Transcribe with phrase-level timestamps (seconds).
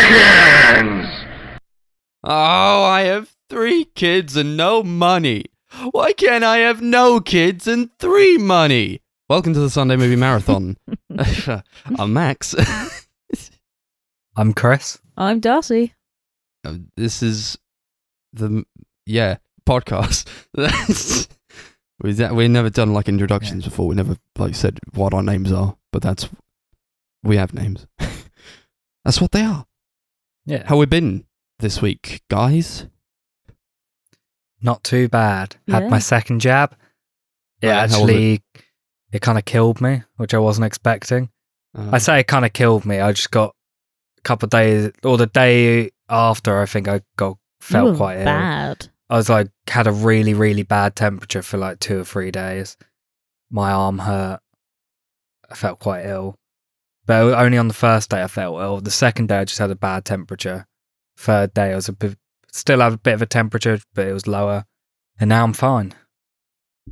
[0.00, 1.06] Dragons!
[2.24, 5.44] Oh, I have three kids and no money.
[5.92, 9.02] Why can't I have no kids and three money?
[9.28, 10.76] Welcome to the Sunday Movie Marathon.
[11.96, 12.56] I'm Max.
[14.36, 14.98] I'm Chris.
[15.16, 15.94] I'm Darcy.
[16.64, 17.56] Uh, this is
[18.32, 18.64] the
[19.06, 20.26] yeah podcast.
[22.00, 23.86] We've we've never done like introductions before.
[23.86, 26.28] We never like said what our names are, but that's
[27.22, 27.86] we have names.
[29.04, 29.64] that's what they are.
[30.46, 30.64] Yeah.
[30.66, 31.24] How we been
[31.58, 32.86] this week, guys?
[34.60, 35.56] Not too bad.
[35.68, 35.88] Had Yeah.
[35.88, 36.76] my second jab.
[37.60, 37.96] It Right, how was it?
[37.96, 38.42] actually,
[39.12, 41.30] it, kind of killed me, which I wasn't expecting.
[41.76, 43.00] Uh, I say it kind of killed me.
[43.00, 43.54] I just got
[44.18, 47.96] a couple of days, or the day after, I think I got felt You were
[47.96, 48.24] quite ill.
[48.24, 48.88] bad.
[49.10, 52.76] I was like, had a really, really bad temperature for like two or three days.
[53.50, 54.40] My arm hurt.
[55.50, 56.36] I felt quite ill.
[57.06, 58.80] But only on the first day I felt ill.
[58.80, 60.66] The second day I just had a bad temperature.
[61.18, 62.16] Third day I was a bit,
[62.50, 64.64] still have a bit of a temperature, but it was lower.
[65.20, 65.94] And now I'm fine.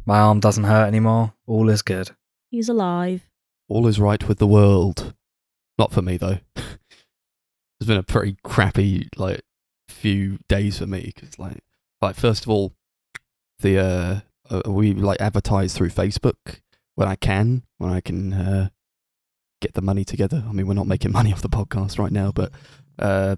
[0.07, 1.35] My arm doesn't hurt anymore.
[1.47, 2.11] All is good.
[2.51, 3.23] He's alive.
[3.69, 5.15] all is right with the world.
[5.79, 6.39] Not for me though.
[6.57, 9.41] it's been a pretty crappy like
[9.89, 11.61] few days for me because like
[12.01, 12.75] like first of all,
[13.61, 16.61] the uh, uh we like advertise through Facebook
[16.95, 18.69] when I can when I can uh
[19.63, 20.45] get the money together.
[20.47, 22.53] I mean we're not making money off the podcast right now, but
[22.99, 23.37] uh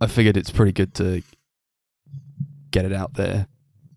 [0.00, 1.22] I figured it's pretty good to
[2.70, 3.46] get it out there.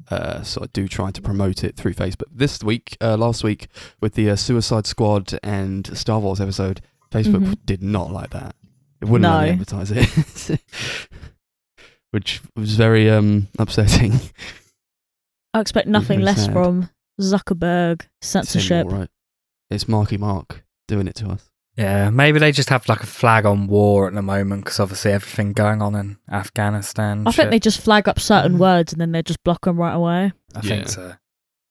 [0.10, 2.24] Uh, so I do try to promote it through Facebook.
[2.32, 3.68] This week, uh, last week,
[4.02, 6.82] with the uh, Suicide Squad and Star Wars episode,
[7.12, 7.58] Facebook Mhm.
[7.66, 8.56] did not like that.
[9.00, 10.60] It wouldn't let me advertise it,
[12.12, 14.20] which was very um, upsetting.
[15.54, 16.54] I expect nothing less sad.
[16.54, 19.10] from Zuckerberg It's him, censorship.
[19.70, 21.50] It's Marky Mark doing it to us.
[21.78, 25.14] Yeah, maybe they just have like a flag on war at the moment because obviously
[25.14, 27.26] everything going on in Afghanistan.
[27.26, 29.94] I think they just flag up certain words and then they just block them right
[29.94, 30.34] away.
[30.54, 30.62] I Yeah.
[30.62, 31.14] think so.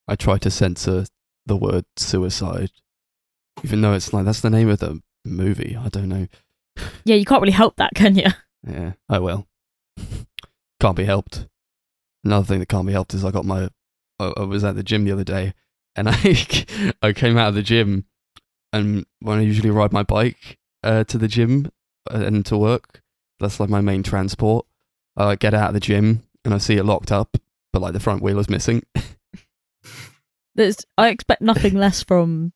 [0.08, 1.04] I try to censor
[1.46, 2.70] the word suicide,
[3.62, 5.76] even though it's like that's the name of the movie.
[5.78, 6.26] I don't know.
[7.04, 8.28] Yeah, you can't really help that, can you?
[8.66, 8.92] Yeah.
[9.10, 9.46] Oh, I will.
[10.80, 11.46] can't be helped.
[12.24, 13.68] Another thing that can't be helped is I got my.
[14.18, 15.54] I, I was at the gym the other day,
[15.96, 16.36] and I
[17.02, 18.04] I came out of the gym,
[18.72, 21.70] and when I usually ride my bike uh, to the gym
[22.12, 23.02] uh, and to work,
[23.38, 24.66] that's like my main transport.
[25.16, 27.36] I get out of the gym and I see it locked up,
[27.72, 28.82] but like the front wheel is missing.
[30.54, 32.52] There's, I expect nothing less from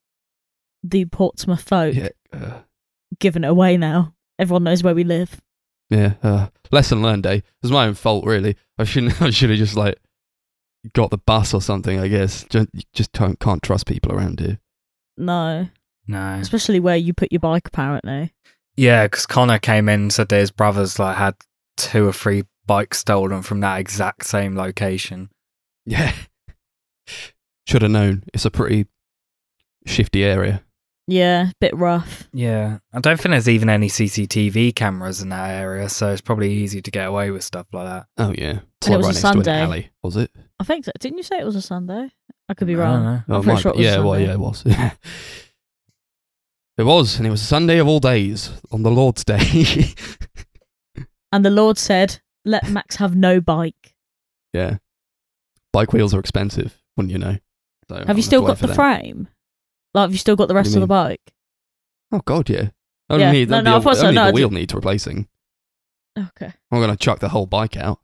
[0.83, 2.09] the Portsmouth folk yeah.
[2.33, 2.61] Uh,
[3.19, 4.15] giving it away now.
[4.39, 5.41] Everyone knows where we live.
[5.91, 7.35] Yeah, uh, lesson learned, eh?
[7.35, 8.57] It was my own fault, really.
[8.79, 9.21] I shouldn't.
[9.23, 9.99] I should have just like
[10.93, 11.99] got the bus or something.
[12.01, 14.59] I guess just you just can't trust people around here.
[15.17, 15.69] No,
[16.07, 16.35] No.
[16.41, 17.69] especially where you put your bike.
[17.69, 18.33] Apparently,
[18.77, 21.35] Yeah, because Connor came in and said that his brothers like had
[21.77, 25.31] two or three bikes stolen from that exact same location.
[25.87, 26.13] Yeah,
[27.67, 28.25] should have known.
[28.33, 28.87] It's a pretty
[29.87, 30.63] shifty area.
[31.07, 32.29] yeah, bit rough.
[32.33, 36.53] Yeah, I don't think there's even any CCTV cameras in that area, so it's probably
[36.53, 38.07] easy to get away with stuff like that.
[38.19, 39.51] Oh yeah, it's And it was right a Sunday.
[39.53, 39.91] an alley.
[40.03, 40.31] Was it?
[40.59, 40.93] I think so.
[41.01, 42.11] Didn't you say it was a Sunday?
[42.49, 43.03] I could mm, be I wrong.
[43.03, 43.23] don't know.
[43.29, 44.65] Oh, I'm it pretty sure it was yeah, well, yeah, it was.
[46.79, 49.87] it was, and it was a Sunday of all days on the Lord's Day.
[51.33, 53.93] And the Lord said, "Let Max have no bike."
[54.53, 54.77] yeah,
[55.73, 57.39] bike wheels are expensive, wouldn't you know?
[57.89, 58.77] So I'm Have you still got the them.
[58.77, 59.29] frame?
[59.95, 61.33] Like, have you still got the rest of the bike?
[62.13, 62.69] Oh God, yeah.
[63.11, 63.33] Only Yeah.
[63.33, 64.03] need, No, only no, I the- thought so.
[64.07, 65.27] only No, I the wheel needs replacing.
[66.17, 66.53] Okay.
[66.71, 67.99] I'm gonna chuck the whole bike out.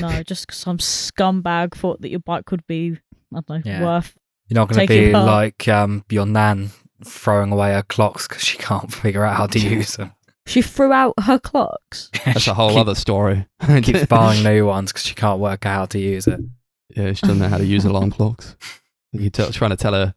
[0.00, 2.98] No, just because some scumbag thought that your bike would be,
[3.34, 3.84] I don't know, Yeah.
[3.84, 4.16] worth.
[4.48, 5.26] You're not going to be apart.
[5.26, 6.70] like um, your nan
[7.04, 10.12] throwing away her clocks because she can't figure out how to use them.
[10.46, 12.10] She threw out her clocks.
[12.24, 13.46] That's a whole Keep- other story.
[13.82, 16.40] Keeps buying new ones because she can't work out how to use it.
[16.96, 18.56] Yeah, she doesn't know how to use alarm clocks.
[19.12, 20.14] You're tell, trying to tell her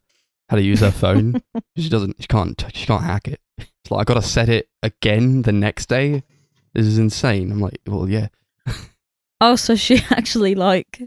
[0.48, 1.42] how to use her phone.
[1.76, 2.16] she doesn't.
[2.20, 2.64] She can't.
[2.72, 3.40] She can't hack it.
[3.58, 6.22] It's like I got to set it again the next day.
[6.72, 7.52] This is insane.
[7.52, 8.28] I'm like, well, yeah.
[9.40, 11.02] Oh, so she actually like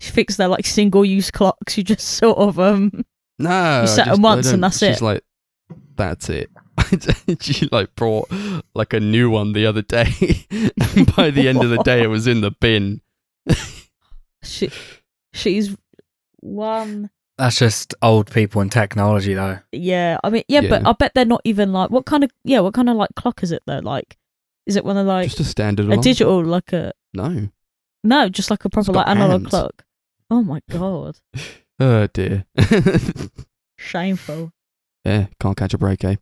[0.00, 1.76] she fixed they're like single use clocks.
[1.78, 3.04] You just sort of um
[3.38, 4.92] No, You I set 'em just- I once and that's she's it.
[4.94, 5.24] She's like,
[5.96, 6.50] that's it.
[7.40, 8.30] she like brought
[8.74, 10.06] like a new one the other day,
[10.50, 13.00] and by the end of the day, it was in the bin.
[14.42, 14.70] she
[15.32, 15.74] she's
[16.40, 19.58] one That's just old people and technology, though.
[19.72, 20.18] yeah.
[20.22, 22.74] I mean yeah, but I bet they're not even like what kind of yeah, what
[22.74, 23.78] kind of like clock is it though?
[23.80, 24.16] Like
[24.66, 26.00] is it one of like Just a standard a alarm.
[26.02, 27.48] digital like a No.
[28.04, 29.50] no, just like a proper like analog hands.
[29.50, 29.84] clock.
[30.30, 31.18] Oh my god.
[31.78, 32.44] Oh dear.
[33.78, 34.52] Shameful.
[35.04, 36.16] yeah, can't catch a break, eh?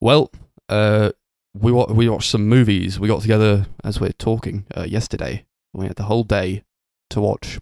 [0.00, 0.30] Well,
[0.68, 1.10] uh,
[1.54, 2.98] we wa- we watched some movies.
[3.00, 5.44] We got together as we're talking uh, yesterday.
[5.72, 6.64] We had the whole day
[7.10, 7.58] to watch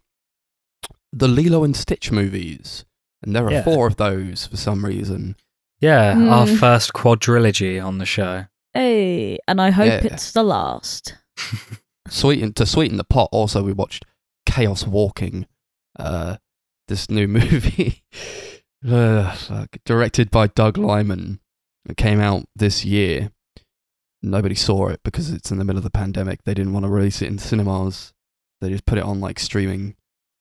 [1.12, 2.84] the Lilo and Stitch movies,
[3.22, 3.62] and there are Yeah.
[3.64, 5.36] four of those for some reason.
[5.80, 6.58] Yeah, our Mm.
[6.58, 8.46] first quadrilogy on the show.
[8.72, 10.12] Hey, and I hope Yeah.
[10.12, 11.14] it's the last.
[12.08, 13.28] Sweeten to sweeten the pot.
[13.32, 14.04] Also, we watched
[14.46, 15.46] Chaos Walking,
[15.98, 16.36] uh,
[16.88, 18.02] this new movie,
[18.82, 21.40] fuck, directed by Doug Liman.
[21.88, 23.30] It came out this year.
[24.22, 26.42] Nobody saw it because it's in the middle of the pandemic.
[26.42, 28.12] They didn't want to release it in cinemas.
[28.60, 29.94] They just put it on like streaming.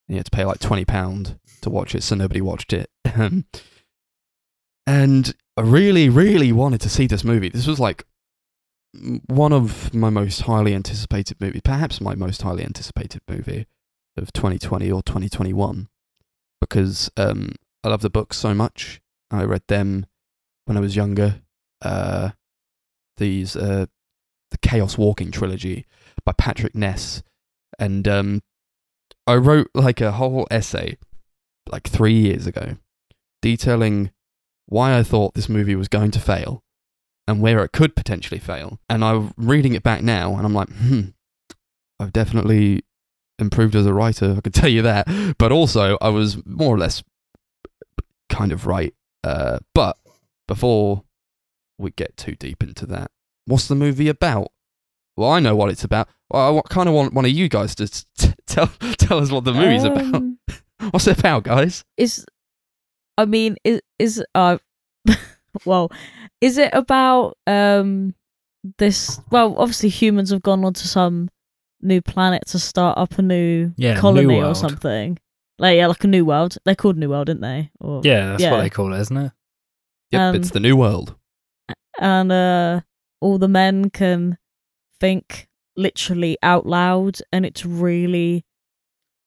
[0.07, 2.89] You had to pay like twenty pound to watch it, so nobody watched it.
[3.05, 3.45] and
[5.57, 7.49] I really, really wanted to see this movie.
[7.49, 8.05] This was like
[9.27, 13.67] one of my most highly anticipated movies, perhaps my most highly anticipated movie
[14.17, 15.87] of 2020 or 2021,
[16.61, 17.53] because um,
[17.83, 19.01] I love the books so much.
[19.31, 20.05] I read them
[20.65, 21.41] when I was younger.
[21.81, 22.31] Uh,
[23.17, 23.85] these uh,
[24.51, 25.85] the Chaos Walking trilogy
[26.25, 27.23] by Patrick Ness,
[27.79, 28.41] and um,
[29.27, 30.97] I wrote like a whole essay
[31.71, 32.77] like three years ago,
[33.41, 34.11] detailing
[34.67, 36.63] why I thought this movie was going to fail
[37.27, 38.79] and where it could potentially fail.
[38.89, 41.01] And I'm reading it back now, and I'm like, hmm,
[41.99, 42.83] I've definitely
[43.39, 44.35] improved as a writer.
[44.37, 45.07] I can tell you that.
[45.37, 47.03] But also, I was more or less
[48.29, 48.93] kind of right.
[49.23, 49.97] Uh, but
[50.47, 51.03] before
[51.77, 53.11] we get too deep into that,
[53.45, 54.51] what's the movie about?
[55.17, 56.09] Well, I know what it's about.
[56.29, 58.67] Well, I kind of want one of you guys to t- tell
[58.97, 60.15] tell us what the movie's about.
[60.15, 60.39] Um,
[60.91, 61.85] What's it about, guys?
[61.95, 62.25] Is,
[63.17, 64.57] I mean, is is uh,
[65.65, 65.89] well,
[66.41, 68.13] is it about um
[68.77, 69.19] this?
[69.31, 71.29] Well, obviously humans have gone on to some
[71.85, 75.17] new planet to start up a new Yeah, New colony or something.
[75.57, 76.57] Like yeah, like a new world.
[76.65, 77.71] They're called New World, didn't they?
[77.79, 79.31] Or, Yeah, that's what they call it, isn't it?
[80.11, 81.15] Yep, Um, it's the new world.
[81.99, 82.81] and uh,
[83.21, 84.37] all the men can
[84.99, 85.47] think
[85.77, 88.43] literally out loud, and it's really,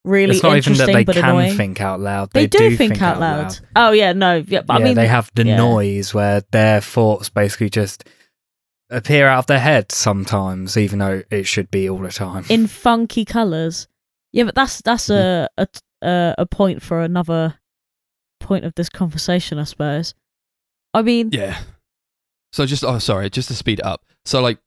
[0.05, 1.57] really it's not even interesting that they can annoying.
[1.57, 2.31] think out loud.
[2.33, 3.59] they, They, do, think, out loud.
[3.75, 5.57] Oh yeah, no, yeah, but yeah, I mean, they have the yeah.
[5.57, 8.05] noise where their thoughts basically just
[8.91, 12.45] appear out of their head sometimes, even though it should be all the time.
[12.49, 13.89] in funky colors.
[14.33, 15.67] Yeah, but that's that's a a
[16.03, 17.59] a, a point for another
[18.41, 20.15] point of this conversation, I suppose.
[20.95, 21.59] I mean, Yeah.
[22.53, 24.05] So just oh sorry, just to speed it up.
[24.25, 24.59] So like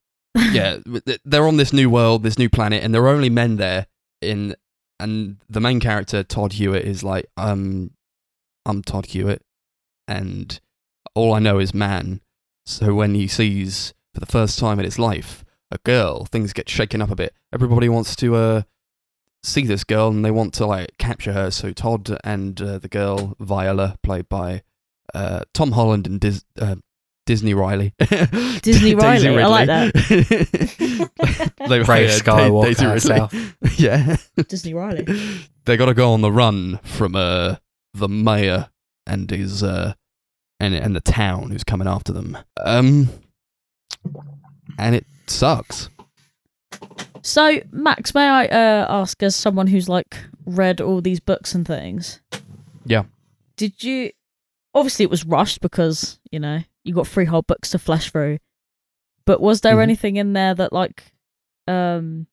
[0.51, 0.77] yeah,
[1.25, 3.87] they're on this new world, this new planet, and there are only men there.
[4.21, 4.55] In
[4.99, 7.91] and the main character Todd Hewitt is like, um,
[8.65, 9.41] I'm Todd Hewitt,
[10.07, 10.59] and
[11.15, 12.21] all I know is man.
[12.67, 16.67] So when he sees for the first time in his life a girl, things get
[16.69, 17.33] shaken up a bit.
[17.53, 18.61] Everybody wants to uh
[19.43, 21.51] see this girl, and they want to like capture her.
[21.51, 24.63] So Todd and uh, the girl Viola, played by
[25.13, 26.75] uh, Tom Holland and Dis- uh,
[27.25, 27.93] Disney Riley.
[28.61, 29.93] Disney Daisy Riley, I like that.
[31.69, 33.19] they, Brave yeah, Skywalker Daisy Ridley.
[33.19, 33.33] herself.
[33.79, 34.17] Yeah.
[34.47, 35.05] Disney Riley.
[35.65, 37.55] they got to go on the run from uh,
[37.93, 38.69] the mayor
[39.07, 39.93] and his uh,
[40.59, 42.37] and and the town who's coming after them.
[42.63, 43.09] Um,
[44.77, 45.89] and it sucks.
[47.23, 51.65] So, Max, may I uh, ask, as someone who's like read all these books and
[51.67, 52.19] things?
[52.85, 53.03] Yeah.
[53.57, 54.11] Did you?
[54.73, 58.39] Obviously, it was rushed because you know you got three whole books to flesh through.
[59.25, 59.83] But was there Mhm.
[59.83, 61.13] anything in there that, like,
[61.67, 62.25] um,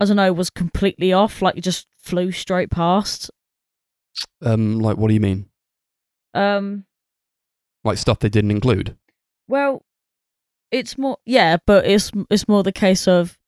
[0.00, 1.42] I don't know, was completely off?
[1.42, 3.30] Like, you just flew straight past?
[4.40, 5.50] Um, like what do you mean?
[6.32, 6.86] Um,
[7.84, 8.96] Like stuff they didn't include?
[9.46, 9.84] well,
[10.70, 13.38] it's more yeah, but it's it's more the case of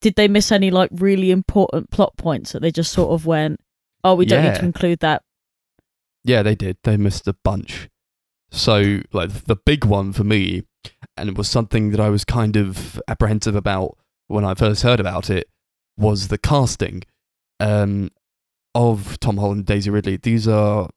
[0.00, 3.60] did they miss any like really important plot points that they just sort of went,
[4.04, 4.66] oh, we don't need to Yeah.
[4.66, 5.22] include that
[6.24, 6.76] Yeah, they did.
[6.84, 7.88] They missed a bunch.
[8.50, 10.62] So, like, the big one for me,
[11.16, 13.96] and it was something that I was kind of apprehensive about
[14.28, 15.48] when I first heard about it,
[15.96, 17.02] was the casting
[17.60, 18.10] um,
[18.74, 20.16] of Tom Holland and Daisy Ridley.
[20.16, 20.90] These are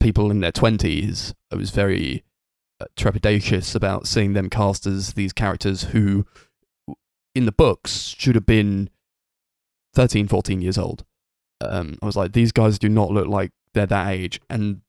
[0.00, 1.32] people in their 20s.
[1.52, 2.22] I was very
[2.96, 6.26] trepidatious about seeing them cast as these characters who,
[7.34, 8.90] in the books, should have been
[9.94, 11.04] 13, 14 years old.
[11.60, 14.80] Um, I was like, these guys do not look like they're that age, and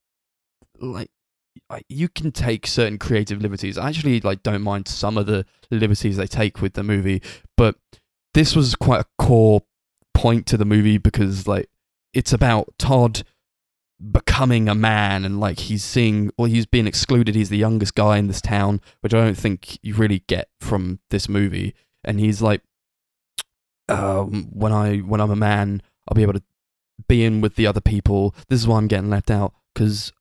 [0.79, 1.09] like
[1.89, 3.77] you can take certain creative liberties.
[3.77, 7.21] I actually like don't mind some of the liberties they take with the movie,
[7.57, 7.75] but
[8.33, 9.61] this was quite a core
[10.13, 11.69] point to the movie because like
[12.13, 13.23] it's about Todd
[14.11, 17.35] becoming a man and like he's seeing well he's being excluded.
[17.35, 20.99] He's the youngest guy in this town which i don't think you really get from
[21.09, 21.75] this movie.
[22.03, 22.61] And he's like
[23.89, 26.43] um, when i when i'm a man i'll be able to
[27.07, 28.35] be in with the other people.
[28.47, 30.13] This is why i'm getting left out because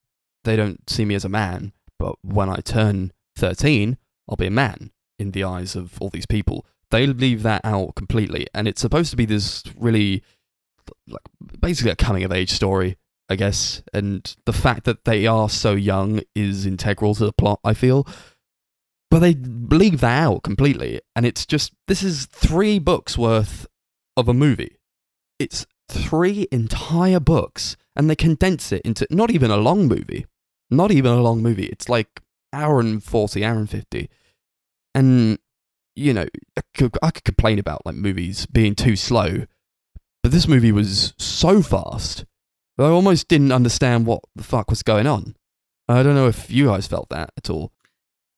[0.45, 1.73] they don't see me as a man.
[1.99, 3.97] But when i turn 13
[4.29, 6.67] i'll be a man in the eyes of all these people.
[6.91, 10.25] They leave that out completely, and it's supposed to be this really,
[11.07, 11.23] like,
[11.61, 12.97] basically a coming of age story,
[13.31, 13.83] I guess.
[13.95, 17.61] And the fact that they are so young is integral to the plot.
[17.65, 18.07] I feel,
[19.09, 23.67] but they leave that out completely, and it's just this is three books worth
[24.17, 24.77] of a movie.
[25.39, 30.27] It's three entire books, and they condense it into not even a long movie.
[30.69, 31.67] Not even a long movie.
[31.67, 32.21] It's like
[32.53, 34.11] hour and forty, hour and fifty,
[34.93, 35.39] and
[35.95, 39.47] you know, I could, I could complain about like movies being too slow,
[40.23, 42.25] but this movie was so fast
[42.81, 45.37] that I almost didn't understand what the fuck was going on.
[45.87, 47.73] I don't know if you guys felt that at all.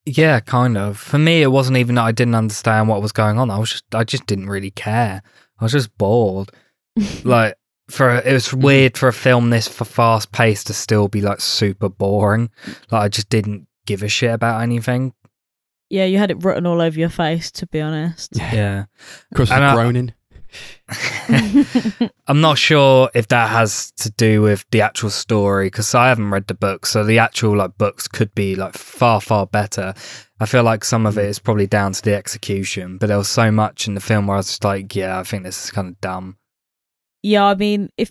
[0.04, 0.98] Yeah, kind of.
[0.98, 3.52] For me, it wasn't even that I didn't understand what was going on.
[3.52, 5.22] I was just, I just didn't really care.
[5.60, 6.50] I was just bored.
[7.24, 7.54] like
[7.88, 8.62] for it was mm-hmm.
[8.62, 12.50] weird for a film this for fast paced to still be like super boring.
[12.90, 15.14] Like I just didn't give a shit about anything.
[15.88, 18.32] yeah, you had it written all over your face, to be honest.
[18.34, 18.86] Yeah.
[19.36, 20.14] Chris was And I- groaning.
[22.26, 26.30] I'm not sure if that has to do with the actual story because I haven't
[26.30, 29.94] read the book, so the actual like books could be like far far better.
[30.40, 31.30] I feel like some of it hmm.
[31.30, 34.36] is probably down to the execution, but there was so much in the film where
[34.36, 36.36] I was just like, yeah, I think this is kind of dumb.
[37.22, 38.10] yeah, I mean, if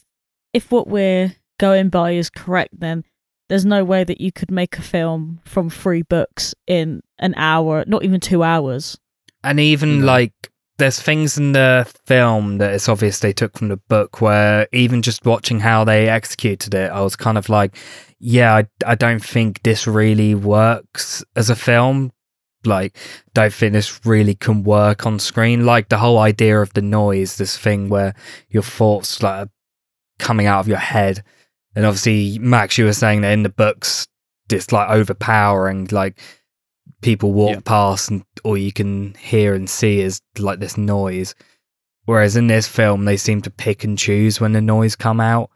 [0.54, 3.04] if what we're going by is correct, then
[3.52, 7.84] there's no way that you could make a film from three books in an hour,
[7.86, 8.98] not even two hours.
[9.44, 10.34] And even like,
[10.82, 15.04] there's things in the film that it's obvious they took from the book where even
[15.04, 17.78] just watching how they executed it, I was kind of like,
[18.20, 22.12] yeah, I, I don't think this really works as a film.
[22.66, 22.98] Like,
[23.36, 25.68] don't think this really can work on screen.
[25.68, 28.16] Like the whole idea of the noise, this thing where
[28.50, 29.52] your thoughts like are
[30.18, 31.24] coming out of your head.
[31.76, 34.08] And obviously, Max, you were saying that in the books,
[34.52, 35.90] it's like overpowering.
[35.92, 36.20] Like
[37.02, 37.60] people walk Yeah.
[37.66, 41.36] past, and all you can hear and see is like this noise.
[42.06, 45.50] Whereas in this film, they seem to pick and choose when the noise come out,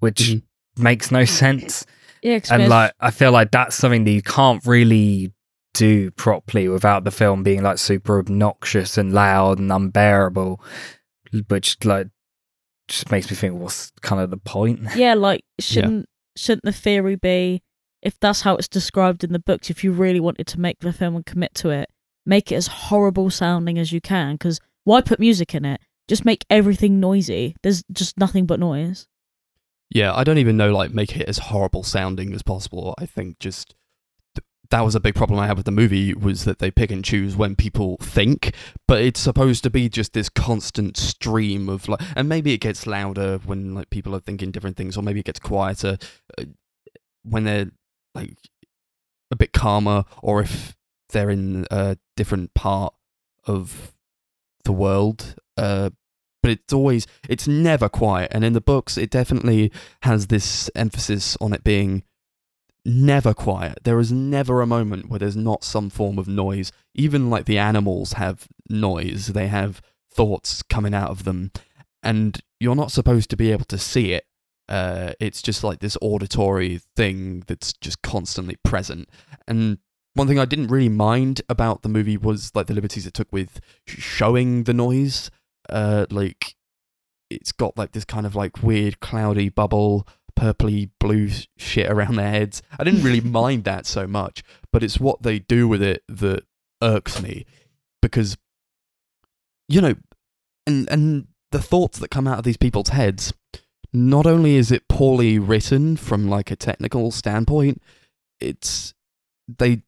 [0.00, 0.42] which Mhm.
[0.78, 1.86] makes no sense.
[2.22, 5.32] Yeah, 'cause And like, I feel like that's something that you can't really
[5.74, 10.60] do properly without the film being like super obnoxious and loud and unbearable,
[11.48, 12.08] which like
[12.88, 14.80] just makes me think, what's kind of the point?
[14.96, 17.62] yeah, like shouldn't shouldn't the theory be
[18.02, 19.70] if that's how it's described in the books?
[19.70, 21.88] If you really wanted to make the film and commit to it,
[22.26, 24.34] make it as horrible sounding as you can.
[24.34, 25.80] Because why put music in it?
[26.08, 27.56] Just make everything noisy.
[27.62, 29.06] There's just nothing but noise.
[29.90, 32.94] Yeah, I don't even know like make it as horrible sounding as possible.
[32.98, 33.74] I think just
[34.70, 37.04] that was a big problem I had with the movie was that they pick and
[37.04, 38.54] choose when people think,
[38.88, 42.86] but it's supposed to be just this constant stream of like, and maybe it gets
[42.86, 45.98] louder when like people are thinking different things, or maybe it gets quieter
[46.38, 46.44] uh,
[47.22, 47.70] when they're
[48.14, 48.36] like
[49.30, 50.76] a bit calmer, or if
[51.10, 52.94] they're in a different part
[53.46, 53.92] of
[54.64, 55.34] the world.
[55.56, 55.90] Uh,
[56.42, 58.30] but it's always it's never quiet.
[58.32, 59.70] And in the books it definitely
[60.02, 62.02] has this emphasis on it being
[62.84, 63.78] never quiet.
[63.84, 66.72] There is never a moment where there's not some form of noise.
[66.94, 69.28] Even like the animals have noise.
[69.28, 69.80] They have
[70.12, 71.52] thoughts coming out of them.
[72.02, 74.24] And you're not supposed to be able to see it
[74.68, 79.08] uh, it's just like this auditory thing that's just constantly present.
[79.46, 79.78] And
[80.14, 83.32] one thing i didn't really mind about the movie was like the liberties it took
[83.32, 85.30] with showing the noise.
[85.70, 86.54] Uh like
[87.30, 90.06] it's got like this kind of like weird cloudy bubble
[90.38, 92.62] purpley blue shit around their heads.
[92.78, 94.42] I didn't really mind that so much
[94.72, 96.44] but it's what they do with it that
[96.82, 97.46] irks me
[98.00, 98.36] because
[99.68, 99.94] you know
[100.66, 103.32] and and the thoughts that come out of these people's heads
[103.92, 107.80] not only is it poorly written from like a technical standpoint
[108.40, 108.94] it's
[109.58, 109.82] they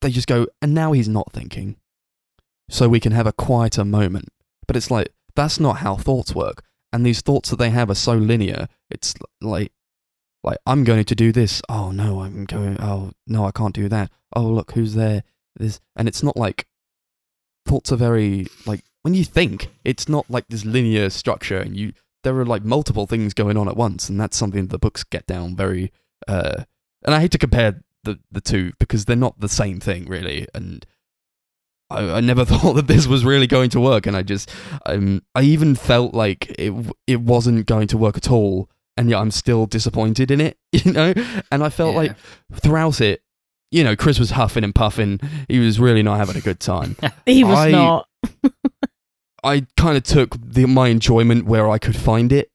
[0.00, 1.76] they just go and now he's not thinking
[2.68, 4.28] so we can have a quieter moment
[4.66, 6.62] but it's like that's not how thoughts work.
[6.92, 8.68] And these thoughts that they have are so linear.
[8.90, 9.72] It's like
[10.42, 11.62] like I'm going to do this.
[11.68, 14.10] Oh no, I'm going oh no, I can't do that.
[14.34, 15.22] Oh look, who's there?
[15.54, 16.66] This and it's not like
[17.66, 21.92] thoughts are very like when you think, it's not like this linear structure and you
[22.26, 25.26] there are like multiple things going on at once and that's something the books get
[25.26, 25.90] down very
[26.28, 26.64] uh
[27.04, 30.46] and I hate to compare the the two because they're not the same thing really
[30.54, 30.84] and
[31.88, 34.50] I, I never thought that this was really going to work, and I just,
[34.86, 36.72] um, I even felt like it,
[37.06, 40.90] it wasn't going to work at all, and yet I'm still disappointed in it, you
[40.90, 41.14] know.
[41.52, 41.98] And I felt Yeah.
[41.98, 42.16] like
[42.54, 43.22] throughout it,
[43.70, 45.20] you know, Chris was huffing and puffing.
[45.48, 46.96] He was really not having a good time.
[47.24, 48.08] He was I- not.
[49.46, 52.50] I kind of took the, my enjoyment where I could find it,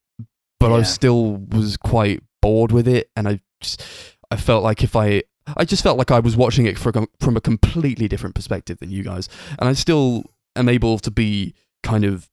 [0.60, 3.84] but I still was quite bored with it, and I just,
[4.30, 5.24] I felt like if I
[5.58, 8.92] I just felt like I was watching it from from a completely different perspective than
[8.92, 12.30] you guys, and I still am able to be kind of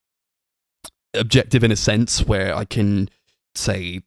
[1.15, 3.09] objective in a sense where I can
[3.55, 4.03] say,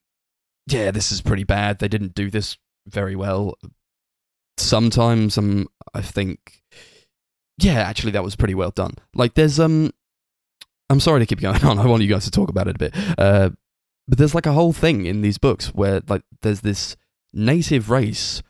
[0.67, 1.79] yeah, this is pretty bad.
[1.79, 3.57] They didn't do this very well.
[4.57, 6.61] Sometimes um, I think,
[7.57, 8.95] yeah, actually that was pretty well done.
[9.15, 9.91] Like there's um,
[10.91, 11.79] I'm sorry to keep going on.
[11.79, 12.93] I want you guys to talk about it a bit.
[13.17, 13.51] Uh,
[14.07, 16.95] but there's like a whole thing in these books where like there's this
[17.33, 18.43] native race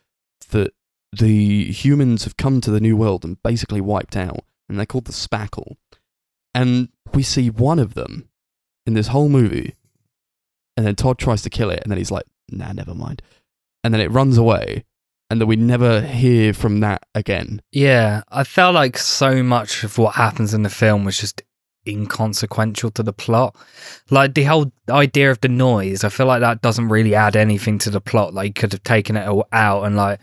[0.50, 0.74] that
[1.14, 5.06] the humans have come to the new world and basically wiped out, and they're called
[5.06, 5.76] the Spackle.
[6.56, 8.30] And we see one of them
[8.86, 9.76] in this whole movie,
[10.76, 13.22] and then Todd tries to kill it, and then he's like, "Nah, never mind,"
[13.84, 14.84] and then it runs away,
[15.30, 17.62] and then we never hear from that again.
[17.72, 21.41] Yeah, I felt like so much of what happens in the film was just
[21.88, 23.56] inconsequential to the plot.
[24.10, 27.78] Like the whole idea of the noise, I feel like that doesn't really add anything
[27.80, 28.34] to the plot.
[28.34, 30.20] Like you could have taken it all out and like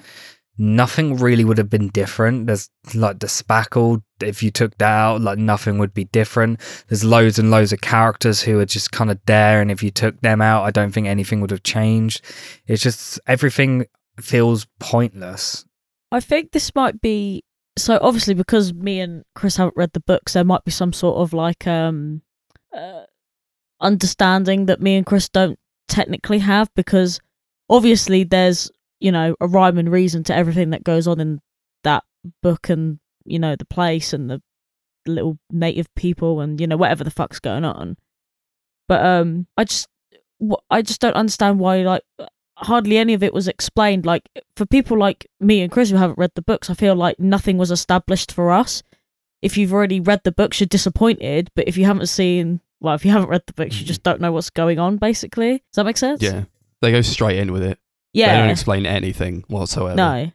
[0.58, 2.46] nothing really would have been different.
[2.46, 6.60] There's like the spackle, if you took that out, like nothing would be different.
[6.88, 9.90] There's loads and loads of characters who are just kind of there, and if you
[9.90, 12.22] took them out, I don't think anything would have changed.
[12.66, 13.86] It's just everything
[14.20, 15.64] feels pointless.
[16.10, 17.44] I think this might be
[17.78, 21.18] so obviously because me and Chris haven't read the books, there might be some sort
[21.18, 22.22] of like um
[22.76, 23.04] uh,
[23.80, 25.58] understanding that me and Chris don't
[25.88, 27.20] technically have because
[27.70, 28.70] obviously there's
[29.00, 31.40] you know a rhyme and reason to everything that goes on in
[31.84, 32.04] that
[32.42, 34.42] book and you know the place and the
[35.06, 37.96] little native people and you know whatever the fuck's going on.
[38.88, 39.88] But um, I just
[40.70, 42.02] I just don't understand why like
[42.60, 44.04] hardly any of it was explained.
[44.04, 47.18] Like for people like me and Chris who haven't read the books, I feel like
[47.18, 48.82] nothing was established for us.
[49.40, 51.50] If you've already read the books, you're disappointed.
[51.54, 53.88] But if you haven't seen, well, if you haven't read the books, you mm-hmm.
[53.88, 54.96] just don't know what's going on.
[54.96, 56.22] Basically, does that make sense?
[56.22, 56.44] Yeah,
[56.82, 57.78] they go straight in with it.
[58.14, 58.40] They Yeah.
[58.40, 59.96] don't explain anything whatsoever.
[59.96, 60.32] no.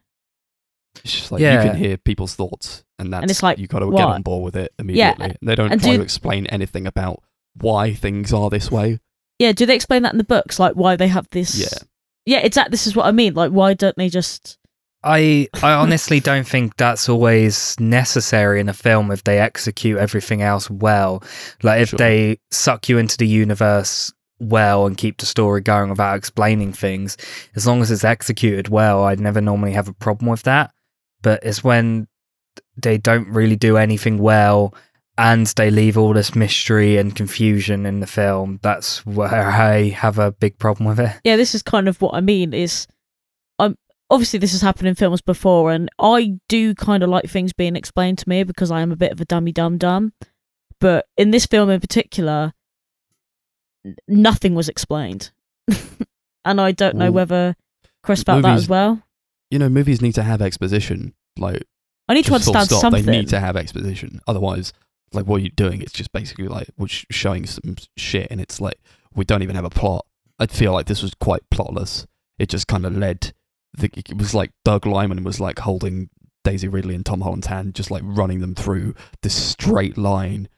[1.03, 1.63] It's just like Yeah.
[1.63, 4.43] you can hear people's thoughts, and that's it's like, you got to get on board
[4.43, 5.25] with it immediately.
[5.25, 5.33] Yeah.
[5.41, 7.23] they don't and try do- to explain anything about
[7.55, 8.99] why things are this way.
[9.39, 9.53] Yeah.
[9.53, 10.59] Do they explain that in the books?
[10.59, 11.59] Like why they have this?
[11.59, 11.87] Yeah.
[12.25, 12.39] Yeah.
[12.39, 12.71] Exactly.
[12.71, 13.33] This is what I mean.
[13.33, 14.57] Like why don't they just?
[15.03, 20.41] I I honestly don't think that's always necessary in a film if they execute everything
[20.41, 21.21] else well.
[21.61, 21.97] Like if Sure.
[21.97, 27.17] they suck you into the universe well and keep the story going without explaining things,
[27.55, 30.71] as long as it's executed well, I'd never normally have a problem with that.
[31.21, 32.07] But it's when
[32.81, 34.73] they don't really do anything well
[35.17, 38.59] and they leave all this mystery and confusion in the film.
[38.63, 41.15] That's where I have a big problem with it.
[41.23, 41.35] Yeah.
[41.35, 42.53] This is kind of what I mean.
[42.53, 42.87] Is
[43.59, 43.77] I'm
[44.09, 47.75] obviously this has happened in films before, and I do kind of like things being
[47.75, 50.13] explained to me because I am a bit of a dummy dum dum.
[50.79, 52.53] But in this film in particular,
[54.07, 55.31] nothing was explained,
[56.45, 57.55] and I don't know Well, whether
[58.01, 59.03] Chris felt that as well.
[59.51, 61.13] You know, movies need to have exposition.
[61.37, 61.63] Like
[62.09, 63.05] I need to just full understand stop, something.
[63.05, 64.19] They need to have exposition.
[64.27, 64.73] Otherwise,
[65.13, 68.59] like what you're doing, it's just basically like we're sh- showing some shit, and it's
[68.61, 68.79] like
[69.15, 70.05] we don't even have a plot.
[70.39, 72.05] I feel like this was quite plotless.
[72.39, 73.33] It just kind of led.
[73.77, 76.09] The, it was like Doug Liman was like holding
[76.43, 80.49] Daisy Ridley and Tom Holland's hand, just like running them through this straight line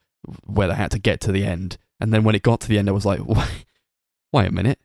[0.45, 1.77] where they had to get to the end.
[1.99, 3.65] And then when it got to the end, I was like, wait,
[4.33, 4.79] wait a minute,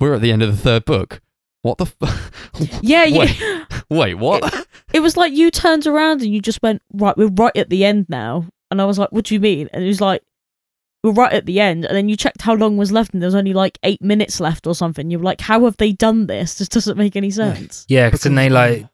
[0.00, 1.20] we're at the end of the third book.
[1.62, 1.86] What the?
[2.02, 2.30] F-
[2.82, 3.64] yeah, Wait, yeah.
[3.90, 4.66] wait, what?
[4.92, 7.16] It was like you turned around and you just went right.
[7.16, 9.82] We're right at the end now, and I was like, "What do you mean?" And
[9.84, 10.22] it was like,
[11.02, 13.26] "We're right at the end." And then you checked how long was left, and there
[13.28, 15.10] was only like eight minutes left or something.
[15.10, 16.58] You were like, "How have they done this?
[16.58, 18.86] This doesn't make any sense." Yeah, because then they like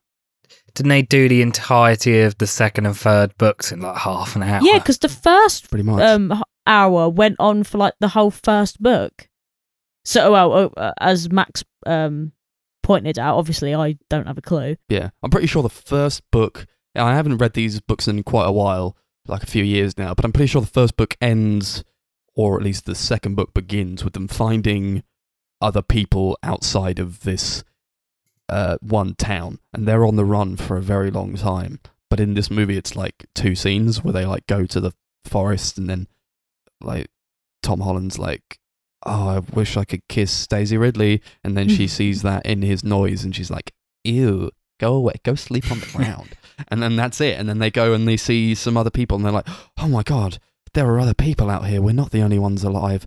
[0.74, 4.42] didn't they do the entirety of the second and third books in like half an
[4.42, 4.60] hour?
[4.62, 6.00] Yeah, because the first Pretty much.
[6.00, 9.28] um hour went on for like the whole first book.
[10.04, 12.32] So, well, uh, as Max um
[12.82, 14.76] pointed out, obviously I don't have a clue.
[14.88, 16.66] Yeah, I'm pretty sure the first book.
[16.94, 20.24] I haven't read these books in quite a while, like a few years now, but
[20.24, 21.84] I'm pretty sure the first book ends,
[22.34, 25.02] or at least the second book begins with them finding
[25.60, 27.62] other people outside of this
[28.48, 31.80] uh, one town, and they're on the run for a very long time.
[32.10, 34.92] But in this movie, it's like two scenes where they like go to the
[35.24, 36.08] forest, and then
[36.80, 37.08] like
[37.62, 38.58] Tom Holland's like,
[39.06, 42.84] "Oh, I wish I could kiss Daisy Ridley," and then she sees that in his
[42.84, 43.72] noise, and she's like,
[44.04, 46.30] "Ew." Go away, go sleep on the ground.
[46.68, 47.38] And then that's it.
[47.38, 49.48] And then they go and they see some other people and they're like,
[49.78, 50.38] oh my God,
[50.74, 51.82] there are other people out here.
[51.82, 53.06] We're not the only ones alive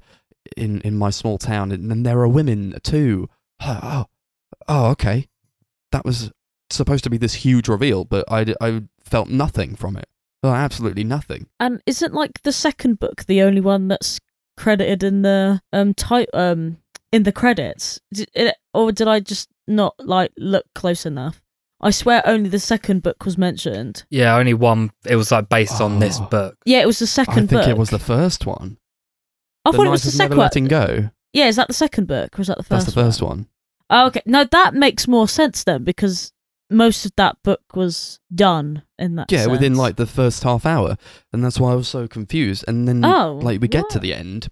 [0.56, 1.72] in, in my small town.
[1.72, 3.30] And then there are women too.
[3.62, 4.06] Oh,
[4.68, 5.28] oh, okay.
[5.92, 6.32] That was
[6.70, 10.08] supposed to be this huge reveal, but I, I felt nothing from it.
[10.44, 11.48] Absolutely nothing.
[11.60, 14.20] And isn't like the second book the only one that's
[14.58, 16.78] credited in the um type um
[17.12, 18.00] in the credits?
[18.14, 21.42] Did it, or did I just not like look close enough?
[21.82, 24.06] I swear only the second book was mentioned.
[24.10, 24.92] Yeah, only one.
[25.06, 26.26] It was like based on this Oh.
[26.26, 26.56] book.
[26.66, 27.34] Yeah, it was the second book.
[27.34, 27.70] I second think book.
[27.70, 28.78] it was the first one.
[29.66, 30.46] I the thought it was the of second Never one.
[30.46, 31.10] Letting Go.
[31.34, 32.86] Yeah, is that the second book or was that the first?
[32.86, 33.48] That's the first one.
[33.90, 34.22] Oh, okay.
[34.26, 36.32] No, that makes more sense then because
[36.72, 39.32] most of that book was done in that.
[39.32, 39.80] Yeah, within sense.
[39.80, 40.98] like the first half hour,
[41.34, 42.64] and that's why I was so confused.
[42.68, 44.02] And then, Oh, like, we get to what?
[44.02, 44.48] the end,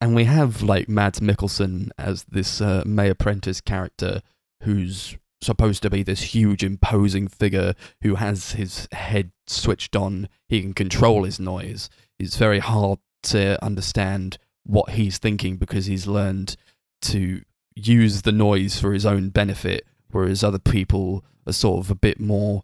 [0.00, 4.22] and we have like Mads Mikkelsen as this uh, Mayor Prentiss character
[4.62, 10.28] who's supposed to be this huge, imposing figure who has his head switched on.
[10.48, 11.90] He can control his noise.
[12.18, 16.56] It's very hard to understand what he's thinking because he's learned
[17.02, 17.42] to
[17.74, 22.20] use the noise for his own benefit, whereas other people are sort of a bit
[22.20, 22.62] more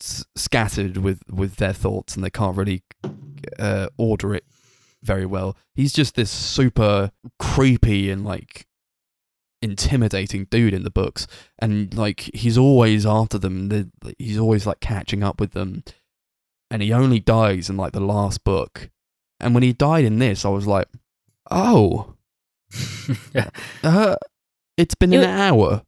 [0.00, 2.82] s- scattered with with their thoughts and they can't really
[3.58, 4.44] uh, order it
[5.02, 5.56] very well.
[5.74, 8.66] He's just this super creepy and like
[9.62, 11.26] intimidating dude in the books,
[11.58, 13.90] and like he's always after them.
[14.18, 15.84] He's always like catching up with them,
[16.70, 18.90] and he only dies in like the last book.
[19.40, 20.86] And when he died in this, I was like,
[21.50, 22.14] oh,
[23.34, 23.50] yeah.
[23.82, 24.16] uh,
[24.76, 25.82] it's been an It- hour.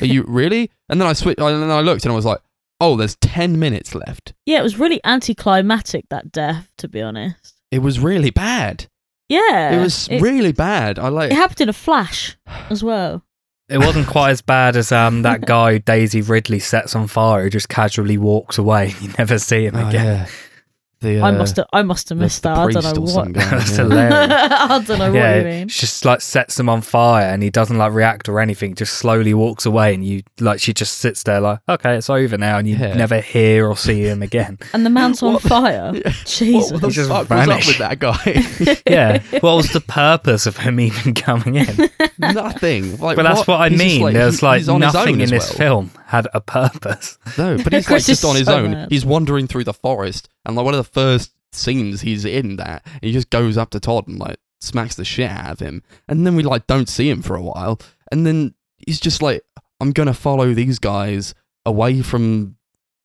[0.00, 0.70] Are you really?
[0.88, 2.40] And then I switched, and then I looked, and I was like,
[2.80, 4.32] oh, there's ten minutes left.
[4.46, 6.72] Yeah, it was really anticlimactic that death.
[6.78, 7.54] To be honest.
[7.70, 8.86] It was really bad.
[9.28, 10.98] Yeah, it was It, really bad.
[10.98, 11.30] I like.
[11.30, 12.36] it happened in a flash
[12.70, 13.24] as well.
[13.68, 17.50] It wasn't quite as bad as um that guy Daisy Ridley sets on fire who
[17.50, 18.94] just casually walks away.
[19.00, 20.04] You never see him Oh, again.
[20.04, 20.26] yeah.
[21.02, 21.66] The, I uh, must have.
[21.72, 22.58] I must have missed the that.
[22.58, 23.32] I don't know what.
[23.34, 24.30] That's hilarious.
[24.30, 25.68] I don't know yeah, what you mean.
[25.68, 28.94] she just like sets him on fire and he doesn't like react or anything, just
[28.94, 32.58] slowly walks away and you like she just sits there like, Okay, it's over now
[32.58, 32.94] and you Yeah.
[32.94, 34.58] never hear or see him again.
[34.72, 35.92] And the man's on What fire.
[35.94, 36.12] Yeah.
[36.24, 36.72] Jesus.
[36.72, 38.80] What the He just fuck was up with that guy?
[38.90, 39.20] yeah.
[39.40, 41.90] What was the purpose of him even coming in?
[42.18, 42.96] Nothing.
[42.98, 44.02] Like, But that's what, I He's mean.
[44.02, 45.58] like- There's like he's on his nothing in this well.
[45.58, 47.16] film had a purpose.
[47.38, 48.72] No, but he's like just on his so own.
[48.72, 48.90] mad.
[48.90, 52.86] He's wandering through the forest, and like one of the first scenes he's in that,
[53.00, 56.26] he just goes up to Todd and like smacks the shit out of him, and
[56.26, 57.80] then we like don't see him for a while,
[58.12, 59.42] and then he's just like,
[59.80, 62.56] "I'm gonna follow these guys away from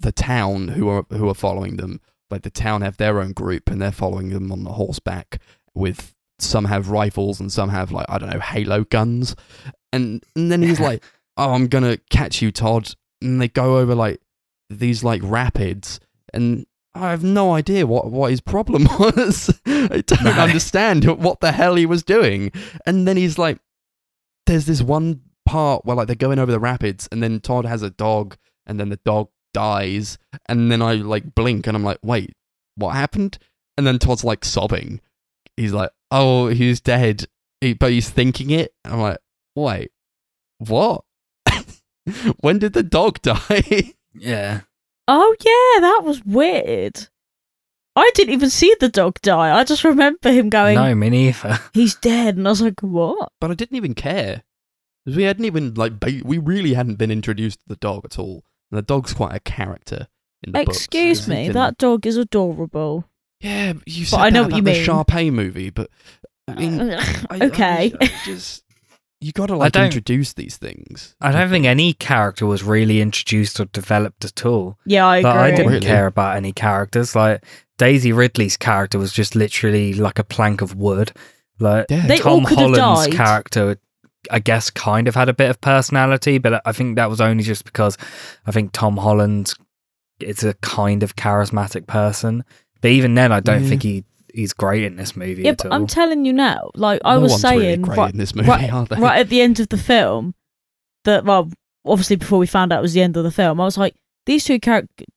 [0.01, 2.01] the town who are who are following them.
[2.29, 5.39] Like the town have their own group, and they're following them on the horseback
[5.73, 9.35] with." Some have rifles and some have like I don't know halo guns,
[9.91, 11.01] and and then he's like,
[11.37, 14.21] "Oh, I'm gonna catch you, Todd." And they go over like
[14.69, 15.99] these like rapids,
[16.33, 19.49] and I have no idea what what his problem was.
[19.65, 20.31] I don't No.
[20.31, 22.51] understand what the hell he was doing.
[22.85, 23.59] And then he's like,
[24.45, 27.81] "There's this one part where like they're going over the rapids, and then Todd has
[27.81, 30.17] a dog, and then the dog dies,
[30.49, 32.33] and then I like blink, and I'm like, wait,
[32.75, 33.37] what happened?
[33.77, 34.99] And then Todd's like sobbing.
[35.55, 37.25] He's like, oh, he's dead,
[37.61, 38.73] he, but he's thinking it.
[38.83, 39.19] And I'm like,
[39.55, 39.91] wait,
[40.59, 41.03] what?
[42.39, 43.93] when did the dog die?
[44.13, 44.61] Yeah.
[45.07, 47.07] Oh yeah, that was weird.
[47.95, 49.57] I didn't even see the dog die.
[49.57, 51.59] I just remember him going, no, me neither.
[51.73, 54.43] "He's dead," and I was like, "What?" but I didn't even care.
[55.05, 58.19] 'Cause we hadn't even like ba- we really hadn't been introduced to the dog at
[58.19, 58.43] all.
[58.71, 60.07] And the dog's quite a character
[60.43, 60.59] in the.
[60.61, 63.05] Excuse He's me, in- that dog is adorable.
[63.39, 65.29] yeah, but you But said I know that what you about the mean.
[65.29, 65.89] Sharpay movie, but
[66.49, 67.93] I mean, I- I okay.
[67.99, 68.63] just- I just
[69.19, 71.15] you got to like introduce these things.
[71.21, 74.77] I don't think any character was really introduced or developed at all.
[74.85, 75.31] yeah, I agree.
[75.31, 75.85] But I didn't Really?
[75.85, 77.15] care about any characters.
[77.15, 77.43] Like
[77.77, 81.11] Daisy Ridley's character was just literally like a plank of wood.
[81.59, 83.15] Like Yeah, They all Tom could have Holland's died.
[83.15, 83.77] character,
[84.29, 87.43] I guess, kind of had a bit of personality, but I think that was only
[87.43, 87.97] just because
[88.45, 89.53] I think Tom Holland
[90.19, 92.43] is a kind of charismatic person.
[92.81, 93.69] But even then, I don't Yeah.
[93.69, 94.03] think he
[94.37, 95.73] he's great in this movie yeah, at but all.
[95.73, 98.33] I'm telling you now, like I No was one's really saying great right, in this
[98.35, 98.95] movie, right, are they?
[98.95, 100.35] right at the end of the film,
[101.03, 101.49] that well,
[101.85, 103.95] obviously before we found out it was the end of the film, I was like,
[104.25, 105.07] these two characters,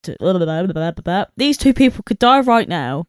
[1.36, 3.06] these two people could die right now,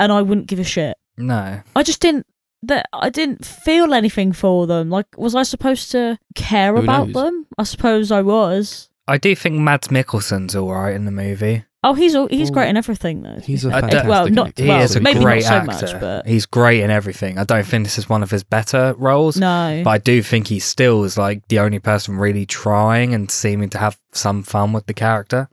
[0.00, 0.96] and I wouldn't give a shit.
[1.16, 2.26] no, I just didn't.
[2.64, 4.90] That I didn't feel anything for them.
[4.90, 7.14] Like, was I supposed to care Who about knows?
[7.14, 7.46] them?
[7.56, 8.90] I suppose I was.
[9.06, 11.64] I do think Mads Mikkelsen's all right in the movie.
[11.84, 12.54] Oh, he's all, he's oh.
[12.54, 13.38] great in everything though.
[13.40, 13.80] he's a I fair.
[13.82, 14.62] don't- fantastic well, not actor.
[14.64, 15.86] He well, is a maybe great not so actor.
[15.92, 17.38] much, but He's great in everything.
[17.38, 19.36] I don't think this is one of his better roles.
[19.36, 19.82] no.
[19.84, 23.68] But I do think he still is like the only person really trying and seeming
[23.70, 25.48] to have some fun with the character.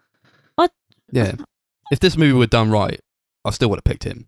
[1.12, 1.36] Yeah.
[1.92, 3.00] If this movie were done right,
[3.46, 4.28] I still would have picked him.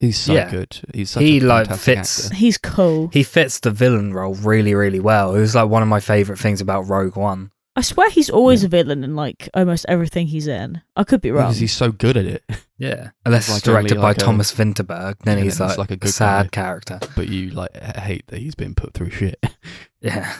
[0.00, 0.50] He's so Yeah.
[0.50, 0.78] good.
[0.92, 2.36] He's such He, a like, fits- actor.
[2.36, 3.08] He's cool.
[3.12, 5.34] He fits the villain role really, really well.
[5.34, 7.50] It was like one of my favorite things about Rogue One.
[7.76, 8.66] I swear he's always Yeah.
[8.66, 10.80] a villain in like almost everything he's in.
[10.94, 11.46] I could be wrong.
[11.48, 12.44] Because he's so good at it.
[12.76, 15.90] Yeah, unless Like it's directed by like a- Thomas Vinterberg, then Yeah, he's like, like
[15.92, 16.62] a a good sad guy.
[16.62, 16.98] character.
[17.14, 19.38] But you like hate that he's been put through shit.
[20.00, 20.34] Yeah,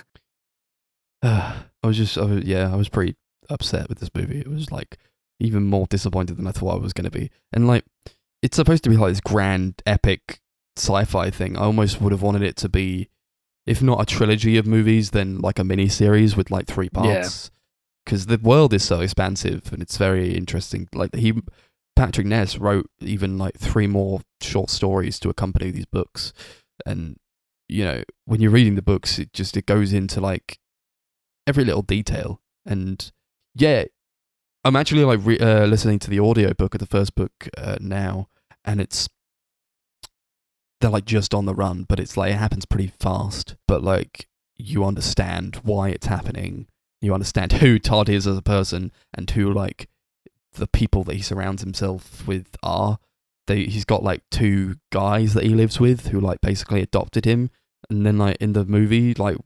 [1.22, 3.16] I was just, I was, yeah, I was pretty
[3.48, 4.40] upset with this movie.
[4.40, 4.98] It was like
[5.38, 7.30] even more disappointed than I thought I was going to be.
[7.52, 7.84] And like,
[8.42, 10.40] it's supposed to be like this grand, epic
[10.76, 11.56] sci-fi thing.
[11.56, 13.08] I almost would have wanted it to be,
[13.66, 17.50] if not a trilogy of movies, then like a mini series with like three parts.
[18.04, 20.88] Because the world is so expansive and it's very interesting.
[20.92, 21.32] Like he,
[21.96, 26.32] Patrick Ness wrote even like three more short stories to accompany these books,
[26.84, 27.16] and
[27.68, 30.58] you know when you're reading the books, it just it goes into like
[31.46, 32.40] every little detail.
[32.66, 33.10] And
[33.54, 33.84] yeah,
[34.64, 37.76] I'm actually like re- uh, listening to the audio book of the first book uh,
[37.80, 38.28] now,
[38.64, 39.08] and it's
[40.84, 43.56] they're like just on the run, but it's like it happens pretty fast.
[43.66, 46.66] But like you understand why it's happening,
[47.00, 49.88] you understand who Todd is as a person, and who like
[50.52, 52.98] the people that he surrounds himself with are.
[53.46, 57.50] They he's got like two guys that he lives with who like basically adopted him,
[57.88, 59.38] and then like in the movie, like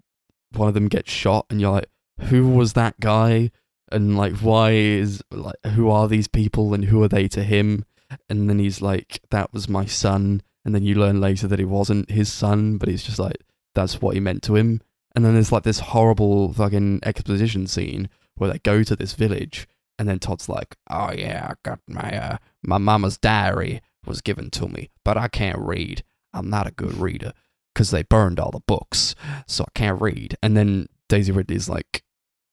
[0.55, 1.89] one of them gets shot, and you're like,
[2.23, 3.53] who was that guy?
[3.93, 7.85] And like, why is like, who are these people, and who are they to him?
[8.29, 10.43] And then he's like, that was my son.
[10.69, 13.43] And then you learn later that he wasn't his son, but he's just like,
[13.75, 14.83] that's what he meant to him.
[15.17, 19.67] And then there's like this horrible fucking exposition scene where they go to this village,
[19.99, 24.51] and then Todd's like, "Oh yeah, I got my uh, my mama's diary was given
[24.51, 26.05] to me, but I can't read.
[26.35, 27.33] I'm not a good reader
[27.73, 29.15] because they burned all the books,
[29.47, 32.03] so I can't read." And then Daisy Ridley's like,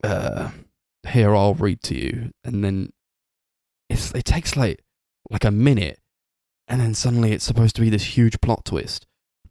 [0.05, 0.51] uh,
[1.05, 2.93] "Here, I'll read to you," and then
[3.89, 4.85] it's it takes like
[5.29, 5.99] like a minute,
[6.67, 9.05] and then suddenly it's supposed to be this huge plot twist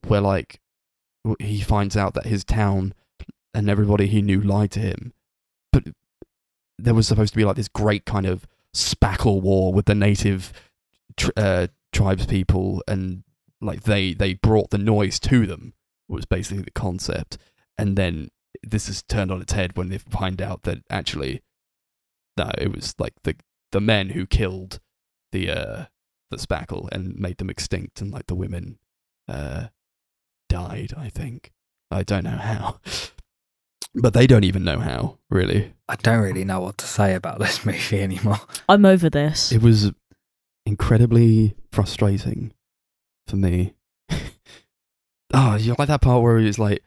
[0.07, 0.61] where like
[1.38, 2.94] he finds out that his town
[3.55, 5.12] and everybody he knew lied to him,
[5.72, 5.85] but
[6.79, 10.53] there was supposed to be like this great kind of spackle war with the native
[11.16, 13.22] tr- uh, tribes people, and
[13.61, 15.72] like they they brought the noise to them
[16.09, 17.38] was basically the concept,
[17.79, 18.29] and then
[18.62, 21.40] this is turned on its head when they find out that actually
[22.37, 23.37] no, it was like the
[23.72, 24.81] the men who killed
[25.33, 25.85] the uh
[26.30, 28.78] the spackle and made them extinct, and like the women
[29.28, 29.68] uh
[30.48, 30.92] died.
[30.96, 31.52] I think
[31.90, 32.80] I don't know how.
[33.96, 35.72] But they don't even know how, really.
[35.88, 38.40] I don't really know what to say about this movie anymore.
[38.68, 39.52] I'm over this.
[39.52, 39.92] It was
[40.66, 42.52] incredibly frustrating
[43.28, 43.74] for me.
[45.32, 46.82] oh, you like that part where he's like,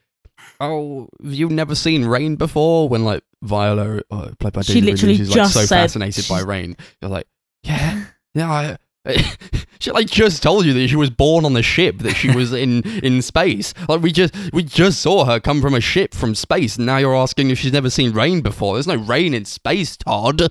[0.60, 4.91] "Oh, you've never seen rain before?" When like Viola, uh, played by She Daisy Ridley,
[4.91, 6.76] literally she's like just so said fascinated by rain.
[7.02, 7.28] You're like,
[7.63, 8.78] "Yeah, yeah." I,
[9.80, 12.54] she like just told you that she was born on the ship that she was
[12.54, 13.74] in in space.
[13.88, 16.98] Like we just we just saw her come from a ship from space, and now
[16.98, 18.76] you're asking if she's never seen rain before.
[18.76, 20.41] There's no rain in space, Todd.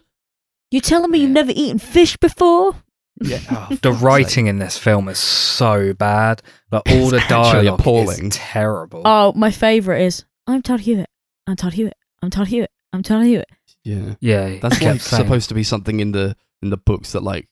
[0.70, 2.74] You're telling me you've never eaten fish before?
[3.22, 4.02] Yeah, oh, The for sake.
[4.02, 6.42] writing in this film is so bad.
[6.70, 8.26] Like all It's the actually dialogue appalling.
[8.26, 9.02] is terrible.
[9.04, 11.08] Oh, my favourite is I'm Todd Hewitt.
[11.46, 11.96] I'm Todd Hewitt.
[12.22, 12.70] I'm Todd Hewitt.
[12.92, 13.48] I'm Todd Hewitt.
[13.84, 14.14] Yeah.
[14.20, 17.48] yeah, That's like saying- supposed to be something in the in the books that like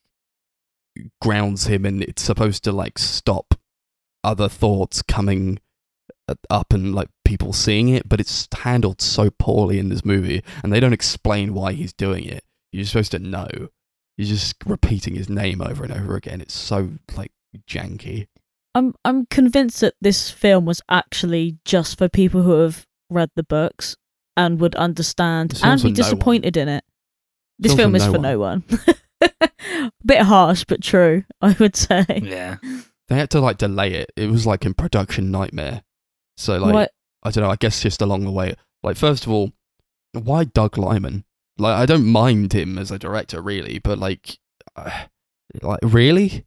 [1.21, 3.55] grounds him, and it's supposed to like stop
[4.23, 5.59] other thoughts coming
[6.49, 8.07] up and like people seeing it.
[8.07, 12.25] But it's handled so poorly in this movie, and they don't explain why he's doing
[12.25, 12.43] it.
[12.71, 13.47] You're supposed to know.
[14.17, 16.41] You're just repeating his name over and over again.
[16.41, 17.31] It's so like
[17.69, 18.27] janky.
[18.73, 23.43] I'm I'm convinced that this film was actually just for people who have read the
[23.43, 23.95] books
[24.37, 25.93] and would understand and be for no one.
[25.93, 26.83] disappointed in it.
[27.57, 28.63] This Film's film is no for one.
[28.71, 29.49] no one.
[30.05, 31.23] Bit harsh, but true.
[31.41, 32.05] I would say.
[32.23, 32.57] yeah,
[33.07, 34.11] They had to like delay it.
[34.15, 35.83] It was like in production nightmare.
[36.37, 36.91] So like What-
[37.23, 37.49] I don't know.
[37.49, 39.51] I guess just along the way, like first of all,
[40.13, 41.25] why Doug Liman?
[41.57, 44.37] Like I don't mind him as a director, really, but like,
[44.75, 45.05] uh,
[45.61, 46.45] like really,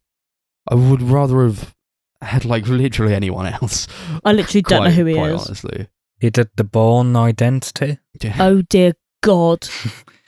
[0.69, 1.75] I would rather have
[2.21, 3.87] had like literally anyone else.
[4.23, 5.45] I literally don't know who he quite is.
[5.47, 5.87] Honestly,
[6.19, 7.97] he did the Bourne Identity.
[8.21, 8.37] yeah.
[8.39, 9.67] Oh dear God!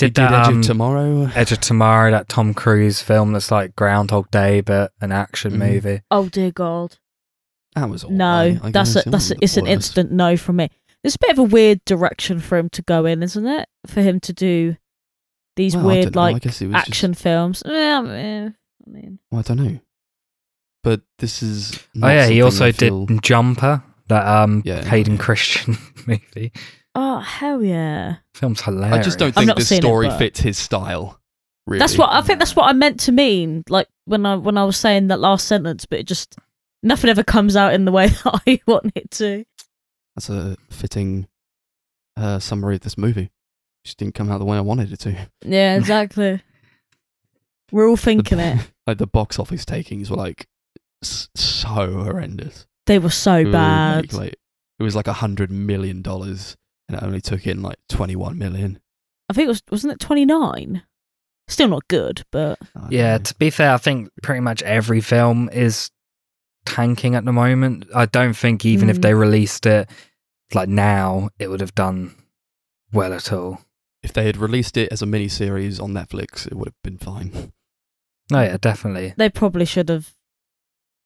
[0.00, 1.30] He Did did that Edge um, of Tomorrow.
[1.34, 5.58] Edge of Tomorrow, that Tom Cruise film that's like Groundhog Day but an action Mhm.
[5.58, 6.00] movie.
[6.10, 6.96] Oh dear God!
[7.74, 10.68] That was all No, right, that's a, that's a, it's an instant no from me.
[11.04, 13.68] It's a bit of a weird direction for him to go in, isn't it?
[13.86, 14.76] For him to do
[15.56, 17.62] these Well, weird don't know, I like guess it was just- action films.
[17.64, 18.00] I
[18.86, 19.78] mean, Well, I don't know,
[20.82, 21.78] but this is.
[22.02, 24.82] Oh yeah, he also feel- did Jumper, that um Yeah.
[24.84, 26.52] Hayden Christensen movie.
[26.96, 28.16] Oh hell yeah!
[28.34, 28.98] Film's hilarious.
[28.98, 31.20] I just don't think not this seen it, story but- fits his style.
[31.68, 31.80] Really.
[31.80, 32.38] That's what I think.
[32.38, 33.64] That's what I meant to mean.
[33.68, 36.36] Like when I when I was saying that last sentence, but it just
[36.82, 39.44] nothing ever comes out in the way that I want it to.
[40.14, 41.26] That's a fitting
[42.16, 43.30] uh, summary of this movie.
[43.84, 45.28] Just didn't come out the way I wanted it to.
[45.44, 46.40] Yeah, exactly.
[47.72, 48.60] We're all thinking it.
[48.86, 50.46] like the box office takings were like
[51.02, 52.66] so horrendous.
[52.86, 54.12] They were so It bad.
[54.12, 54.36] Like, like,
[54.78, 56.56] it was like a hundred million dollars,
[56.88, 58.80] and it only took in like twenty-one million.
[59.28, 60.82] I think it was wasn't it twenty nine?
[61.48, 62.58] Still not good, but
[62.90, 63.22] Yeah, know.
[63.24, 65.90] to be fair, I think pretty much every film is
[66.64, 67.86] tanking at the moment.
[67.94, 69.02] I don't think even if Mm.
[69.02, 69.88] they released it
[70.54, 72.14] like now, it would have done
[72.92, 73.60] well at all.
[74.02, 76.96] if they had released it as a mini series on Netflix, it would have been
[76.98, 77.52] fine.
[78.30, 79.14] No, yeah, definitely.
[79.16, 80.12] they probably should have.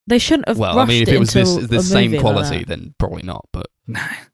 [0.06, 0.58] They shouldn't have.
[0.58, 3.22] Well, I mean, if rushed it was this the same movie like quality, then probably
[3.22, 3.46] not.
[3.52, 4.00] But No.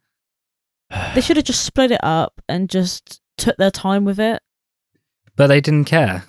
[1.15, 4.43] they should have just split it up and just took their time with it.
[5.37, 6.25] But they didn't care.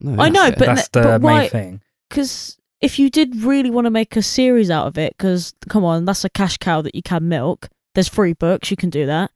[0.00, 0.58] No, I know, it.
[0.58, 1.80] but That's the but main why- thing.
[2.08, 5.84] Because if you did really want to make a series out of it, because come
[5.84, 7.68] on, that's a cash cow that you can milk.
[7.94, 9.30] There's free books, you can do that.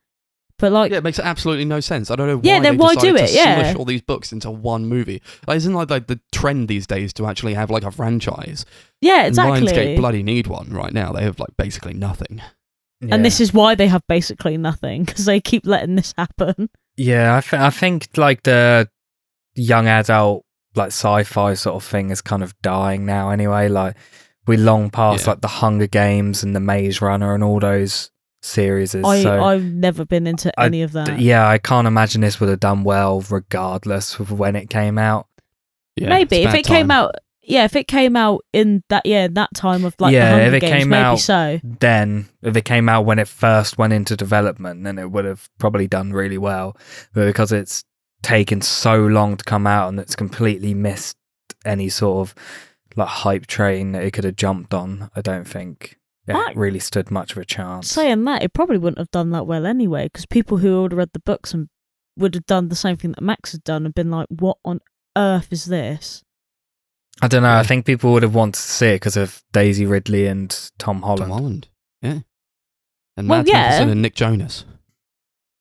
[0.58, 2.10] But like, yeah, it makes absolutely no sense.
[2.10, 2.42] I don't know why.
[2.44, 3.26] Yeah, then they why do it?
[3.26, 3.60] To Yeah.
[3.62, 5.20] smush all these books into one movie.
[5.48, 8.64] Like, isn't like, like the trend these days to actually have like a franchise?
[9.00, 9.96] yeah, And Lionsgate exactly.
[9.96, 11.12] bloody need one right now.
[11.12, 12.40] They have like basically nothing.
[13.10, 16.68] And this is why they have basically nothing because they keep letting this happen.
[16.96, 18.88] Yeah, I, th- I think like the
[19.54, 23.30] young adult like sci-fi sort of thing is kind of dying now.
[23.30, 23.96] Anyway, like
[24.46, 25.30] we long past Yeah.
[25.32, 28.10] like the Hunger Games and the Maze Runner and all those
[28.42, 28.94] series.
[28.94, 31.18] I so I've never been into I- any of that.
[31.18, 35.26] yeah, I can't imagine this would have done well regardless of when it came out.
[35.96, 39.24] Yeah, Maybe if bad it came out, yeah, if it came out in that yeah
[39.24, 41.60] in that time of like Yeah, the Hunger if it Games, came maybe out- so.
[41.62, 45.48] Then, if it came out when it first went into development, then it would have
[45.58, 46.76] probably done really well.
[47.12, 47.84] But because it's
[48.22, 51.16] taken so long to come out and it's completely missed
[51.64, 52.34] any sort of
[52.96, 56.78] like hype train that it could have jumped on, I don't think it I- really
[56.78, 57.88] stood much of a chance.
[57.90, 61.10] Saying that, it probably wouldn't have done that well anyway because people who already read
[61.12, 61.68] the books and
[62.16, 64.80] would have done the same thing that Max had done and been like, "What on
[65.16, 66.22] earth is this?"
[67.22, 67.54] I don't know.
[67.56, 71.02] I think people would have wanted to see it because of Daisy Ridley and Tom
[71.02, 71.20] Holland.
[71.20, 71.68] Tom Holland.
[72.02, 72.18] Yeah.
[73.16, 73.80] And Well, Mads yeah.
[73.80, 74.64] Mikkelsen and Nick Jonas.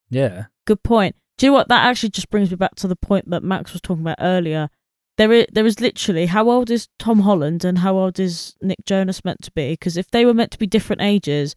[0.10, 0.46] Yeah.
[0.66, 1.16] Good point.
[1.38, 1.68] Do you know what?
[1.68, 4.70] That actually just brings me back to the point that Max was talking about earlier.
[5.18, 8.80] There is, there is literally how old is Tom Holland and how old is Nick
[8.86, 9.74] Jonas meant to be?
[9.74, 11.56] Because if they were meant to be different ages,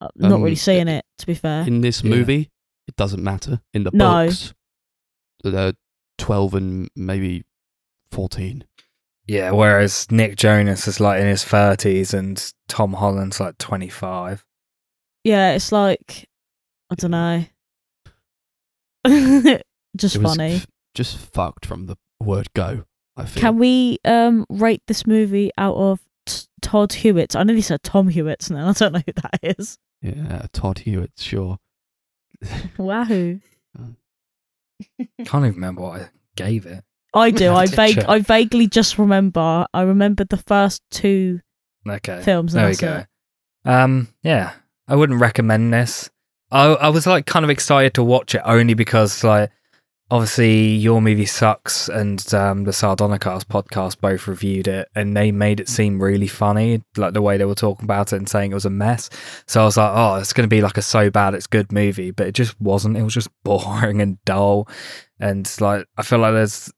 [0.00, 1.04] I'm not Um, really seeing it.
[1.18, 2.10] To be fair, In this Yeah.
[2.10, 2.50] movie,
[2.88, 3.60] it doesn't matter.
[3.74, 4.26] In the No.
[4.26, 4.54] books,
[5.44, 5.74] they're
[6.16, 7.44] 12 and maybe
[8.10, 8.64] 14.
[9.30, 9.52] Yeah.
[9.52, 14.44] Whereas Nick Jonas is like in his 30s and Tom Holland's like 25.
[15.22, 16.28] yeah, it's like
[16.90, 17.44] I don't know.
[19.96, 20.54] just It funny.
[20.54, 22.84] f- just fucked from the word go,
[23.16, 23.40] I feel.
[23.40, 27.36] Can we um rate this movie out of t- Todd Hewitt?
[27.36, 29.78] I nearly said Tom Hewitt, and I don't know who that is.
[30.02, 31.58] yeah, Todd Hewitt, sure.
[32.76, 33.40] Wahoo!
[35.24, 36.82] Can't even remember what I gave it.
[37.14, 37.52] I do.
[37.54, 37.98] I vague.
[38.00, 39.66] I vaguely just remember.
[39.72, 41.40] I remembered the first two
[41.88, 42.20] Okay.
[42.22, 42.52] films.
[42.52, 42.98] There we go.
[43.64, 43.68] it.
[43.68, 44.52] Um, yeah,
[44.88, 46.10] I wouldn't recommend this.
[46.50, 49.50] I I was like kind of excited to watch it only because like
[50.10, 55.60] obviously your movie sucks and um the Sardonicast podcast both reviewed it and they made
[55.60, 58.54] it seem really funny like the way they were talking about it and saying it
[58.54, 59.08] was a mess.
[59.46, 61.70] So I was like, oh, it's going to be like a so bad it's good
[61.70, 62.96] movie, but it just wasn't.
[62.96, 64.68] It was just boring and dull,
[65.20, 66.72] and like I feel like there's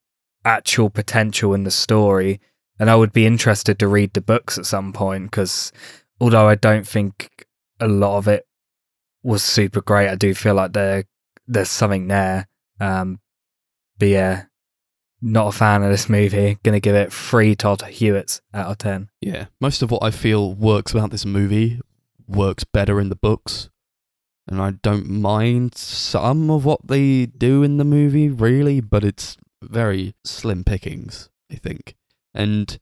[0.44, 2.40] actual potential in the story
[2.82, 5.70] and I would be interested to read the books at some point because
[6.20, 7.46] although I don't think
[7.78, 8.44] a lot of it
[9.22, 11.04] was super great, I do feel like there
[11.46, 12.48] there's something there.
[12.80, 13.20] Um,
[13.98, 14.44] but yeah,
[15.20, 16.58] not a fan of this movie.
[16.64, 19.10] Gonna give it three Todd Hewitts out of ten.
[19.20, 21.80] Yeah, most of what I feel works about this movie
[22.26, 23.68] works better in the books.
[24.48, 29.36] And I don't mind some of what they do in the movie, really, but it's
[29.62, 31.96] very slim pickings, I think.
[32.34, 32.78] And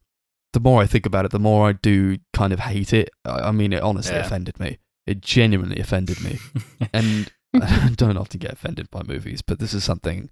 [0.53, 3.09] the more I think about it, the more I do kind of hate it.
[3.25, 4.25] I mean, it honestly Yeah.
[4.25, 4.79] offended me.
[5.07, 6.37] It genuinely offended me.
[6.93, 10.29] and I don't often get offended by movies, but this is something.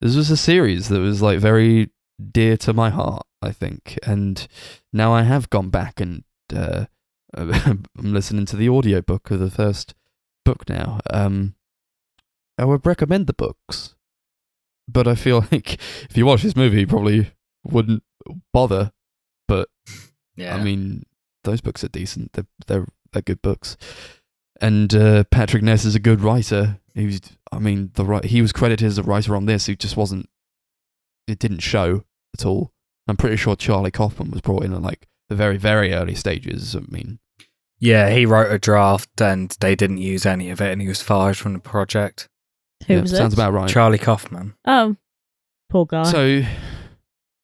[0.00, 1.90] This was a series that was like very
[2.32, 4.46] dear to my heart, I think, and
[4.92, 6.86] now I have gone back and uh,
[7.36, 9.94] I'm listening to the audiobook of the first
[10.44, 11.00] book now.
[11.10, 11.54] Um,
[12.58, 13.93] I would recommend the books,
[14.88, 15.74] but I feel like
[16.08, 17.30] if you watch this movie, you probably
[17.64, 18.02] wouldn't
[18.52, 18.92] bother.
[19.48, 19.68] But
[20.36, 21.04] yeah, I mean,
[21.44, 22.32] those books are decent.
[22.32, 23.76] They're they're, they're good books.
[24.60, 26.78] And uh, Patrick Ness is a good writer.
[26.94, 27.20] He was,
[27.50, 29.66] I mean, the he was credited as a writer on this.
[29.66, 30.28] He just wasn't.
[31.26, 32.04] It didn't show
[32.36, 32.72] at all.
[33.08, 36.76] I'm pretty sure Charlie Kaufman was brought in at like the very very early stages.
[36.76, 37.18] I mean,
[37.78, 41.02] yeah, he wrote a draft and they didn't use any of it, and he was
[41.02, 42.28] fired from the project.
[42.86, 43.36] Who yeah, was sounds it?
[43.38, 43.68] about right.
[43.68, 44.54] Charlie Kaufman.
[44.66, 44.96] Oh,
[45.70, 46.04] poor guy.
[46.04, 46.42] So,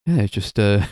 [0.07, 0.85] yeah, just uh,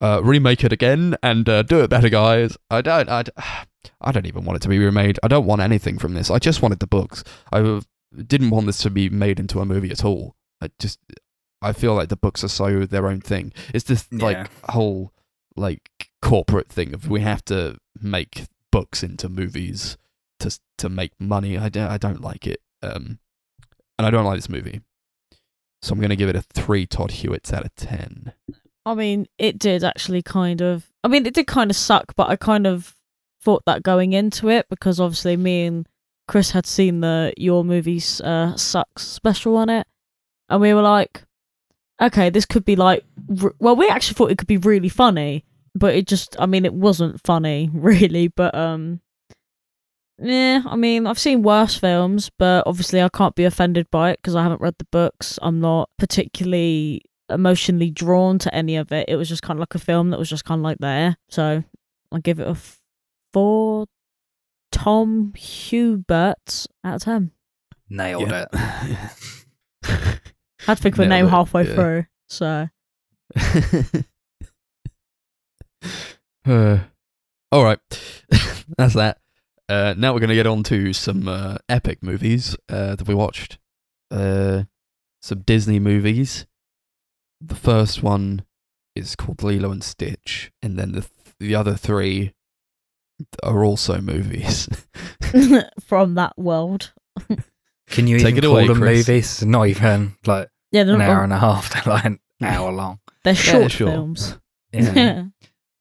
[0.00, 2.56] uh, remake it again and uh, do it better, guys.
[2.70, 3.24] I don't, I,
[4.00, 5.18] I don't even want it to be remade.
[5.22, 6.30] I don't want anything from this.
[6.30, 7.22] I just wanted the books.
[7.52, 7.80] I
[8.26, 10.34] didn't want this to be made into a movie at all.
[10.60, 10.98] I just
[11.62, 13.52] I feel like the books are so their own thing.
[13.72, 14.24] It's this Yeah.
[14.24, 15.12] like whole
[15.56, 15.90] like
[16.22, 19.96] corporate thing of we have to make books into movies
[20.40, 21.56] to to make money.
[21.58, 22.60] I don't I don't like it.
[22.82, 23.18] Um,
[24.00, 24.80] and I don't like this movie.
[25.82, 28.32] So I'm gonna give it a three Todd Hewitts out of ten.
[28.86, 30.90] I mean, it did actually kind of.
[31.04, 32.96] I mean, it did kind of suck, but I kind of
[33.42, 35.86] thought that going into it because obviously me and
[36.28, 39.86] Chris had seen the Your Movies uh, Sucks special on it,
[40.48, 41.22] and we were like,
[42.00, 43.04] okay, this could be like.
[43.58, 45.44] Well, we actually thought it could be really funny,
[45.74, 46.36] but it just.
[46.38, 49.02] I mean, it wasn't funny really, but um.
[50.22, 54.18] Yeah, I mean, I've seen worse films, but obviously I can't be offended by it
[54.20, 55.38] because I haven't read the books.
[55.40, 59.08] I'm not particularly emotionally drawn to any of it.
[59.08, 61.16] It was just kind of like a film that was just kind of like there.
[61.30, 61.64] So
[62.12, 62.56] I give it a
[63.32, 63.86] four
[64.72, 67.30] Tom Hubert out of ten.
[67.88, 68.46] Nailed Yeah.
[68.52, 69.10] it.
[70.60, 71.74] Had to pick of a name it, halfway yeah.
[71.74, 72.04] through.
[72.28, 72.68] So
[73.34, 73.98] uh,
[77.52, 77.78] all right,
[78.76, 79.18] that's that.
[79.70, 83.58] Uh, now we're gonna get on to some uh, epic movies uh, that we watched.
[84.10, 84.64] Uh,
[85.22, 86.46] some Disney movies.
[87.40, 88.44] The first one
[88.96, 92.32] is called Lilo and Stitch, and then the th- the other three
[93.42, 94.68] are also movies.
[95.86, 96.92] from that world.
[97.88, 99.08] Can you Take even it call away, them Chris.
[99.08, 99.44] movies?
[99.44, 101.24] Not even like Yeah, they're, an not hour long.
[101.24, 101.72] and a half.
[101.84, 102.98] They're like an hour long.
[103.24, 104.36] they're Yeah, short films.
[104.72, 105.24] Yeah.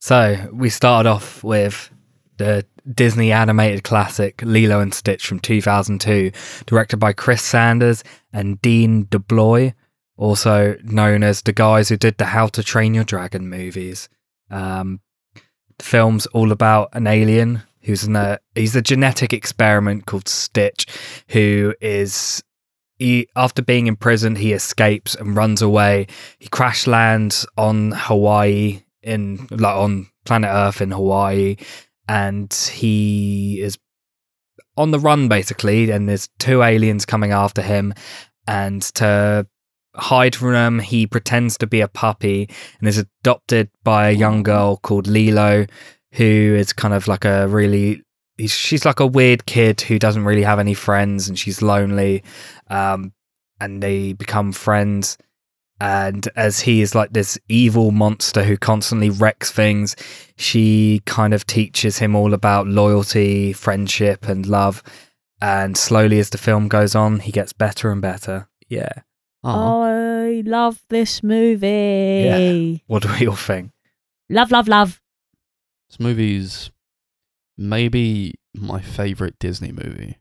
[0.02, 1.92] so we started off with
[2.40, 6.32] the Disney animated classic Lilo and Stitch from 2002,
[6.66, 9.74] directed by Chris Sanders and Dean DeBlois,
[10.18, 14.10] also known as the guys who did the How to Train Your Dragon movies.
[14.50, 15.02] Um,
[15.78, 20.88] the film's all about an alien who's in a he's a genetic experiment called Stitch,
[21.30, 22.42] who is
[22.98, 26.08] he after being in prison he escapes and runs away.
[26.40, 31.56] He crash lands on Hawaii in like on planet Earth in Hawaii,
[32.10, 33.78] and he is
[34.76, 35.92] on the run basically.
[35.92, 37.94] And there's two aliens coming after him,
[38.48, 39.48] and to
[39.96, 42.50] hide from them, he pretends to be a puppy
[42.80, 45.68] and is adopted by a young girl called Lilo,
[46.14, 48.04] who is kind of like a really.
[48.46, 52.24] She's like a weird kid who doesn't really have any friends and she's lonely.
[52.70, 53.12] Um,
[53.60, 55.18] and they become friends.
[55.82, 59.96] And as he is like this evil monster who constantly wrecks things,
[60.36, 64.84] she kind of teaches him all about loyalty, friendship, and love.
[65.42, 68.50] And slowly, as the film goes on, he gets better and better.
[68.68, 68.92] Yeah.
[69.44, 69.84] Aw.
[69.84, 72.24] I love this movie.
[72.26, 72.78] Yeah.
[72.88, 73.72] What do we all think?
[74.30, 75.02] Love, love, love.
[75.90, 76.72] This movie's
[77.58, 80.18] maybe my favorite Disney movie.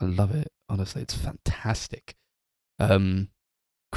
[0.00, 0.48] I love it.
[0.68, 2.16] Honestly, it's fantastic.
[2.78, 3.28] Um,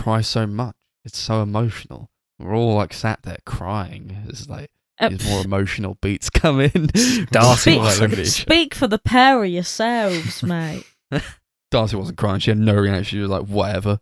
[0.02, 0.76] cry so much.
[1.06, 2.10] It's so emotional.
[2.40, 4.16] We're all like sat there crying.
[4.28, 4.70] It's like
[5.00, 6.88] Uh, these more emotional beats come in.
[7.32, 7.80] Darcy speak.
[7.82, 10.86] Like, speak for the pair of yourselves, mate.
[11.72, 12.40] Darcy wasn't crying.
[12.40, 13.04] She had no reaction.
[13.04, 14.00] She was like, whatever.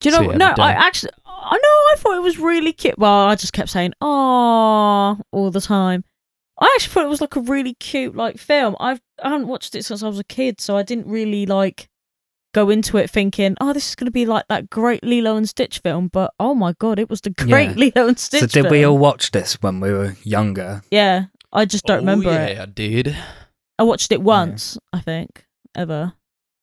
[0.00, 0.32] Do you know?
[0.32, 1.92] No, I actually, I know.
[1.92, 2.98] I thought it was really cute.
[2.98, 6.04] Well, I just kept saying "ah" all the time.
[6.60, 8.76] I actually thought it was like a really cute like film.
[8.78, 11.88] I've I haven't watched it since I was a kid, so I didn't really like
[12.56, 15.48] go into it thinking, "Oh, this is going to be like that great Lilo and
[15.48, 17.90] Stitch film." But oh my god, it was the great Yeah.
[17.94, 18.40] Lilo and Stitch.
[18.40, 18.72] So, did film.
[18.72, 20.82] we all watch this when we were younger?
[20.90, 22.58] Yeah, I just don't Oh, remember yeah, it.
[22.58, 23.16] I did.
[23.78, 25.44] I watched it once, I think,
[25.74, 26.14] ever.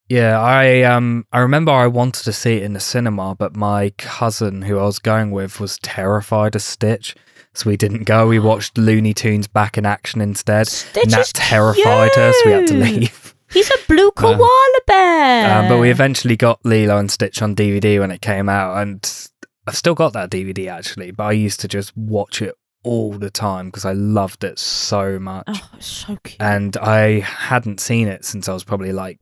[0.10, 3.92] Yeah, I um I remember I wanted to see it in the cinema, but my
[3.98, 7.16] cousin who I was going with was terrified of Stitch,
[7.54, 8.28] so we didn't go.
[8.28, 12.36] We watched Looney Tunes back in action instead, Stitch and that is terrified us.
[12.46, 13.33] We had to leave.
[13.54, 15.60] He's a blue koala bear.
[15.64, 19.30] Um, but we eventually got Lilo and Stitch on DVD when it came out, and
[19.68, 21.12] I've still got that DVD actually.
[21.12, 25.20] But I used to just watch it all the time because I loved it so
[25.20, 25.46] much.
[25.48, 26.42] Oh, it's so cute.
[26.42, 29.18] and I hadn't seen it since I was probably like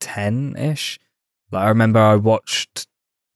[0.00, 1.00] 10 ish.
[1.50, 2.86] Like, I remember I watched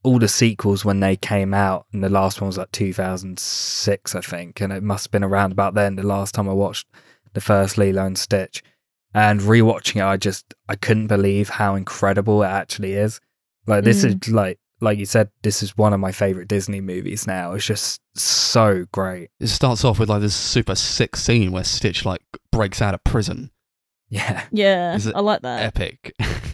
[0.05, 4.21] all the sequels when they came out, and the last one was like 2006, I
[4.21, 4.61] think.
[4.61, 6.87] And it must have been around about then, the last time I watched
[7.35, 8.63] the first Lilo and Stitch.
[9.15, 13.21] And rewatching it, I just, I couldn't believe how incredible it actually is.
[13.67, 14.33] Like, this is mm.
[14.33, 17.53] like, like you said, this is one of my favorite Disney movies now.
[17.53, 19.31] It's just so great.
[19.41, 23.03] It starts off with like this super sick scene where Stitch like breaks out of
[23.05, 23.51] prison.
[24.09, 24.45] Yeah.
[24.53, 25.65] yeah, I like that.
[25.65, 26.15] Epic.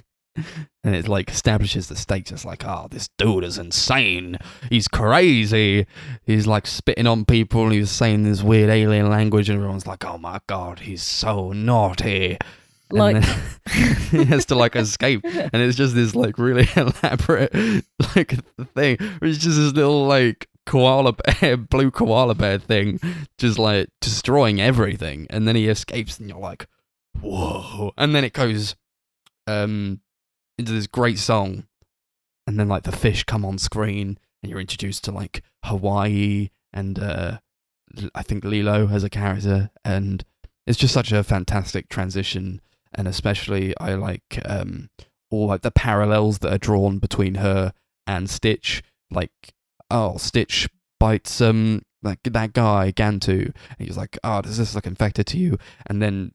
[0.82, 2.30] and it like establishes the stakes.
[2.32, 4.38] It's like, oh, this dude is insane.
[4.70, 5.86] He's crazy.
[6.24, 10.04] He's like spitting on people and he's saying this weird alien language, and everyone's like,
[10.04, 12.38] oh my god, he's so naughty.
[12.90, 13.24] Like-
[14.10, 17.52] he has to like escape, and it's just this like really elaborate
[18.14, 18.34] like
[18.74, 18.96] thing.
[19.22, 23.00] It's just this little like koala bear, blue koala bear thing,
[23.38, 26.66] just like destroying everything, and then he escapes, and you're like,
[27.20, 27.92] whoa!
[27.96, 28.76] And then it goes
[29.46, 30.00] um
[30.58, 31.64] into this great song,
[32.46, 36.98] and then like the fish come on screen, and you're introduced to like Hawaii and
[36.98, 37.38] uh
[38.14, 40.24] I think Lilo as a character, and
[40.66, 42.60] it's just such a fantastic transition.
[42.94, 44.88] And especially, I like um,
[45.30, 47.72] all like the parallels that are drawn between her
[48.06, 48.82] and Stitch.
[49.10, 49.32] Like,
[49.90, 50.68] oh, Stitch
[51.00, 55.38] bites um like that guy Gantu, and he's like, oh, does this look infected to
[55.38, 55.58] you?
[55.86, 56.32] And then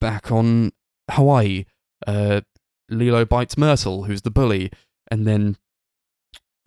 [0.00, 0.72] back on
[1.10, 1.64] Hawaii,
[2.06, 2.42] uh,
[2.90, 4.70] Lilo bites Myrtle, who's the bully,
[5.10, 5.56] and then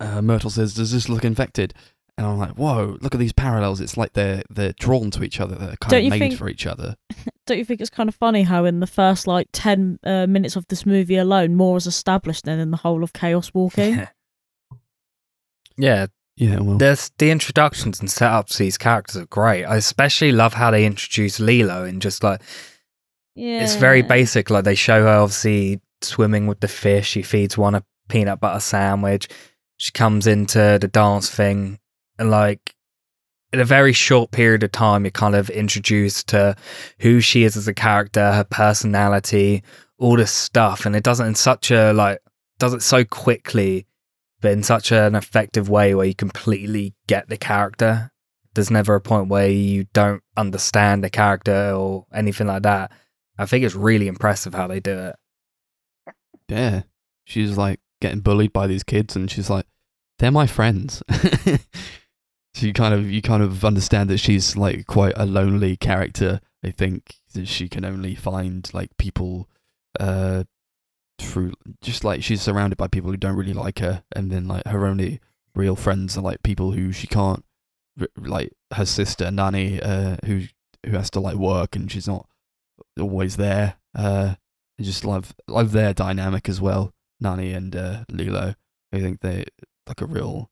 [0.00, 1.74] uh, Myrtle says, "Does this look infected?"
[2.18, 2.98] And I'm like, "Whoa!
[3.00, 3.80] Look at these parallels.
[3.80, 5.54] It's like they're they're drawn to each other.
[5.54, 6.96] They're kind Don't of made think- for each other."
[7.46, 10.54] Don't you think it's kind of funny how in the first like ten uh, minutes
[10.54, 14.06] of this movie alone, more is established than in the whole of Chaos Walking?
[15.76, 16.06] yeah,
[16.36, 19.64] Yeah, well, there's the introductions and setups to these characters are great.
[19.64, 22.40] I especially love how they introduce Lilo and just like
[23.34, 24.50] yeah, it's very basic.
[24.50, 27.08] Like they show her obviously swimming with the fish.
[27.08, 29.28] She feeds one a peanut butter sandwich.
[29.76, 31.78] She comes into the dance thing,
[32.18, 32.74] and like
[33.52, 36.56] in a very short period of time, you're kind of introduced to
[37.00, 39.62] who she is as a character, her personality,
[39.98, 42.20] all this stuff, and it does it in such a like
[42.58, 43.86] does it so quickly,
[44.40, 48.10] but in such an effective way where you completely get the character.
[48.54, 52.92] There's never a point where you don't understand the character or anything like that.
[53.38, 55.16] I think it's really impressive how they do it.
[56.52, 56.82] Yeah.
[57.24, 59.66] She's like getting bullied by these kids, and she's like,
[60.18, 61.02] "They're my friends."
[61.44, 61.58] so
[62.66, 66.40] you kind of you kind of understand that she's like quite a lonely character.
[66.64, 69.48] I think that she can only find like people
[70.00, 70.44] uh
[71.18, 74.66] through just like she's surrounded by people who don't really like her, and then like
[74.66, 75.20] her only
[75.54, 77.44] real friends are like people who she can't
[78.16, 80.42] like her sister Nani, uh, who
[80.84, 82.26] who has to like work, and she's not
[82.98, 83.76] always there.
[83.94, 84.34] Uh,
[84.82, 88.56] I just love love their dynamic as well, Nani and uh, Lilo.
[88.92, 89.44] I think they
[89.86, 90.50] like a real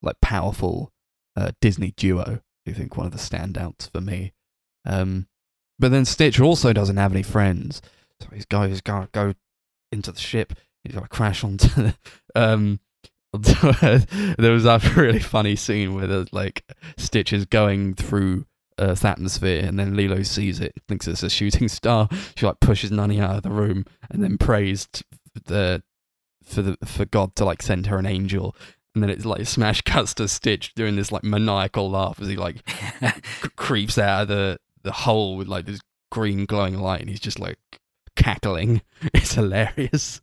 [0.00, 0.92] like powerful
[1.36, 2.40] uh, Disney duo.
[2.68, 4.32] I think one of the standouts for me.
[4.86, 5.26] Um,
[5.76, 7.82] but then Stitch also doesn't have any friends,
[8.20, 9.34] so he's got he's got to go
[9.90, 10.52] into the ship.
[10.84, 11.94] He's got to crash onto the.
[12.36, 12.78] Um,
[13.32, 16.62] there was that really funny scene where there's like
[16.96, 18.46] Stitch is going through
[18.78, 22.08] Uh, Earth's atmosphere, and then Lilo sees it, thinks it's a shooting star.
[22.36, 24.88] She like pushes Nani out of the room, and then prays
[25.46, 25.82] the
[26.44, 28.54] for the for God to like send her an angel.
[28.94, 32.36] And then it's like smash cuts to Stitch doing this like maniacal laugh as he
[32.36, 32.56] like
[33.00, 37.20] c- creeps out of the the hole with like this green glowing light, and he's
[37.20, 37.58] just like
[38.16, 38.82] cackling.
[39.12, 40.20] It's hilarious.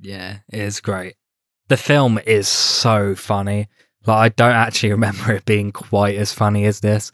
[0.00, 1.14] yeah, it is great.
[1.68, 3.68] The film is so funny.
[4.06, 7.10] Like I don't actually remember it being quite as funny as this.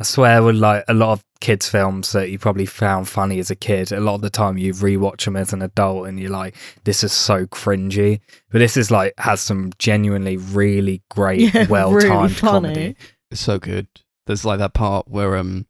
[0.00, 3.50] I swear, with like a lot of kids' films that you probably found funny as
[3.50, 6.30] a kid, a lot of the time you rewatch them as an adult and you're
[6.30, 8.20] like, "This is so cringy."
[8.50, 12.62] But this is like has some genuinely really great, Yeah, well timed funny.
[12.74, 12.96] comedy.
[13.30, 13.86] It's so good.
[14.26, 15.66] There's like that part where um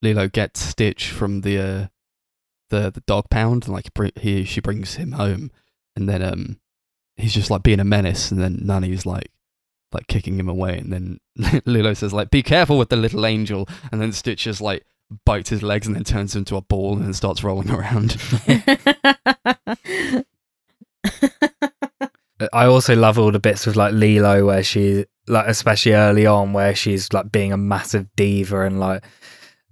[0.00, 1.86] Lilo gets Stitch from the uh,
[2.70, 5.50] the the dog pound, and like he she brings him home,
[5.94, 6.58] and then um
[7.18, 9.30] he's just like being a menace, and then Nani's like
[9.92, 11.20] like kicking him away, and then
[11.66, 14.84] Lilo says like be careful with the little angel, and then Stitch just like
[15.24, 18.16] bites his legs and then turns him into a ball and then starts rolling around.
[22.52, 26.52] I also love all the bits with like Lilo where she like especially early on
[26.52, 29.02] where she's like being a massive diva and like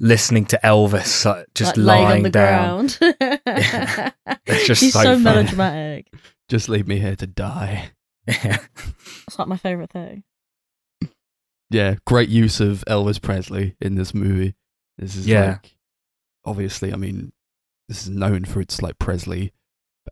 [0.00, 2.86] listening to Elvis like just like, lying on the down.
[2.88, 4.12] ground.
[4.46, 6.06] It's just She's so so, melodramatic.
[6.48, 7.90] just leave me here to die.
[8.26, 8.58] Yeah.
[9.26, 10.24] It's like my favorite thing.
[11.70, 14.54] yeah, great use of Elvis Presley in this movie.
[14.98, 15.46] This is Yeah.
[15.62, 15.76] like
[16.44, 17.32] obviously, I mean,
[17.88, 19.52] this is known for its like Presley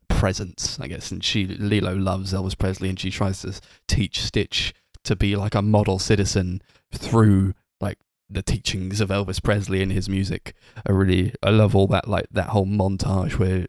[0.08, 1.10] presence, I guess.
[1.10, 5.54] And she Lilo loves Elvis Presley, and she tries to teach Stitch to be like
[5.54, 6.62] a model citizen
[6.92, 7.98] through like
[8.28, 10.54] the teachings of Elvis Presley and his music.
[10.88, 13.66] I really, I love all that like that whole montage where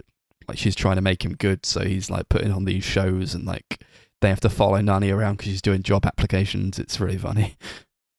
[0.47, 3.45] like she's trying to make him good, so he's like putting on these shows and
[3.45, 3.83] like
[4.21, 6.79] they have to follow Nani around because she's doing job applications.
[6.79, 7.57] It's really funny.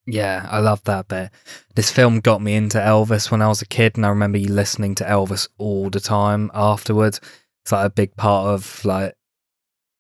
[0.09, 1.31] Yeah, I love that bit.
[1.75, 4.49] This film got me into Elvis when I was a kid, and I remember you
[4.49, 7.21] listening to Elvis all the time afterwards.
[7.65, 9.15] It's like a big part of like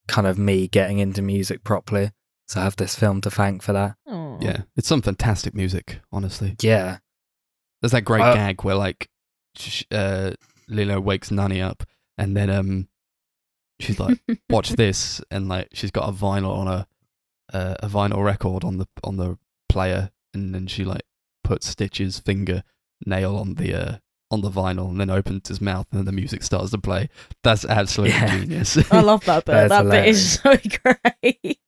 [0.07, 2.12] kind of me getting into music properly.
[2.47, 3.97] So I have this film to thank for that.
[4.07, 4.38] Aw.
[4.40, 6.55] Yeah, it's some fantastic music, honestly.
[6.62, 6.99] Yeah.
[7.82, 9.09] There's that great Uh, gag where like
[9.57, 10.34] sh- uh,
[10.68, 11.82] Lilo wakes Nani up,
[12.16, 12.86] and then um,
[13.80, 14.18] she's like,
[14.50, 16.86] "Watch this," and like she's got a vinyl on a
[17.52, 21.02] uh, a vinyl record on the on the player, and then she like
[21.44, 22.62] puts Stitch's finger
[23.04, 23.96] nail on the uh,
[24.30, 27.08] on the vinyl, and then opens his mouth, and then the music starts to play.
[27.42, 28.38] That's absolutely Yeah.
[28.38, 28.78] genius.
[28.92, 29.52] I love that bit.
[29.52, 31.58] That's that bit is so great.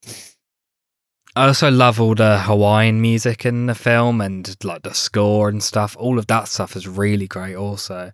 [1.35, 5.63] I also love all the Hawaiian music in the film and like the score and
[5.63, 5.95] stuff.
[5.97, 7.55] All of that stuff is really great.
[7.55, 8.11] Also,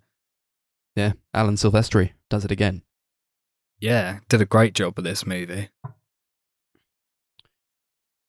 [0.94, 2.82] yeah, Alan Silvestri does it again.
[3.80, 5.68] Yeah, did a great job with this movie.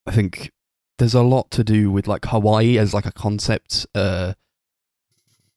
[0.06, 0.52] I think
[0.98, 4.34] there's a lot to do with like Hawaii as like a concept uh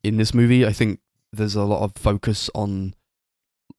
[0.02, 0.66] in this movie.
[0.66, 1.00] I think
[1.32, 2.94] there's a lot of focus on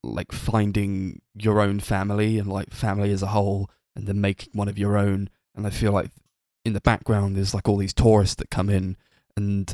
[0.04, 4.68] like finding your own family and like family as a whole and then making one
[4.68, 6.12] of your own and I feel like
[6.66, 8.98] in the background there's like all these tourists that come in
[9.36, 9.74] and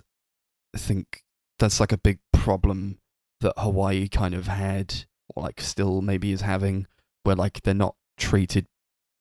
[0.75, 1.23] I think
[1.59, 2.99] that's like a big problem
[3.41, 5.05] that Hawaii kind of had
[5.35, 6.87] or like still maybe is having
[7.23, 8.65] where like they're not treated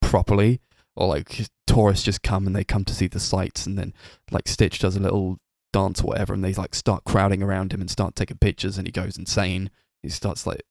[0.01, 0.61] properly
[0.95, 3.93] or like tourists just come and they come to see the sights and then
[4.31, 5.39] like Stitch does a little
[5.73, 8.87] dance or whatever and they like start crowding around him and start taking pictures and
[8.87, 9.71] he goes insane.
[10.03, 10.63] He starts like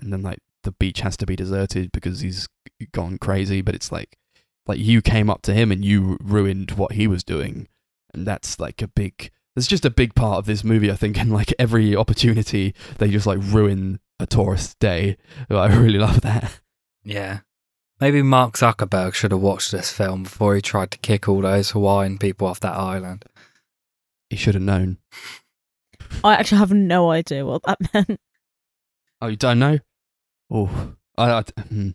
[0.00, 2.48] and then like the beach has to be deserted because he's
[2.92, 4.16] gone crazy but it's like
[4.66, 7.68] like you came up to him and you ruined what he was doing
[8.14, 11.18] and that's like a big there's just a big part of this movie I think
[11.18, 15.16] and like every opportunity they just like ruin a tourist day.
[15.50, 16.60] I really love that.
[17.02, 17.40] Yeah.
[18.00, 21.70] Maybe Mark Zuckerberg should have watched this film before he tried to kick all those
[21.70, 23.24] Hawaiian people off that island.
[24.30, 24.98] He should have known.
[26.22, 28.20] I actually have no idea what that meant.
[29.20, 29.78] Oh, you don't know?
[30.50, 31.90] Oh, I, I hmm.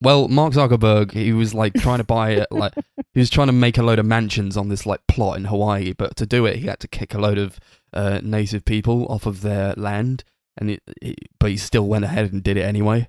[0.00, 2.74] well, Mark Zuckerberg, he was like trying to buy it, like
[3.12, 5.94] he was trying to make a load of mansions on this like plot in Hawaii,
[5.94, 7.58] but to do it, he had to kick a load of
[7.92, 10.22] uh, native people off of their land,
[10.58, 13.08] and it, it, but he still went ahead and did it anyway.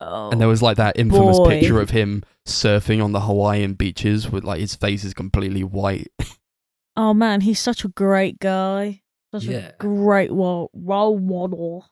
[0.00, 1.50] Oh, And there was like that infamous boy.
[1.60, 6.08] picture of him surfing on the Hawaiian beaches with like his face is completely white.
[6.96, 9.02] oh man, he's such a great guy.
[9.32, 9.70] Such Yeah.
[9.70, 11.86] a great role, role model.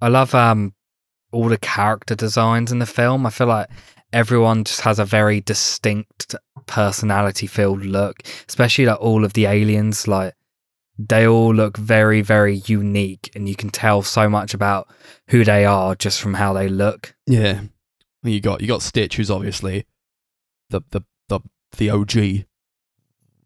[0.00, 0.74] I love um
[1.30, 3.24] all the character designs in the film.
[3.26, 3.68] I feel like
[4.12, 6.34] everyone just has a very distinct
[6.66, 10.34] personality filled look, especially like all of the aliens like
[11.08, 14.88] they all look very very unique and you can tell so much about
[15.28, 17.14] who they are just from how they look.
[17.26, 17.62] Yeah.
[18.22, 19.84] You got you got Stitch, who's obviously
[20.70, 21.40] the the the
[21.76, 22.44] the OG,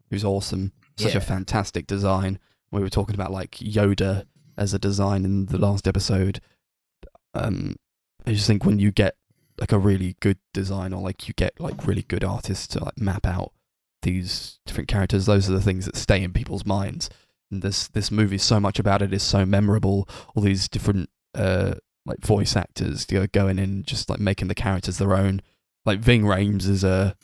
[0.09, 0.71] who's awesome.
[0.97, 1.17] Such Yeah.
[1.19, 2.39] a fantastic design.
[2.71, 4.25] We were talking about like Yoda
[4.57, 6.41] as a design in the last episode.
[7.33, 7.75] Um,
[8.25, 9.15] I just think when you get
[9.59, 12.97] like a really good design, or like you get like really good artists to like
[12.97, 13.53] map out
[14.01, 17.09] these different characters, those are the things that stay in people's minds.
[17.49, 20.07] This this movie, so much about it is so memorable.
[20.35, 21.75] All these different uh
[22.05, 25.41] like voice actors you know, going in just like making the characters their own.
[25.85, 27.15] Like Ving Rhames is a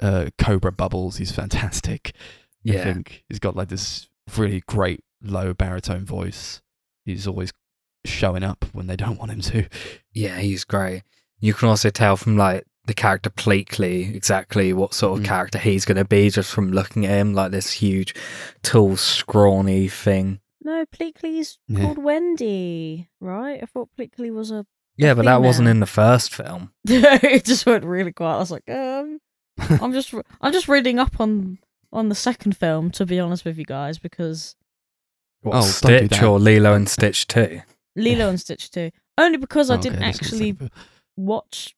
[0.00, 1.16] uh, Cobra Bubbles.
[1.18, 2.12] He's fantastic.
[2.14, 2.84] I Yeah.
[2.84, 6.60] think he's got like this really great low baritone voice.
[7.04, 7.52] He's always
[8.04, 9.68] showing up when they don't want him to.
[10.12, 11.02] Yeah, he's great.
[11.40, 15.28] You can also tell from like the character Pleakley exactly what sort of Mm.
[15.28, 18.14] character he's going to be just from looking at him, like this huge,
[18.62, 20.40] tall, scrawny thing.
[20.64, 21.80] No, Pleakley's Yeah.
[21.82, 23.60] called Wendy, right?
[23.62, 24.66] I thought Pleakley was a.
[24.96, 26.72] Yeah, but that wasn't in the first film.
[26.84, 28.36] it just went really quiet.
[28.36, 29.20] I was like, um,
[29.58, 31.58] I'm just, I'm just reading up on
[31.92, 34.56] on the second film to be honest with you guys because
[35.42, 37.60] What, Oh, don't do Stitch or Lilo and Stitch two.
[37.96, 40.70] Lilo and Stitch two, Only because I Oh, okay, didn't that's gonna actually
[41.16, 41.74] watch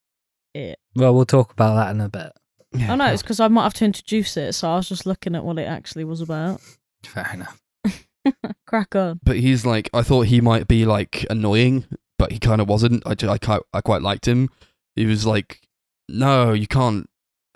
[0.54, 0.78] it.
[0.96, 2.32] Well, we'll talk about that in a bit.
[2.72, 2.80] good.
[2.82, 5.06] Yeah, Oh no, it's because I might have to introduce it, so I was just
[5.06, 6.60] looking at what it actually was about.
[7.04, 7.60] Fair enough.
[8.66, 9.20] Crack on.
[9.22, 11.84] but he's like I thought he might be like annoying,
[12.18, 13.02] but he kind of wasn't.
[13.06, 14.48] I, ju- I quite I quite liked him.
[14.96, 15.60] He was like,
[16.08, 17.08] no, you can't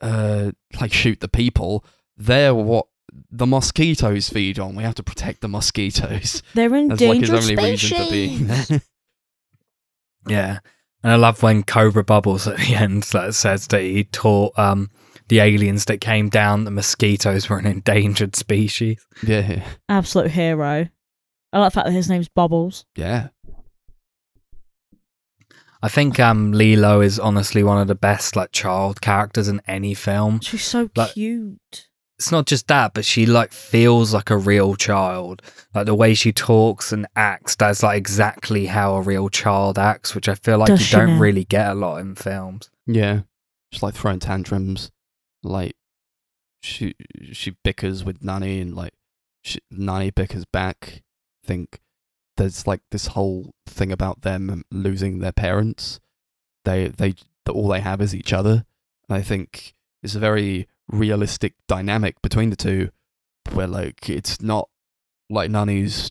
[0.02, 1.84] uh like shoot the people.
[2.16, 2.86] They're what
[3.30, 4.74] the mosquitoes feed on.
[4.76, 6.42] We have to protect the mosquitoes.
[6.54, 8.68] They're That's like his endangered only reason for being species.
[8.68, 8.82] there.
[10.28, 10.58] Yeah.
[11.02, 14.90] And I love when Cobra Bubbles at the end like, says that he taught um,
[15.28, 19.04] the aliens that came down that mosquitoes were an endangered species.
[19.26, 20.88] yeah, Absolute hero.
[21.52, 22.84] I like the fact that his name's Bubbles.
[22.96, 23.28] yeah.
[25.80, 29.94] I think um, Lilo is honestly one of the best like child characters in any
[29.94, 30.40] film.
[30.40, 31.87] She's so Like- cute.
[32.18, 35.40] It's not just that, but she like feels like a real child.
[35.74, 40.14] Like the way she talks and acts, that's like exactly how a real child acts,
[40.14, 41.20] which I feel like Does you don't now?
[41.20, 42.70] really get a lot in films.
[42.86, 43.20] Yeah,
[43.70, 44.90] she's like throwing tantrums,
[45.44, 45.76] like
[46.60, 46.94] she
[47.32, 48.94] she bickers with Nani and like
[49.42, 51.02] she, Nani bickers back.
[51.44, 51.78] I think
[52.36, 56.00] there's like this whole thing about them losing their parents.
[56.64, 57.14] They they
[57.48, 58.64] all they have is each other.
[59.08, 62.90] And I think it's a very realistic dynamic between the two,
[63.52, 64.68] where like it's not
[65.30, 66.10] like Nani's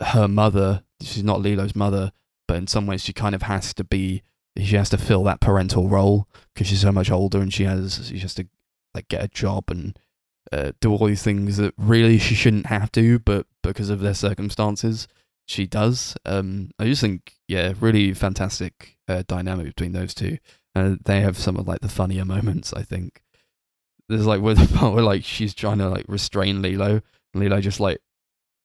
[0.00, 0.82] her mother.
[1.00, 2.12] She's not Lilo's mother,
[2.46, 4.22] but in some ways she kind of has to be.
[4.58, 8.08] She has to fill that parental role because she's so much older and she has
[8.08, 8.46] she has to
[8.94, 9.98] like get a job and
[10.52, 14.14] uh, do all these things that really she shouldn't have to, but because of their
[14.14, 15.08] circumstances,
[15.46, 16.14] she does.
[16.26, 20.38] Um, I just think, yeah, really fantastic uh, dynamic between those two.
[20.74, 22.72] And they have some of like the funnier moments.
[22.72, 23.22] I think
[24.08, 27.02] there's like where the part where like she's trying to like restrain Lilo,
[27.34, 27.98] and Lilo just like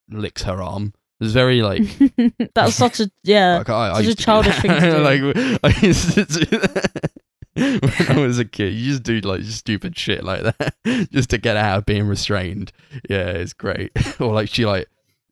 [0.10, 0.94] licks her arm.
[1.20, 1.82] It's very like
[2.54, 3.58] That's such a yeah.
[3.58, 4.98] like, I, I such a to do childish thing to do.
[4.98, 7.12] like I used to do that
[7.56, 8.74] when I was a kid.
[8.74, 10.76] You just do like stupid shit like that
[11.12, 12.72] just to get out of being restrained.
[13.10, 13.92] Yeah, it's great.
[14.22, 14.88] or like she like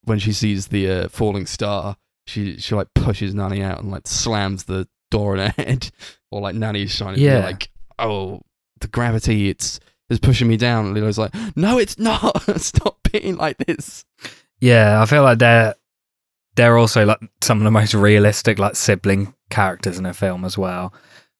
[0.05, 4.07] when she sees the uh, falling star, she she like pushes Nani out and like
[4.07, 5.89] slams the door in her head.
[6.31, 7.21] Or like Nani's shining.
[7.21, 7.39] Yeah.
[7.39, 8.41] like, oh,
[8.81, 9.79] the gravity, it's
[10.09, 10.85] is pushing me down.
[10.85, 12.41] And Lilo's like, no, it's not.
[12.61, 14.05] Stop being like this.
[14.59, 15.75] Yeah, I feel like they're
[16.55, 20.57] they're also like some of the most realistic like sibling characters in a film as
[20.57, 20.93] well.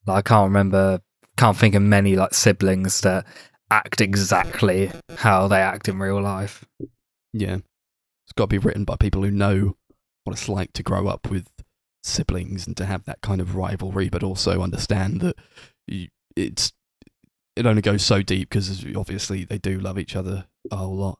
[0.06, 1.02] Like I can't remember,
[1.38, 3.26] can't think of many like siblings that
[3.72, 6.66] act exactly how they act in real life.
[7.34, 7.56] Yeah.
[7.56, 9.76] It's got to be written by people who know
[10.24, 11.48] what it's like to grow up with
[12.06, 15.36] siblings and to have that kind of rivalry, but also understand that
[15.88, 16.72] you, it's
[17.56, 21.20] it only goes so deep because obviously they do love each other a whole lot.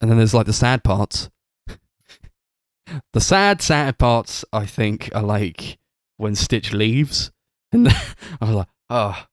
[0.00, 1.30] And then there's like the sad parts.
[3.12, 5.78] the sad, sad parts, I think, are like
[6.16, 7.30] when Stitch leaves,
[7.70, 7.88] and
[8.40, 9.24] I was like, oh,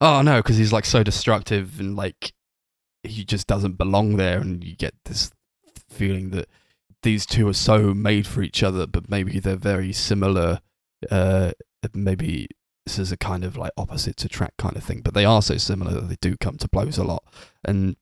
[0.00, 2.32] oh no, because he's like so destructive and like
[3.04, 5.30] he just doesn't belong there, and you get this
[5.88, 6.48] feeling that
[7.02, 10.60] these two are so made for each other, but maybe they're very similar.
[11.10, 11.52] Uh,
[11.94, 12.48] maybe
[12.86, 15.56] this is a kind of like opposites attract kind of thing, but they are so
[15.56, 17.24] similar that they do come to blows a lot.
[17.64, 17.96] And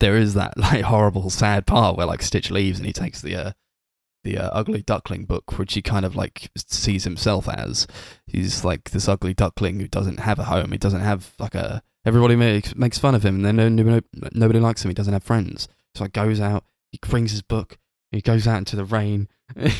[0.00, 3.34] there is that like horrible, sad part where like Stitch leaves and he takes the
[3.34, 3.52] uh,
[4.24, 7.86] the uh, ugly duckling book, which he kind of like sees himself as.
[8.26, 10.72] He's like this ugly duckling who doesn't have a home.
[10.72, 11.82] He doesn't have like a.
[12.04, 14.00] Everybody makes makes fun of him, and then no, no,
[14.32, 14.90] nobody likes him.
[14.90, 16.64] He doesn't have friends, so he goes out.
[16.90, 17.78] He brings his book.
[18.10, 19.72] He goes out into the rain, and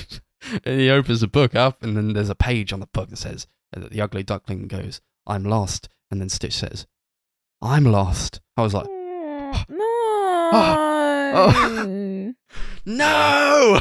[0.65, 3.47] he opens the book up, and then there's a page on the book that says
[3.77, 6.87] uh, the ugly duckling goes, "I'm lost," and then Stitch says,
[7.63, 8.87] "I'm lost." I was like,
[9.69, 9.95] no.
[12.87, 13.81] "No!"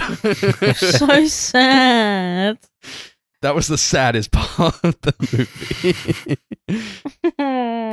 [0.74, 2.60] so sad.
[3.42, 6.38] that was the saddest part of the movie.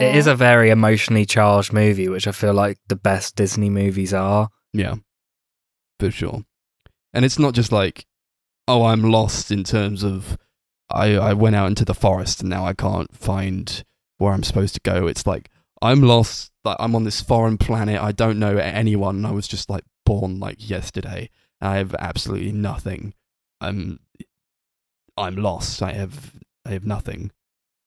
[0.04, 4.12] It is a very emotionally charged movie, which I feel like the best Disney movies
[4.12, 4.48] are.
[4.72, 4.96] Yeah,
[5.98, 6.44] for sure.
[7.12, 8.06] And it's not just like,
[8.66, 10.36] oh, I'm lost in terms of
[10.90, 13.84] I, I went out into the forest and now I can't find
[14.18, 15.06] where I'm supposed to go.
[15.06, 15.50] It's like
[15.82, 16.50] I'm lost.
[16.64, 18.00] Like I'm on this foreign planet.
[18.00, 19.24] I don't know anyone.
[19.24, 21.30] I was just like born like yesterday.
[21.60, 23.14] I have absolutely nothing.
[23.60, 24.00] I'm
[25.16, 25.82] I'm lost.
[25.82, 26.34] I have
[26.66, 27.30] I have nothing.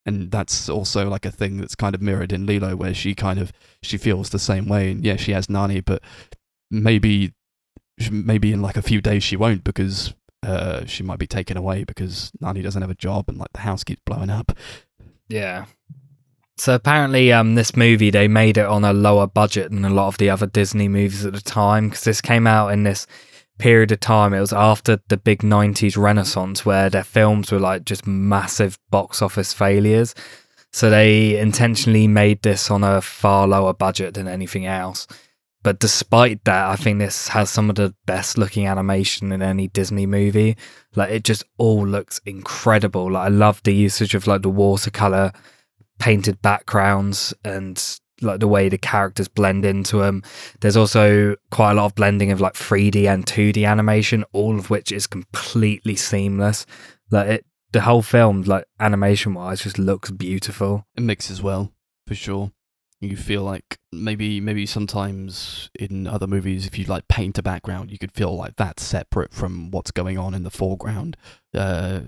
[0.06, 3.40] And that's also like a thing that's kind of mirrored in Lilo, where she kind
[3.40, 3.52] of
[3.82, 4.92] she feels the same way.
[4.92, 6.02] And yeah, she has Nani, but
[6.72, 7.34] maybe
[8.12, 11.84] maybe in like a few days she won't because uh, she might be taken away
[11.84, 14.52] because Nani doesn't have a job and like the house keeps blowing up.
[15.28, 15.66] Yeah.
[16.58, 20.08] So apparently, um, this movie they made it on a lower budget than a lot
[20.08, 23.06] of the other Disney movies at the time because this came out in this
[23.60, 24.34] period of time.
[24.34, 29.22] It was after the big '90s renaissance where their films were like just massive box
[29.22, 30.16] office failures.
[30.74, 35.08] So they intentionally made this on a far lower budget than anything else.
[35.68, 39.68] But despite that, I think this has some of the best looking animation in any
[39.68, 40.56] Disney movie.
[40.96, 43.12] Like it just all looks incredible.
[43.12, 45.34] Like I love the usage of like the watercolor
[46.00, 47.84] painted backgrounds and
[48.22, 50.24] like the way the characters blend into them.
[50.62, 54.70] There's also quite a lot of blending of like 3D and 2D animation, all of
[54.70, 56.66] which is completely seamless.
[57.12, 60.88] Like it, the whole film, like animation wise, just looks beautiful.
[60.96, 61.74] It mixes well
[62.06, 62.54] for sure.
[63.00, 67.92] You feel like maybe maybe sometimes in other movies, if you like paint a background,
[67.92, 71.16] you could feel like that's separate from what's going on in the foreground,
[71.54, 72.02] uh,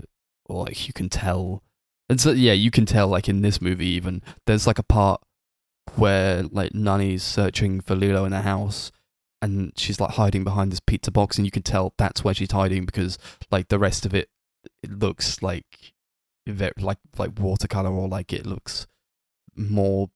[0.46, 1.62] or like you can tell.
[2.08, 5.22] And so yeah, you can tell like in this movie even there's like a part
[5.94, 8.90] where like Nani's searching for Lilo in the house,
[9.40, 12.50] and she's like hiding behind this pizza box, and you can tell that's where she's
[12.50, 13.16] hiding because
[13.50, 14.28] like the rest of it,
[14.82, 15.92] it looks like
[16.48, 18.88] ve- like like watercolor or like it looks
[19.56, 20.10] more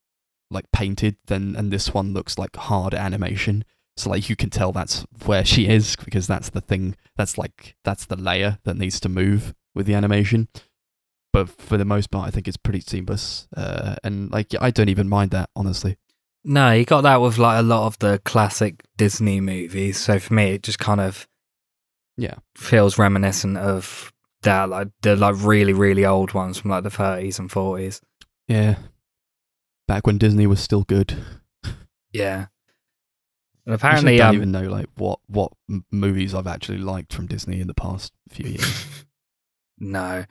[0.55, 3.65] like painted then and this one looks like hard animation
[3.97, 6.97] So like you can tell that's where she is because that's the thing.
[7.17, 10.49] That's like that's the layer that needs to move with the animation.
[11.33, 13.47] But for the most part, I think it's pretty seamless.
[13.57, 15.97] Uh, and like I don't even mind that honestly.
[16.45, 19.97] No, you got that with like a lot of the classic Disney movies.
[19.99, 21.27] So for me, it just kind of
[22.17, 22.35] Yeah.
[22.57, 27.39] feels reminiscent of that, like the like really really old ones from like the 30s
[27.39, 28.01] and 40s.
[28.49, 28.77] Yeah.
[29.87, 31.15] Back when Disney was still good.
[32.13, 32.47] Yeah.
[33.67, 37.15] And Apparently, I don't um, even know like what what m- movies I've actually liked
[37.15, 39.05] from Disney in the past few years.
[39.79, 40.27] no,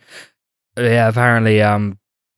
[0.77, 1.07] yeah.
[1.07, 1.97] Apparently, um,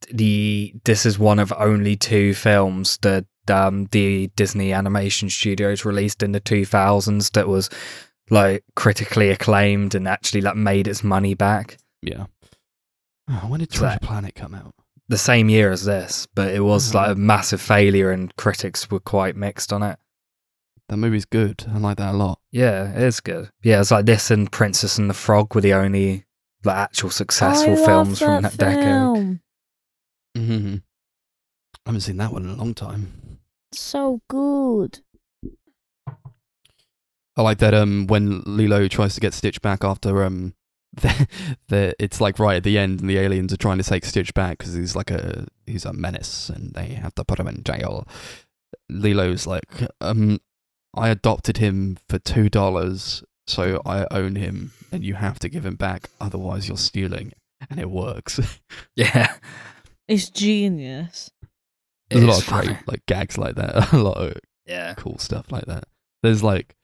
[0.10, 6.24] the this is one of only two films that um the Disney Animation Studios released
[6.24, 7.70] in the 2000s that was
[8.30, 11.78] like critically acclaimed and actually like made its money back.
[12.02, 12.28] yeah.
[13.30, 14.74] Oh, when did So- Treasure Planet come out?
[15.08, 16.98] The same year as this, but it was Oh.
[17.00, 20.00] like a massive failure and critics were quite mixed on it.
[20.90, 21.64] That movie's good.
[21.72, 22.40] I like that a lot.
[22.52, 23.50] Yeah, it is good.
[23.64, 26.26] Yeah, it's like this and Princess and the Frog were the only
[26.64, 29.40] like actual successful I love films from that decade.
[30.38, 30.76] Mm-hmm.
[30.78, 33.40] I haven't seen that one in a long time.
[33.74, 35.00] So good.
[37.38, 40.54] I like that um when Lilo tries to get Stitch back after um
[41.02, 41.28] the,
[41.68, 44.34] the it's like right at the end and the aliens are trying to take Stitch
[44.34, 47.64] back because he's like a he's a menace and they have to put him in
[47.64, 48.08] jail.
[48.90, 49.66] Lilo's like
[50.02, 50.40] um
[50.94, 55.66] I adopted him for two dollars so I own him and you have to give
[55.66, 57.34] him back otherwise you're stealing
[57.70, 58.40] and it works.
[58.96, 59.34] Yeah.
[60.08, 61.32] It's genius.
[62.10, 63.92] There's a lot is of great like gags like that.
[63.94, 64.94] a lot of Yeah.
[64.96, 65.86] cool stuff like that.
[66.24, 66.76] There's like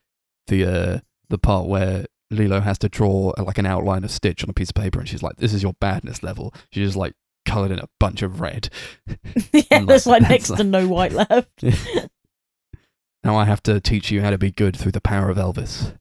[0.47, 0.99] the uh
[1.29, 4.53] the part where Lilo has to draw uh, like an outline of Stitch on a
[4.53, 7.13] piece of paper, and she's like, "This is your badness level." She just like
[7.45, 8.69] colored in a bunch of red.
[9.53, 11.63] yeah, And, there's like, like next to no white left.
[13.23, 15.95] now I have to teach you how to be good through the power of Elvis.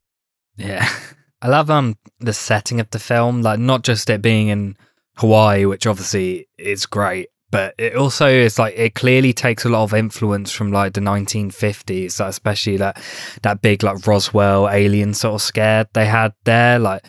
[0.57, 0.89] Yeah.
[1.43, 4.76] I love um the setting of the film, like not just it being in
[5.16, 9.82] Hawaii, which obviously is great, but it also is like it clearly takes a lot
[9.82, 13.03] of influence from like the 1950s, like especially that
[13.42, 17.05] that big like Roswell alien sort of scare they had there, like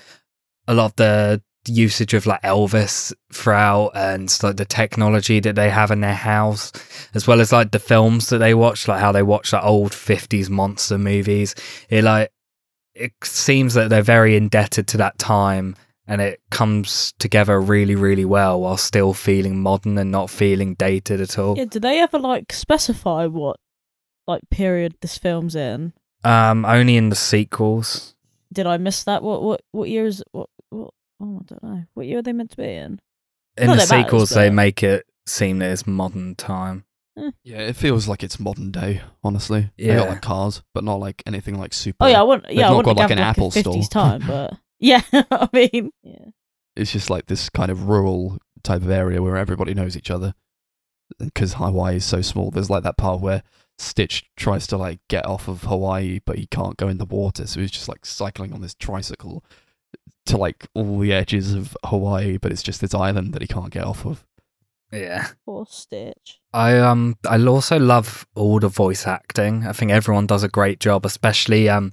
[0.67, 5.69] a lot of the usage of like Elvis throughout and like the technology that they
[5.69, 6.71] have in their house,
[7.13, 9.91] as well as like the films that they watch, like how they watch like old
[9.91, 11.53] 50s monster movies.
[11.89, 12.31] It like
[12.95, 15.75] it seems that they're very indebted to that time
[16.07, 21.21] and it comes together really really well while still feeling modern and not feeling dated
[21.21, 23.57] at all Yeah, did they ever like specify what
[24.27, 25.93] like period this film's in?
[26.23, 28.15] um only in the sequels
[28.53, 29.23] Did I miss that?
[29.23, 30.91] What what what year is what what
[31.21, 31.83] oh I don't know.
[31.93, 32.99] What year are they meant to be in?
[33.57, 36.83] in Not the that it matters, sequels they make it seem that it's modern time
[37.43, 39.01] Yeah, it feels like it's modern day.
[39.23, 39.97] Honestly, they Yeah.
[39.97, 42.05] got like cars, but not like anything like super.
[42.05, 43.47] Oh yeah, I want They've yeah, I want got, to like, like an like Apple
[43.47, 43.83] a 50s store.
[43.89, 45.01] time, but yeah,
[45.31, 46.25] I mean, yeah.
[46.75, 50.33] it's just like this kind of rural type of area where everybody knows each other.
[51.19, 53.43] Because Hawaii is so small, there's like that part where
[53.77, 57.47] Stitch tries to like get off of Hawaii, but he can't go in the water,
[57.47, 59.43] so he's just like cycling on this tricycle
[60.27, 63.71] to like all the edges of Hawaii, but it's just this island that he can't
[63.71, 64.25] get off of.
[64.91, 66.39] yeah Poor Stitch.
[66.53, 69.65] I um I also love all the voice acting.
[69.67, 71.91] I think everyone does a great job, especially um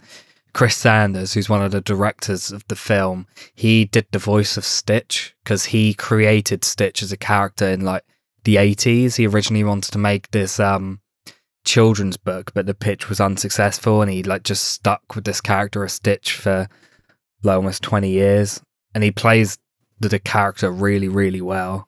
[0.59, 3.29] Chris Sanders, who's one of the directors of the film.
[3.55, 8.03] He did the voice of Stitch because he created Stitch as a character in like
[8.43, 9.15] the 80s.
[9.15, 11.01] He originally wanted to make this um
[11.65, 15.85] children's book, but the pitch was unsuccessful and he like just stuck with this character
[15.85, 16.67] of Stitch for
[17.45, 18.61] like almost 20 years
[18.97, 19.59] and he plays
[20.01, 21.87] the, the character really really well.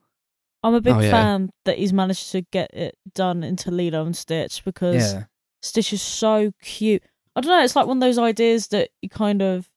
[0.63, 1.11] I'm a big Oh, yeah.
[1.11, 5.25] fan that he's managed to get it done into Lilo and Stitch because Yeah.
[5.61, 7.03] Stitch is so cute.
[7.41, 9.69] I don't know, it's like one of those ideas that you kind of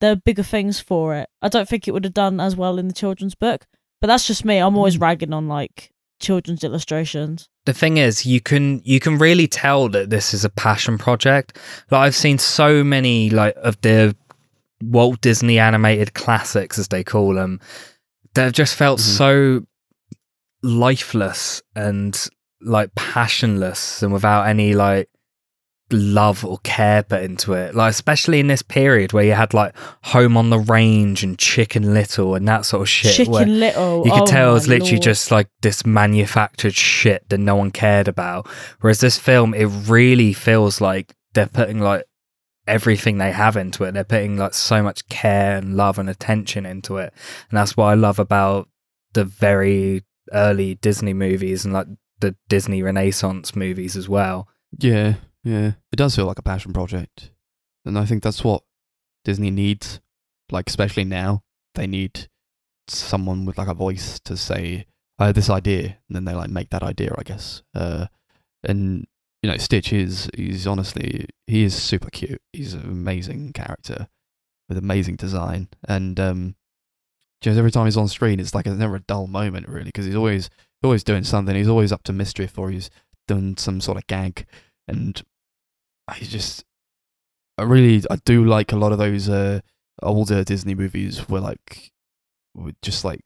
[0.00, 1.28] there are bigger things for it.
[1.42, 3.66] I don't think it would have done as well in the children's book,
[4.00, 4.58] but that's just me.
[4.58, 5.02] I'm always Mm.
[5.02, 7.48] ragging on like children's illustrations.
[7.66, 11.56] the thing is you can you can really tell that this is a passion project
[11.92, 14.16] like i've seen so many like of the
[14.82, 17.60] walt disney animated classics as they call them
[18.34, 19.16] they've just felt Mhm.
[19.18, 19.66] so
[20.62, 22.28] lifeless and
[22.60, 25.08] like passionless and without any like
[25.90, 29.74] love or care put into it like especially in this period where you had like
[30.02, 34.04] home on the range and chicken little and that sort of shit Chicken Little.
[34.04, 35.02] you could oh tell it was literally lord.
[35.02, 38.46] just like this manufactured shit that no one cared about.
[38.80, 42.04] Whereas this film, it really feels like they're putting like
[42.66, 43.92] everything they have into it.
[43.92, 47.12] They're putting like so much care and love and attention into it.
[47.50, 48.68] And that's what I love about
[49.14, 51.86] the very early Disney movies and like
[52.20, 54.48] the Disney Renaissance movies as well.
[54.78, 55.14] Yeah,
[55.48, 57.30] Yeah, it does feel like a passion project,
[57.86, 58.64] and I think that's what
[59.24, 59.98] Disney needs.
[60.52, 61.42] Like, especially now,
[61.74, 62.28] they need
[62.86, 64.84] someone with like a voice to say,
[65.18, 67.14] "I had this idea," and then they like make that idea.
[67.16, 67.62] I guess.
[67.74, 68.08] Uh,
[68.62, 69.06] and
[69.42, 72.42] you know, Stitch is he's honestly he is super cute.
[72.52, 74.08] He's an amazing character
[74.68, 76.56] with amazing design, and um,
[77.40, 80.04] just every time he's on screen, it's like it's never a dull moment really because
[80.04, 80.50] he's always
[80.82, 81.56] always doing something.
[81.56, 82.90] He's always up to mischief or he's
[83.26, 84.44] done some sort of gag,
[84.86, 85.22] and
[86.08, 86.64] I just
[87.58, 89.60] I really I do like a lot of those uh,
[90.02, 91.92] older Disney movies where like
[92.54, 93.20] with just like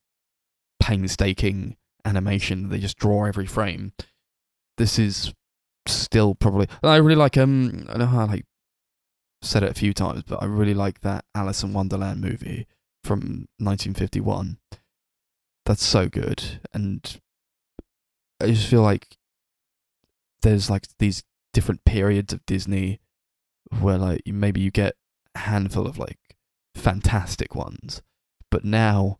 [0.80, 2.68] painstaking animation.
[2.68, 3.92] They just draw every frame.
[4.78, 5.32] This is
[5.86, 6.66] still probably.
[6.82, 7.86] I really like um.
[7.88, 8.46] I know how I like
[9.42, 12.66] said it a few times, but I really like that Alice in Wonderland movie
[13.04, 14.58] from 1951.
[15.64, 17.20] That's so good, and
[18.40, 19.16] I just feel like
[20.42, 21.22] there's like these
[21.52, 23.00] different periods of Disney
[23.80, 24.94] where like maybe you get
[25.34, 26.18] a handful of like
[26.74, 28.02] fantastic ones,
[28.50, 29.18] but now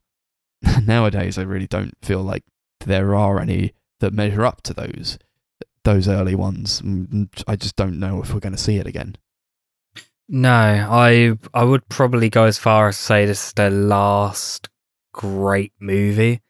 [0.83, 2.45] nowadays I really don't feel like
[2.81, 5.19] there are any that measure up to those
[5.85, 6.81] those early ones.
[6.83, 9.17] Mm, I just don't know if we're going to see it again.
[10.29, 14.69] No, I I would probably go as far as say this is their last
[15.13, 16.41] great movie.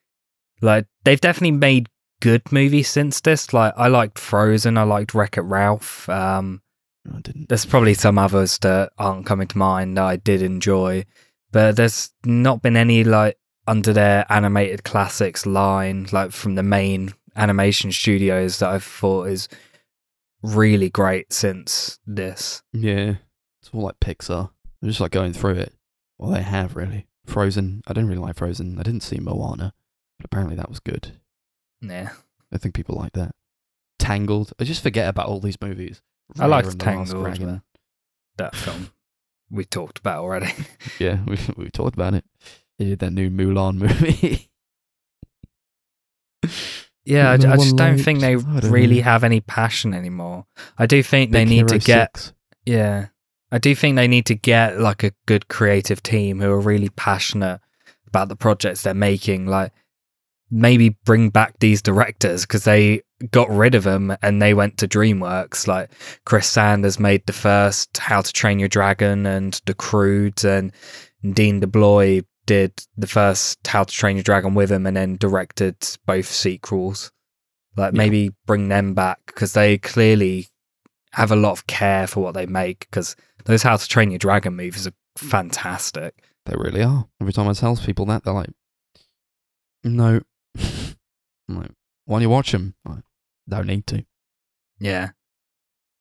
[0.60, 1.88] Like they've definitely made
[2.22, 3.52] good movie since this.
[3.52, 6.08] Like I liked Frozen, I liked Wreck It Ralph.
[6.08, 6.62] Um,
[7.12, 7.48] I didn't.
[7.48, 11.04] there's probably some others that aren't coming to mind that I did enjoy,
[11.50, 17.12] but there's not been any like under their animated classics line, like from the main
[17.34, 19.48] animation studios that I've thought is
[20.42, 22.62] really great since this.
[22.72, 23.16] Yeah,
[23.60, 24.50] it's all like Pixar.
[24.80, 25.74] I'm just like going through it.
[26.18, 27.06] Well, they have really.
[27.26, 27.82] Frozen.
[27.86, 28.78] I didn't really like Frozen.
[28.78, 29.74] I didn't see Moana,
[30.18, 31.12] but apparently that was good.
[31.82, 32.10] Yeah.
[32.52, 33.34] I think people like that.
[33.98, 34.52] Tangled.
[34.60, 36.00] I just forget about all these movies.
[36.38, 37.60] I liked Raya and the Last Tangled,
[38.38, 38.90] That film
[39.50, 40.50] we talked about already.
[40.98, 42.24] Yeah, we we talked about it.
[42.78, 44.48] They did that new Mulan movie.
[47.04, 49.02] Yeah, I, I just don't likes- think they don't really know.
[49.02, 50.46] have any passion anymore.
[50.78, 52.32] I do think they Big need to get 6.
[52.64, 53.06] yeah.
[53.50, 56.88] I do think they need to get like a good creative team who are really
[56.90, 57.60] passionate
[58.06, 59.46] about the projects they're making.
[59.46, 59.72] Like
[60.55, 63.00] maybe bring back these directors because they
[63.30, 65.66] got rid of them and they went to DreamWorks.
[65.66, 65.90] Like
[66.26, 70.70] Chris Sanders made the first How to Train Your Dragon and The Croods, and
[71.32, 75.76] Dean DeBlois did the first How to Train Your Dragon with him, and then directed
[76.07, 77.11] both sequels.
[77.76, 77.98] Like Yeah.
[77.98, 80.48] maybe bring them back because they clearly
[81.12, 82.80] have a lot of care for what they make.
[82.80, 86.14] Because those How to Train Your Dragon movies are fantastic.
[86.44, 87.07] They really are.
[87.20, 88.50] Every time I tell people that, they're like,
[89.84, 90.20] "No."
[91.57, 91.72] I'm like,
[92.07, 93.05] "Why don't you watch them?" Like,
[93.48, 94.05] don't need to,
[94.78, 95.11] Yeah,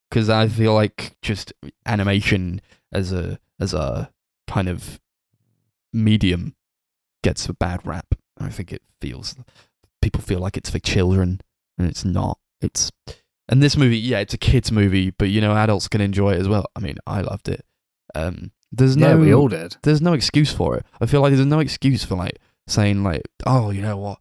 [0.10, 1.54] because I feel like just
[1.86, 4.12] animation as a as a
[4.48, 5.00] kind of
[5.94, 6.56] medium
[7.24, 8.16] gets a bad rap.
[8.40, 9.36] I think it feels
[10.02, 11.42] people feel like it's for children,
[11.78, 12.38] and it's not.
[12.62, 12.92] It's
[13.50, 16.40] and this movie, yeah, it's a kids movie, but you know, adults can enjoy it
[16.40, 16.66] as well.
[16.76, 17.66] I mean, I loved it.
[18.16, 19.78] Um, there's yeah, no we all did.
[19.84, 20.86] there's no excuse for it.
[21.00, 24.20] I feel like there's no excuse for like saying like, oh, you know what,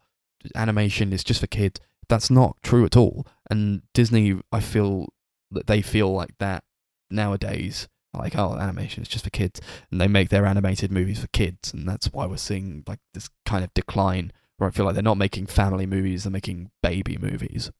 [0.55, 1.79] animation is just for kids.
[2.09, 3.25] That's not true at all.
[3.49, 5.13] And Disney, I feel
[5.51, 6.63] that they feel like that
[7.09, 7.87] nowadays.
[8.13, 11.73] Like, oh, animation is just for kids, and they make their animated movies for kids,
[11.73, 14.33] and that's why we're seeing like this kind of decline.
[14.57, 17.71] Where I feel like they're not making family movies; they're making baby movies.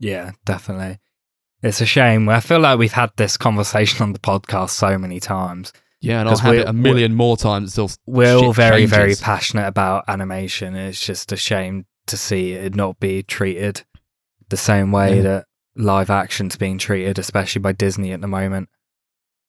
[0.00, 0.98] Yeah, definitely.
[1.62, 2.28] It's a shame.
[2.28, 5.72] I feel like we've had this conversation on the podcast so many times.
[6.00, 9.66] Yeah, and I'll have it a million more times until We're all very, very passionate
[9.66, 10.74] about animation.
[10.74, 13.82] It's just a shame to see it not be treated
[14.48, 15.22] the same way Yeah.
[15.22, 15.46] that
[15.76, 18.68] live action's being treated, especially by Disney at the moment.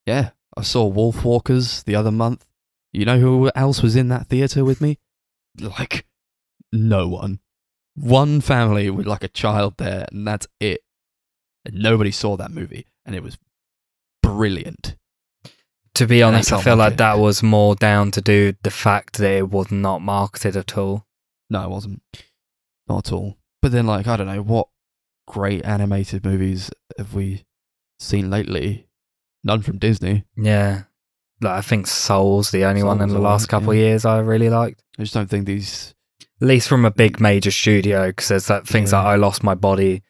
[0.06, 2.46] Yeah, I saw Wolf Walkers the other month.
[2.94, 5.00] You know who else was in that theater with me?
[5.60, 6.06] Like,
[6.72, 7.40] no one.
[7.96, 10.82] One family with like a child there, and that's it.
[11.66, 13.38] And nobody saw that movie, and it was
[14.24, 14.96] brilliant.
[15.96, 16.98] To be And I honest, I feel like like it.
[16.98, 21.06] that was more down to do the fact that it was not marketed at all.
[21.50, 22.02] No, it wasn't.
[22.92, 23.38] Not at all.
[23.62, 24.68] But then, like, I don't know, what
[25.28, 27.44] great animated movies have we
[28.00, 28.88] seen lately?
[29.44, 30.26] None from Disney.
[30.36, 30.84] Yeah.
[31.42, 33.82] Like I think Soul's the only one in the last couple yeah.
[33.82, 34.84] of years I really liked.
[35.00, 35.96] I just don't think these.
[36.42, 39.00] At least from a big major studio, because there's like things Yeah.
[39.00, 40.04] like I Lost My Body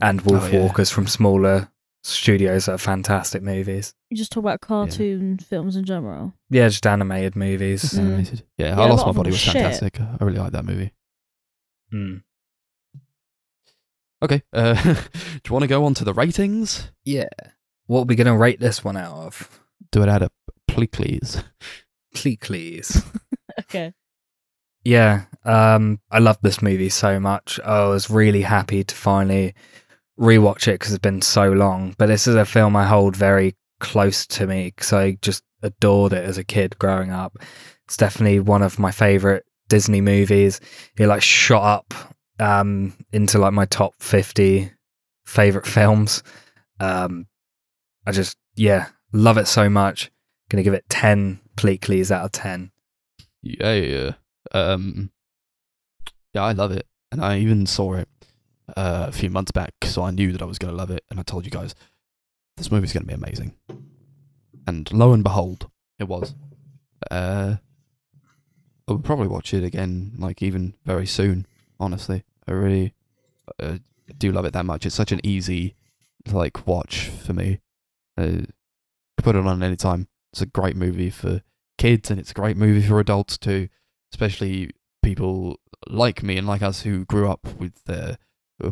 [0.00, 0.60] and Wolf Oh, yeah.
[0.62, 1.70] Walkers from smaller
[2.02, 3.94] studios that are fantastic movies.
[4.10, 6.32] You just talk about cartoon films in general.
[6.50, 7.82] Yeah, just animated movies.
[7.82, 7.98] Just Mm.
[8.06, 8.44] animated.
[8.56, 9.52] Yeah, Yeah, I a Lost My Body were was shit.
[9.52, 10.00] fantastic.
[10.00, 10.92] I really like that movie.
[11.92, 12.22] Mm.
[14.22, 14.42] Okay.
[14.52, 15.00] Uh, do
[15.46, 16.90] you want to go on to the ratings?
[17.04, 17.28] Yeah.
[17.86, 19.62] What are we going to rate this one out of?
[19.90, 20.30] Do it out of
[20.86, 21.42] please.
[22.14, 23.02] Please.
[23.60, 23.92] Okay.
[24.84, 27.58] Yeah, um, I love this movie so much.
[27.60, 29.54] I was really happy to finally
[30.18, 31.94] rewatch it because it's been so long.
[31.98, 36.12] But this is a film I hold very close to me because I just adored
[36.12, 37.36] it as a kid growing up.
[37.86, 40.60] It's definitely one of my favorite Disney movies.
[40.96, 41.94] It like shot up
[42.40, 44.70] um, into like my top fifty
[45.26, 46.22] favorite films.
[46.80, 47.26] Um,
[48.06, 50.10] I just yeah love it so much.
[50.48, 52.70] Gonna give it ten Pleakleys out of ten.
[53.42, 54.12] Yeah, yeah.
[54.52, 55.10] Um,
[56.34, 58.08] yeah, I love it, and I even saw it
[58.76, 61.20] uh, a few months back, so I knew that I was to love it, and
[61.20, 61.74] I told you guys
[62.56, 63.54] this movie's to be amazing.
[64.66, 66.34] And lo and behold, it was.
[67.10, 67.56] Uh,
[68.88, 71.46] I will probably watch it again, like even very soon.
[71.78, 72.94] Honestly, I really
[73.60, 73.78] uh,
[74.16, 74.86] do love it that much.
[74.86, 75.76] It's such an easy
[76.32, 77.60] like watch for me.
[78.16, 78.42] Uh,
[79.18, 80.08] put it on any time.
[80.32, 81.42] It's a great movie for
[81.76, 83.68] kids, and it's a great movie for adults too
[84.12, 84.70] especially
[85.02, 88.16] people like me and like us who grew up with uh,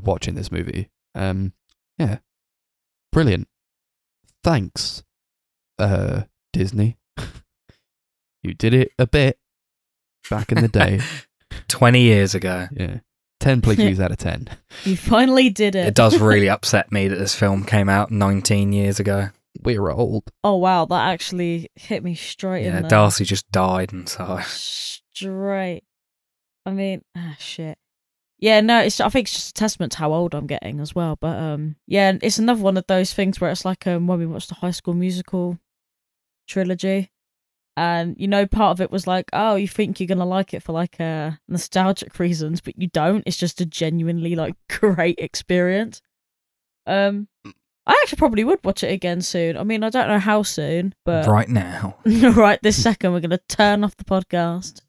[0.02, 0.90] watching this movie.
[1.14, 1.52] Um,
[1.98, 2.18] yeah,
[3.12, 3.48] brilliant.
[4.42, 5.02] Thanks,
[5.78, 6.98] uh, Disney.
[8.42, 9.38] you did it a bit
[10.30, 11.00] back in the day.
[11.68, 12.68] 20 years ago.
[12.72, 12.98] yeah,
[13.40, 14.48] ten please out of ten.
[14.84, 15.86] You finally did it.
[15.86, 19.28] It does really upset me that this film came out 19 years ago.
[19.62, 20.24] We're old.
[20.44, 22.90] Oh wow, that actually hit me straight Yeah, in there.
[22.90, 24.44] Darcy just died inside.
[24.44, 25.82] Straight.
[26.66, 27.78] I mean, ah, shit.
[28.38, 29.00] Yeah, no, it's.
[29.00, 31.16] I think it's just a testament to how old I'm getting as well.
[31.18, 34.26] But um, yeah, it's another one of those things where it's like um when we
[34.26, 35.58] watched the High School Musical
[36.46, 37.10] trilogy,
[37.76, 40.62] and you know, part of it was like, oh, you think you're gonna like it
[40.62, 43.22] for like uh nostalgic reasons, but you don't.
[43.26, 46.00] It's just a genuinely like great experience.
[46.86, 47.28] Um,
[47.86, 49.56] I actually probably would watch it again soon.
[49.56, 51.96] I mean, I don't know how soon, but right now.
[52.06, 54.80] right this second, we're gonna turn off the podcast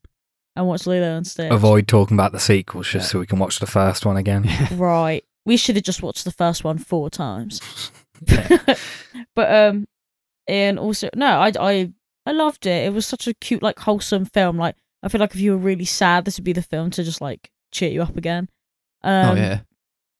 [0.55, 1.51] and watch Lilo and Stitch.
[1.51, 4.49] Avoid talking about the sequels just so we can watch the first one again.
[4.71, 5.23] Right.
[5.45, 7.61] We should have just watched the first one four times.
[9.35, 9.87] But um
[10.47, 11.93] and also no, I I
[12.27, 12.85] I loved it.
[12.85, 14.57] It was such a cute, like wholesome film.
[14.57, 17.03] Like I feel like if you were really sad, this would be the film to
[17.03, 18.49] just like cheer you up again.
[19.03, 19.59] Um oh yeah.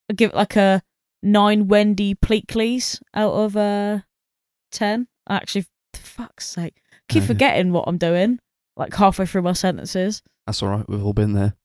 [0.10, 0.82] I'd give it like a
[1.22, 4.00] nine Wendy Pleakleys out of uh
[4.72, 5.08] ten.
[5.30, 6.82] Actually for fuck's sake.
[7.10, 7.28] Keep Okay.
[7.28, 8.40] forgetting what I'm doing.
[8.76, 10.22] Like halfway through my sentences.
[10.46, 10.88] That's all right.
[10.88, 11.56] We've all been there.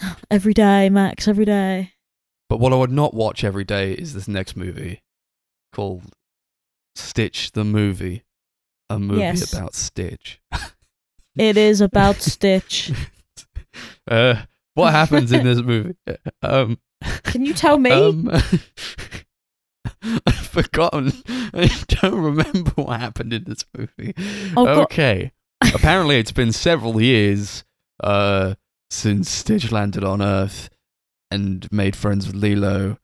[0.30, 1.92] Every day, Max, every day.
[2.48, 5.02] But what I would not watch every day is this next movie
[5.72, 6.02] called
[6.96, 8.24] Stitch the Movie.
[8.90, 9.52] A movie Yes.
[9.52, 10.40] about Stitch.
[11.36, 12.92] It is about Stitch.
[14.08, 14.42] uh,
[14.74, 15.94] what happens in this movie?
[16.42, 16.78] Um,
[17.24, 17.90] Can you tell me?
[17.90, 18.30] um,
[20.26, 21.12] I've forgotten.
[21.28, 24.14] I don't remember what happened in this movie.
[24.56, 25.32] Oh, okay.
[25.74, 27.64] Apparently, it's been several years
[28.02, 28.54] uh,
[28.90, 30.68] since Stitch landed on Earth
[31.30, 32.98] and made friends with Lilo.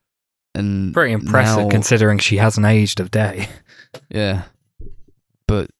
[0.54, 3.48] And Pretty impressive now- considering she hasn't aged a day.
[4.08, 4.42] Yeah.
[5.50, 5.70] But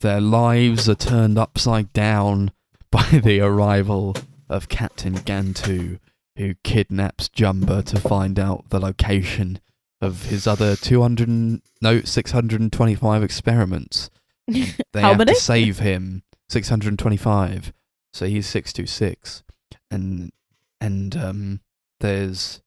[0.00, 2.50] their lives are turned upside down
[2.90, 4.16] by the arrival
[4.48, 6.00] of Captain Gantu,
[6.36, 9.60] who kidnaps Jumba to find out the location
[10.00, 14.10] of his other 200 no 625 experiments.
[14.48, 15.34] They How have many?
[15.34, 17.72] to save him 625.
[18.12, 19.44] So he's 626
[19.92, 20.32] and
[20.80, 21.60] and um
[22.00, 22.62] there's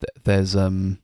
[0.00, 1.00] th- there's um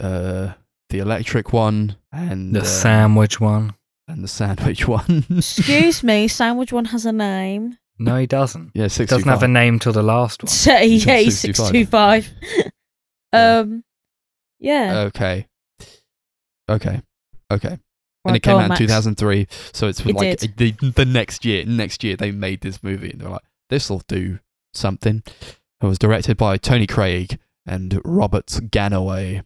[0.00, 0.54] uh
[0.90, 3.74] the electric one and The uh, sandwich one.
[4.08, 5.24] and the sandwich one.
[5.30, 7.78] Excuse me, sandwich one has a name.
[7.98, 8.72] No, he doesn't.
[8.74, 10.48] yeah, He six doesn't have a name till the last one.
[10.48, 11.40] So, yeah, he's 65.
[11.40, 12.28] six two five.
[13.32, 13.58] Yeah.
[13.58, 13.84] Um,
[14.60, 14.98] yeah.
[15.08, 15.46] Okay.
[16.70, 17.02] Okay.
[17.50, 17.68] Okay.
[17.68, 17.78] Right,
[18.24, 18.78] and it go came on, out in Max.
[18.80, 20.56] 2003, so it's It like did.
[20.56, 21.64] the, the next year.
[21.66, 24.38] Next year they made this movie, and they're like, "This will do
[24.74, 25.22] something."
[25.82, 29.42] It was directed by Tony Craig and Robert Gannaway.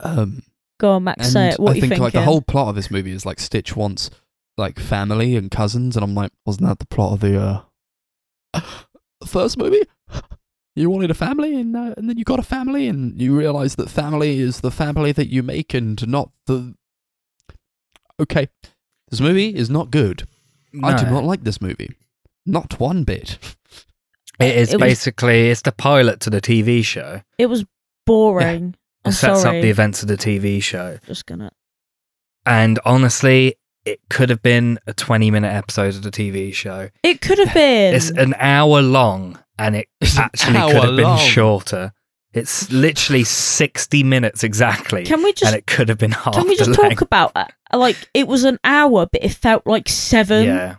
[0.00, 0.42] Um,
[0.78, 1.32] Go on, Max.
[1.32, 1.58] Say it.
[1.60, 2.04] What I you think thinking?
[2.04, 4.10] like the whole plot of this movie is like Stitch wants
[4.58, 7.64] like family and cousins, and I'm like, wasn't that the plot of the
[8.54, 8.60] uh,
[9.26, 9.82] first movie?
[10.78, 13.76] You wanted a family, and uh, and then you got a family, and you realize
[13.76, 16.74] that family is the family that you make, and not the.
[18.20, 18.50] Okay,
[19.10, 20.24] this movie is not good.
[20.84, 21.96] I do not like this movie,
[22.44, 23.38] not one bit.
[24.38, 27.22] It is It was- basically it's the pilot to the TV show.
[27.38, 27.64] It was
[28.04, 28.74] boring.
[28.74, 29.58] It I'm sets sorry.
[29.58, 30.98] up the events of the TV show.
[31.06, 31.50] Just gonna.
[32.44, 36.90] And honestly, it could have been a 20 minute episode of the TV show.
[37.02, 37.94] It could have been.
[37.94, 41.18] It's an hour long and it It's actually could have been long.
[41.18, 41.92] shorter.
[42.32, 45.04] It's literally 60 minutes exactly.
[45.04, 47.00] Can we just and it could have been half can we just talk length.
[47.02, 50.44] about uh, like it was an hour, but it felt like seven.
[50.44, 50.76] Yeah.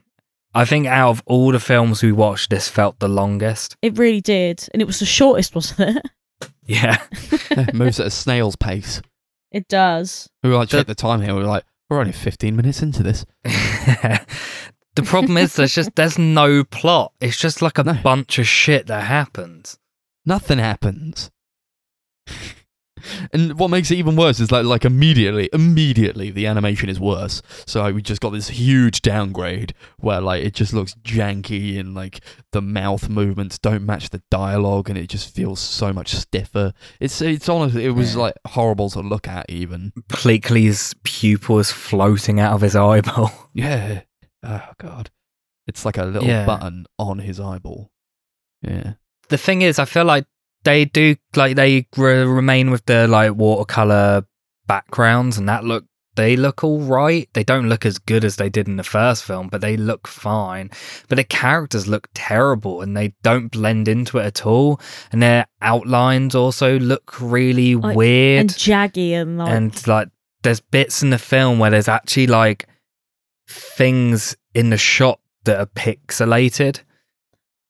[0.53, 3.75] I think out of all the films we watched, this felt the longest.
[3.81, 6.05] It really did, and it was the shortest, wasn't it?
[6.65, 7.01] Yeah.
[7.73, 9.01] moves at a snail's pace.
[9.51, 10.29] It does.
[10.43, 11.33] We were like, The- check the time here.
[11.33, 13.25] We were like, we're only 15 minutes into this.
[13.43, 17.13] the problem is there's just there's no plot.
[17.21, 17.93] It's just like a No.
[18.03, 19.79] bunch of shit that happens.
[20.25, 21.31] Nothing happens.
[23.33, 27.41] And what makes it even worse is like like immediately, immediately the animation is worse.
[27.65, 31.93] So like, we just got this huge downgrade where like it just looks janky and
[31.95, 32.21] like
[32.51, 36.73] the mouth movements don't match the dialogue and it just feels so much stiffer.
[36.99, 39.93] It's it's honestly it was like horrible to look at even.
[40.09, 43.31] Pleakley's pupil is floating out of his eyeball.
[43.53, 44.01] Yeah.
[44.43, 45.09] Oh god.
[45.67, 46.45] It's like a little Yeah.
[46.45, 47.91] button on his eyeball.
[48.61, 48.93] Yeah.
[49.29, 50.25] The thing is, I feel like
[50.63, 54.23] they do like they re- remain with the like watercolor
[54.67, 55.85] backgrounds, and that look
[56.15, 57.29] they look all right.
[57.33, 60.07] They don't look as good as they did in the first film, but they look
[60.07, 60.71] fine.
[61.07, 64.81] But the characters look terrible, and they don't blend into it at all.
[65.11, 68.41] And their outlines also look really Like, weird.
[68.41, 70.09] And jaggy and like and like
[70.43, 72.67] there's bits in the film where there's actually like
[73.47, 76.81] things in the shot that are pixelated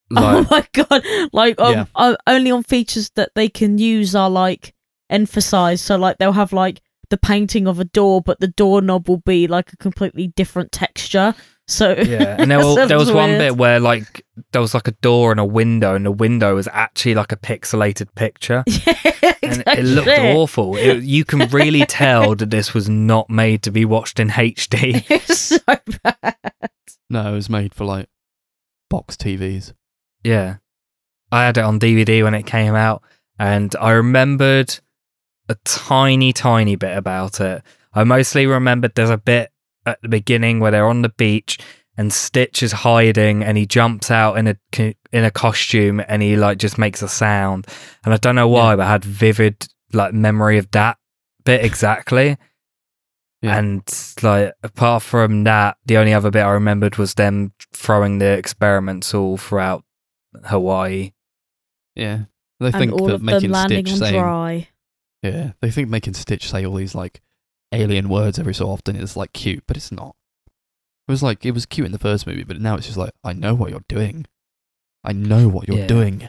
[0.10, 1.04] like oh my god!
[1.34, 1.86] Like um, Yeah.
[1.96, 4.74] uh, only on features that they can use are like
[5.10, 5.84] emphasized.
[5.84, 9.48] So like they'll have like the painting of a door, but the doorknob will be
[9.48, 11.34] like a completely different texture.
[11.70, 13.40] So yeah and there, were, there was Sounds one weird.
[13.40, 16.70] bit where like there was like a door and a window and the window was
[16.72, 22.36] actually like a pixelated picture yeah, and it looked awful it, you can really tell
[22.36, 25.60] that this was not made to be watched in hd It's so
[26.04, 26.36] bad.
[27.10, 28.08] No, it was made for like
[28.90, 29.74] box TVs.
[30.28, 30.58] Yeah.
[31.32, 33.02] I had it on DVD when it came out,
[33.40, 34.80] and I remembered
[35.50, 37.64] a tiny, tiny bit about it.
[37.94, 39.52] I mostly remembered there's a bit
[39.86, 41.58] at the beginning where they're on the beach
[41.98, 44.56] and Stitch is hiding and he jumps out in a
[45.12, 47.66] in a costume and he like just makes a sound.
[48.04, 50.98] And I don't know why, but I had vivid like memory of that
[51.44, 52.38] bit exactly.
[53.42, 53.58] Yeah.
[53.58, 53.84] And
[54.22, 59.14] like apart from that, the only other bit I remembered was them throwing the experiments
[59.14, 59.84] all throughout
[60.46, 61.12] Hawaii.
[61.96, 62.26] Yeah.
[62.60, 64.68] They And think all that of them making landing Stitch on saying dry.
[65.24, 67.22] Yeah, they think making Stitch say all these like
[67.72, 70.16] alien words every so often is like cute, but it's not.
[71.08, 73.12] It was like it was cute in the first movie, but now it's just like
[73.24, 74.26] I know what you're doing.
[75.04, 75.88] I know what you're Yeah.
[75.88, 76.28] doing,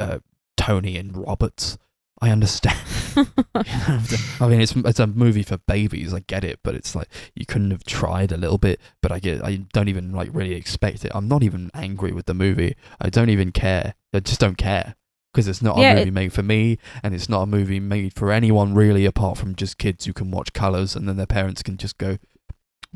[0.00, 0.18] uh,
[0.56, 1.76] Tony and Roberts.
[2.22, 2.78] I understand.
[3.54, 6.14] I mean, it's it's a movie for babies.
[6.14, 8.80] I get it, but it's like you couldn't have tried a little bit.
[9.02, 9.44] But I get.
[9.44, 11.12] I don't even like really expect it.
[11.14, 12.74] I'm not even angry with the movie.
[13.00, 13.94] I don't even care.
[14.14, 14.94] I just don't care
[15.32, 17.80] because it's not Yeah, a it- movie made for me, and it's not a movie
[17.80, 21.26] made for anyone really, apart from just kids who can watch colors, and then their
[21.26, 22.16] parents can just go,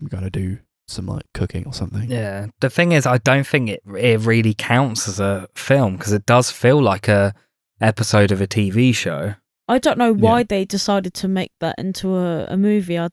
[0.01, 2.47] "I'm gonna do some like cooking or something." Yeah.
[2.61, 6.25] The thing is, I don't think it it really counts as a film because it
[6.25, 7.35] does feel like a
[7.81, 9.35] episode of a TV show.
[9.69, 10.45] I don't know why Yeah.
[10.49, 12.99] they decided to make that into a, a movie.
[12.99, 13.09] I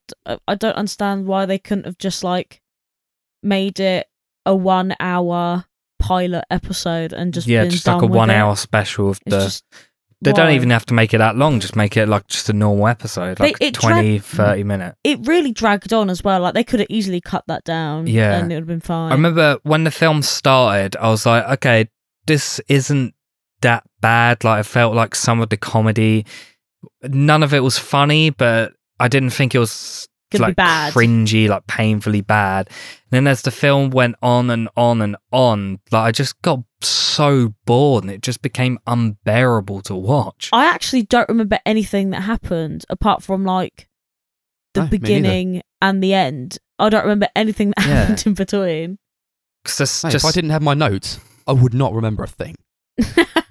[0.56, 2.62] don't understand why they couldn't have just like
[3.44, 4.08] made it
[4.46, 5.66] a one hour
[6.00, 8.36] pilot episode and just yeah, just like a one it.
[8.36, 9.40] hour special of It's the.
[9.44, 9.64] just
[10.22, 11.60] they don't even have to make it that long.
[11.60, 14.98] Just make it like just a normal episode, like it 20, drag- 30 minutes.
[15.04, 16.42] It really dragged on as well.
[16.42, 18.08] Like they could have easily cut that down.
[18.08, 18.40] Yeah.
[18.40, 19.12] and it would have been fine.
[19.12, 21.90] I remember when the film started, I was like, okay,
[22.26, 23.14] this isn't
[23.62, 24.44] that bad.
[24.44, 26.26] Like, I felt like some of the comedy,
[27.04, 30.94] none of it was funny, but I didn't think it was Gonna be like bad.
[30.94, 32.68] cringy, like painfully bad.
[32.68, 32.76] And
[33.12, 37.54] then as the film went on and on and on, like I just got so
[37.66, 40.50] bored and it just became unbearable to watch.
[40.52, 43.88] I actually don't remember anything that happened apart from like
[44.74, 46.58] the No, beginning and the end.
[46.78, 47.94] I don't remember anything that Yeah.
[47.94, 48.98] happened in between.
[49.64, 52.28] 'Cause it's Mate, just, if I didn't have my notes, I would not remember a
[52.28, 52.56] thing.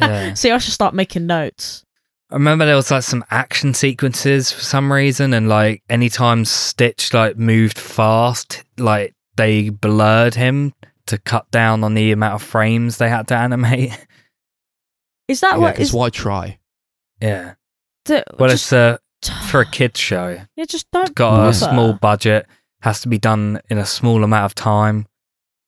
[0.01, 0.35] Yeah.
[0.35, 1.85] See, I should start making notes.
[2.31, 7.14] I remember there was like some action sequences for some reason, and like anytime Stitch
[7.14, 10.73] like moved fast, like they blurred him
[11.06, 13.93] to cut down on the amount of frames they had to animate.
[15.28, 15.94] Is that Yeah, what because is?
[15.94, 16.59] why try?
[17.20, 17.55] yeah.
[18.05, 18.98] the- Well, just, it's a
[19.31, 20.39] uh, for a kids show.
[20.56, 22.47] yeah, just don't Got a small budget,
[22.82, 25.06] has to be done in a small amount of time.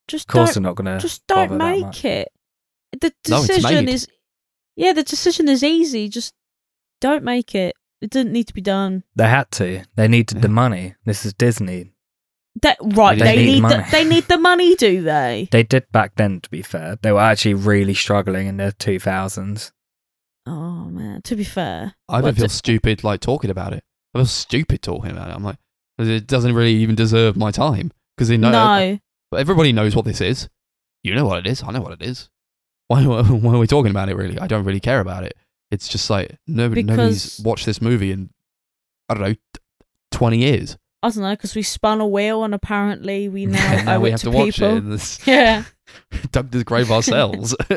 [0.07, 2.05] Just Of course, don't, they're not gonna just don't bother that make much.
[2.05, 2.29] it.
[2.93, 3.95] The No, it's decision made.
[3.95, 4.09] is,
[4.77, 6.09] yeah, the decision is easy.
[6.09, 6.35] Just
[7.01, 7.75] don't make it.
[8.01, 9.03] It didn't need to be done.
[9.17, 9.83] They had to.
[9.97, 10.95] They needed the money.
[11.05, 11.93] This is Disney.
[12.63, 13.19] That right?
[13.19, 15.49] They They, need need the, they need the money, do they?
[15.53, 16.41] They did back then.
[16.41, 19.73] To be fair, they were actually really struggling in the two thousands.
[20.47, 21.23] Oh man.
[21.23, 23.85] To be fair, I don't feel t- stupid like talking about it.
[24.15, 25.35] I feel stupid talking about it.
[25.37, 25.59] I'm like,
[25.99, 28.51] it doesn't really even deserve my time because they know.
[28.51, 28.99] no.
[29.31, 30.49] But everybody knows what this is.
[31.03, 31.63] You know what it is.
[31.63, 32.31] I know what it is.
[33.05, 34.17] Why, why are we talking about it?
[34.17, 35.35] Really, I don't really care about it.
[35.71, 38.31] It's just like nobody, nobody's watched this movie in
[39.11, 39.35] I don't know
[40.11, 40.77] twenty years.
[41.03, 44.01] I don't know because we spun a wheel and apparently we now and now owe
[44.01, 44.69] we it have to to watch people.
[44.69, 44.77] it.
[44.79, 45.65] And this, Yeah,
[46.33, 47.55] dug this grave ourselves.
[47.69, 47.77] Yeah.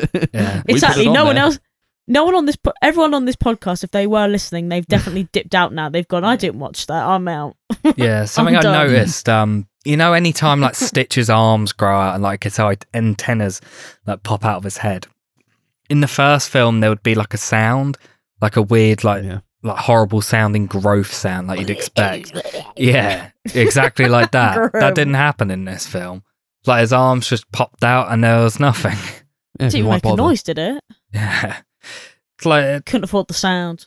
[0.62, 1.04] put exactly.
[1.04, 1.44] it on No one there.
[1.44, 1.58] else.
[2.08, 2.56] No one on this.
[2.56, 5.88] po- Everyone on this podcast, if they were listening, they've definitely dipped out now.
[5.88, 6.24] They've gone.
[6.24, 7.06] I didn't watch that.
[7.06, 7.56] I'm out.
[7.96, 8.88] Yeah, something I I'm done.
[8.88, 9.28] noticed.
[9.28, 12.58] Um, you know, anytime like Stitch's arms grow out and like his
[12.94, 13.60] antennas
[14.06, 15.06] like pop out of his head.
[15.90, 17.98] In the first film, there would be like a sound,
[18.40, 19.40] like a weird, like yeah.
[19.62, 22.32] like horrible sounding growth sound, like you'd expect.
[22.76, 24.72] Yeah, exactly like that.
[24.72, 26.24] that didn't happen in this film.
[26.66, 28.96] Like his arms just popped out and there was nothing.
[29.60, 30.82] Yeah, Didn't even why make a noise, did it?
[31.12, 31.58] Yeah,
[32.38, 33.86] it's like, Couldn't afford the sound.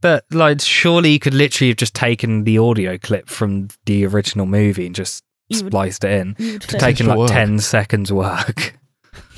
[0.00, 4.46] But like, surely you could literally have just taken the audio clip from the original
[4.46, 6.36] movie and just You would- spliced it in.
[6.38, 6.80] You It's think.
[6.80, 7.30] taken like work.
[7.30, 8.76] 10 seconds work.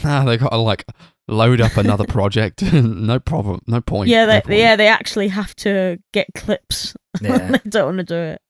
[0.04, 0.84] Nah, they got to like
[1.26, 2.62] load up another project.
[2.72, 3.60] no problem.
[3.66, 4.08] No point.
[4.08, 4.58] yeah, no they, point.
[4.60, 6.94] yeah, they actually have to get clips.
[7.20, 7.50] Yeah.
[7.50, 8.40] they don't want to do it.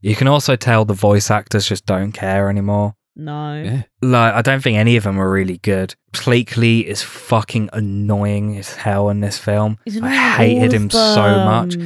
[0.00, 2.94] You can also tell the voice actors just don't care anymore.
[3.16, 3.62] No.
[3.62, 3.82] Yeah.
[4.02, 5.94] Like, I don't think any of them are really good.
[6.12, 9.78] Pleakley is fucking annoying as hell in this film.
[9.84, 11.76] He's I hated of him so much.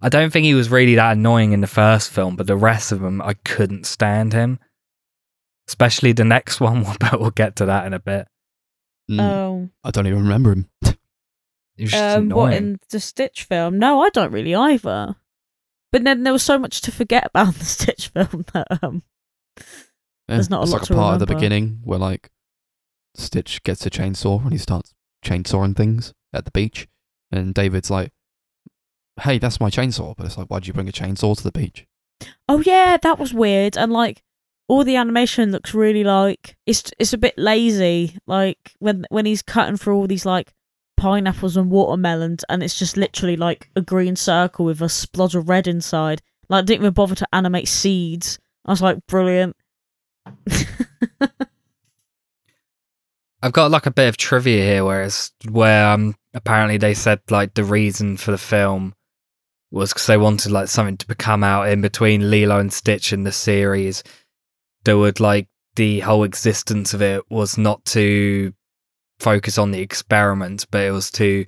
[0.00, 2.92] I don't think he was really that annoying in the first film, but the rest
[2.92, 4.58] of them, I couldn't stand him.
[5.68, 8.28] Especially the next one, but we'll get to that in a bit.
[9.10, 10.68] Mm, Oh, I don't even remember him.
[11.76, 13.78] He was just um, what in the Stitch film?
[13.78, 15.14] No, I don't really either.
[15.92, 19.02] But then there was so much to forget about the Stitch film that um,
[20.28, 21.40] Yeah, There's not a it's lot like to a part of the remember.
[21.40, 22.30] beginning where like
[23.14, 24.92] Stitch gets a chainsaw and he starts
[25.24, 26.86] chainsawing things at the beach,
[27.30, 28.12] and David's like,
[29.22, 31.86] "Hey, that's my chainsaw," but it's like, "Why'd you bring a chainsaw to the beach?"
[32.48, 33.76] oh yeah, that was weird.
[33.76, 34.22] And like
[34.68, 38.18] all the animation looks really like it's it's a bit lazy.
[38.26, 40.52] Like when when he's cutting through all these like
[40.96, 45.48] pineapples and watermelons, and it's just literally like a green circle with a splodge of
[45.48, 46.20] red inside.
[46.48, 48.38] Like didn't even bother to animate seeds.
[48.64, 49.56] I was like, brilliant.
[53.42, 57.54] I've got like a bit of trivia here, whereas where um apparently they said like
[57.54, 58.94] the reason for the film
[59.70, 63.24] was because they wanted like something to come out in between Lilo and Stitch in
[63.24, 64.02] the series.
[64.84, 68.52] There would like the whole existence of it was not to
[69.18, 71.44] focus on the experiment, but it was to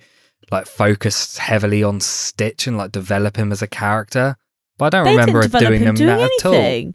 [0.51, 4.37] like focus heavily on Stitch and like develop him as a character.
[4.79, 6.93] But I don't they remember it doing doing that at all.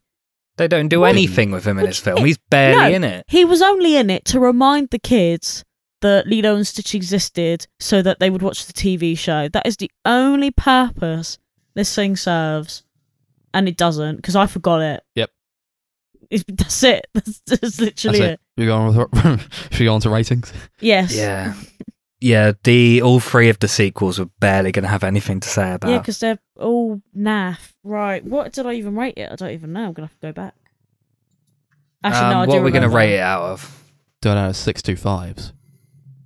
[0.57, 0.57] Anything.
[0.57, 1.09] They don't do What?
[1.09, 2.23] anything with him in What this film.
[2.25, 2.95] He's barely No.
[2.95, 3.25] in it.
[3.27, 5.63] He was only in it to remind the kids
[6.01, 9.47] that Lilo and Stitch existed so that they would watch the TV show.
[9.49, 11.38] That is the only purpose
[11.75, 12.84] this thing serves.
[13.53, 15.03] And it doesn't, because I forgot it.
[15.15, 15.30] Yep.
[16.30, 17.05] It's, that's it.
[17.13, 18.39] That's, that's literally That's it.
[18.57, 18.61] it.
[18.61, 20.51] You go on with should we go on to ratings?
[20.80, 21.15] Yes.
[21.15, 21.53] Yeah.
[22.23, 25.73] Yeah, the all three of the sequels were barely going to have anything to say
[25.73, 25.91] about.
[25.91, 27.73] Yeah, because they're all naff.
[27.83, 28.23] Right.
[28.23, 29.29] What did I even rate it?
[29.29, 29.87] I don't even know.
[29.87, 30.55] I'm going to have to go back.
[32.01, 33.83] Actually, no, I Um, what are we going to rate it out of?
[34.21, 35.51] Don't know, six two fives.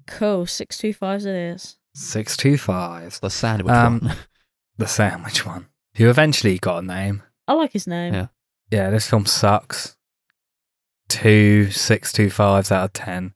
[0.06, 0.46] Cool.
[0.46, 1.78] 625s it is.
[1.96, 3.20] Six two five.
[3.20, 4.16] The sandwich Um, one.
[4.78, 5.66] The sandwich one.
[5.96, 7.24] Who eventually got a name.
[7.48, 8.14] I like his name.
[8.14, 8.28] Yeah.
[8.70, 9.96] Yeah, this film sucks.
[11.10, 13.34] Two six two fives out of ten.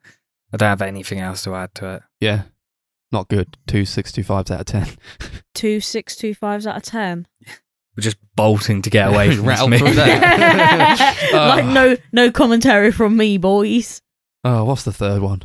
[0.53, 2.03] I don't have anything else to add to it.
[2.19, 2.43] yeah,
[3.11, 3.57] not good.
[3.67, 4.87] Two six two fives out of ten.
[5.53, 7.27] Two 625s out of 10.
[7.97, 9.83] We're just bolting to get away from this Rattle movie.
[9.85, 11.29] through that.
[11.33, 11.71] like Oh.
[11.73, 14.01] no no commentary from me, boys.
[14.45, 15.43] Oh, what's the third one?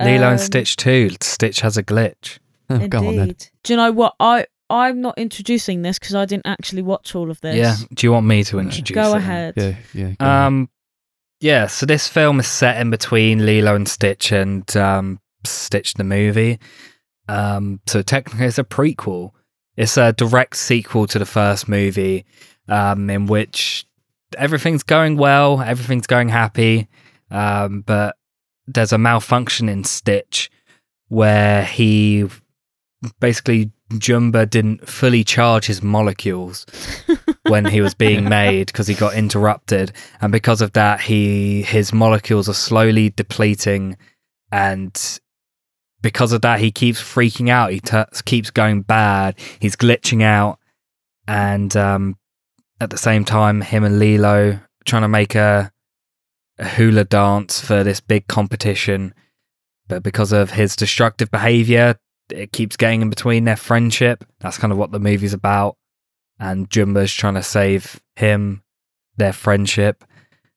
[0.00, 1.10] Lilo Um, and Stitch two.
[1.20, 2.38] Stitch has a glitch.
[2.70, 3.18] Oh, go on then.
[3.30, 3.46] Indeed.
[3.64, 4.46] Do you know what I?
[4.70, 7.56] I'm not introducing this because I didn't actually watch all of this.
[7.56, 7.74] Yeah.
[7.94, 8.94] Do you want me to introduce it?
[8.94, 9.54] Go ahead.
[9.56, 10.12] Yeah, yeah.
[10.18, 10.46] go on.
[10.46, 10.70] Um,
[11.40, 11.66] yeah.
[11.66, 16.58] So this film is set in between Lilo and Stitch and um, Stitch the movie.
[17.28, 19.32] Um, so technically, it's a prequel.
[19.76, 22.24] It's a direct sequel to the first movie,
[22.68, 23.86] um, in which
[24.36, 26.88] everything's going well, everything's going happy,
[27.30, 28.16] um, but
[28.66, 30.50] there's a malfunction in Stitch
[31.08, 32.28] where he
[33.20, 36.66] basically Jumba didn't fully charge his molecules
[37.44, 39.92] when he was being made because he got interrupted.
[40.20, 43.96] And because of that he his molecules are slowly depleting.
[44.52, 45.20] And
[46.02, 47.72] because of that he keeps freaking out.
[47.72, 49.38] He t- keeps going bad.
[49.58, 50.58] He's glitching out.
[51.26, 52.18] And um,
[52.80, 55.72] at the same time him and lilo trying to make a,
[56.58, 59.14] a hula dance for this big competition.
[59.86, 61.96] But because of his destructive behavior
[62.30, 64.24] it keeps getting in between their friendship.
[64.40, 65.76] That's kind of what the movie's about.
[66.40, 68.62] And Jumba's trying to save him,
[69.16, 70.04] their friendship,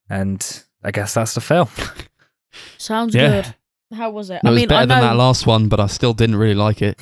[0.10, 1.69] and I guess that's the film.
[2.77, 3.41] Sounds Yeah.
[3.89, 3.98] good.
[3.98, 4.35] How was it?
[4.35, 4.95] It I was mean, better I know.
[4.95, 6.99] than that last one, but I still didn't really like it.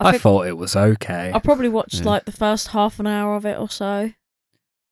[0.00, 1.30] I I, thought it was okay.
[1.34, 2.04] I probably watched Yeah.
[2.10, 4.10] like the first half an hour of it or so.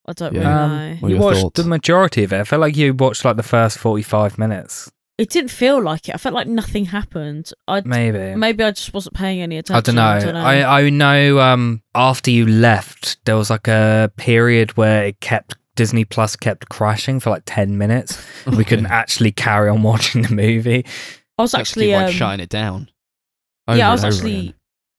[0.07, 0.39] I don't Yeah.
[0.41, 0.95] really Um, know.
[0.99, 1.61] What you watched thoughts?
[1.63, 2.39] the majority of it.
[2.39, 6.15] I felt like you watched like the first forty-five minutes, It didn't feel like it.
[6.15, 7.51] I felt like nothing happened.
[7.67, 8.35] I maybe.
[8.35, 9.95] maybe I just wasn't paying any I attention.
[9.95, 10.25] don't know.
[10.33, 10.39] dunno.
[10.45, 15.55] I, I know um, after you left, there was like a period where it kept
[15.75, 18.21] Disney Plus kept crashing for like ten minutes.
[18.45, 20.85] We couldn't actually carry on watching the movie.
[21.37, 22.89] I was Just actually keep, um, shutting it down.
[23.73, 24.53] yeah, I was actually again.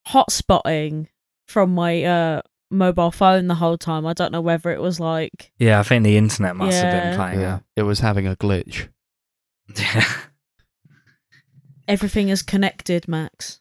[0.09, 1.07] hotspotting
[1.47, 4.07] from my uh, mobile phone the whole time.
[4.07, 7.17] I don't know whether it was like Yeah, I think the internet must have been
[7.17, 8.89] playing Yeah, it was having a glitch.
[9.95, 10.05] Out.
[11.89, 13.61] everything is connected, Max.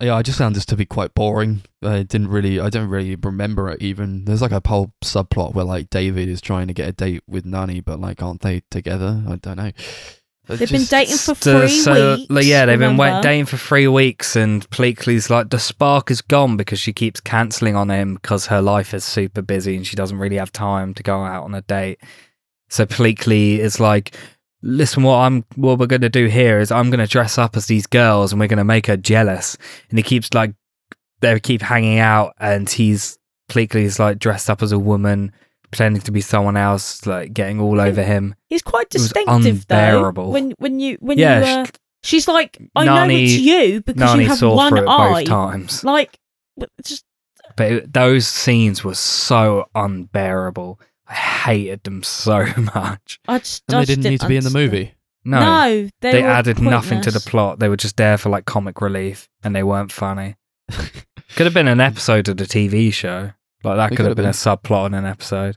[0.00, 1.62] Yeah, I just found this to be quite boring.
[1.82, 4.24] I didn't really, I don't really remember it even.
[4.26, 7.44] There's like a whole subplot where like David is trying to get a date with
[7.44, 9.24] Nani, but like aren't they together?
[9.28, 9.72] I don't know.
[10.46, 12.30] They've been dating for So- three so, weeks.
[12.30, 16.56] like, yeah, they've been dating for three weeks, and Pleakley's like the spark is gone
[16.56, 20.16] because she keeps cancelling on him because her life is super busy and she doesn't
[20.18, 22.00] really have time to go out on a date.
[22.70, 24.16] So Pleakley is like,
[24.62, 27.86] listen, what I'm what we're gonna do here is I'm gonna dress up as these
[27.86, 29.56] girls and we're gonna make her jealous.
[29.90, 30.54] And he keeps like
[31.20, 33.18] they keep hanging out, and he's
[33.50, 35.32] Pleakley's like dressed up as a woman.
[35.70, 38.34] Pretending to be someone else, like getting all over him.
[38.48, 40.10] He's quite distinctive though.
[40.12, 41.66] When when you when Yeah, you uh,
[42.02, 45.24] she's like, I Nani- know it's you because Nani you have saw one eye.
[45.24, 45.84] both times.
[45.84, 46.18] Like,
[46.56, 47.04] but just
[47.54, 50.80] But it, those scenes were so unbearable.
[51.08, 53.20] I hated them so much.
[53.26, 54.94] I just And I they just didn't need to be in the movie.
[55.24, 57.58] No, No, they, they were added nothing to the plot.
[57.58, 60.36] They were just there for like comic relief, and they weren't funny.
[60.70, 63.32] Could have been an episode of the TV show.
[63.64, 65.56] Like that It could have could been a subplot in an episode.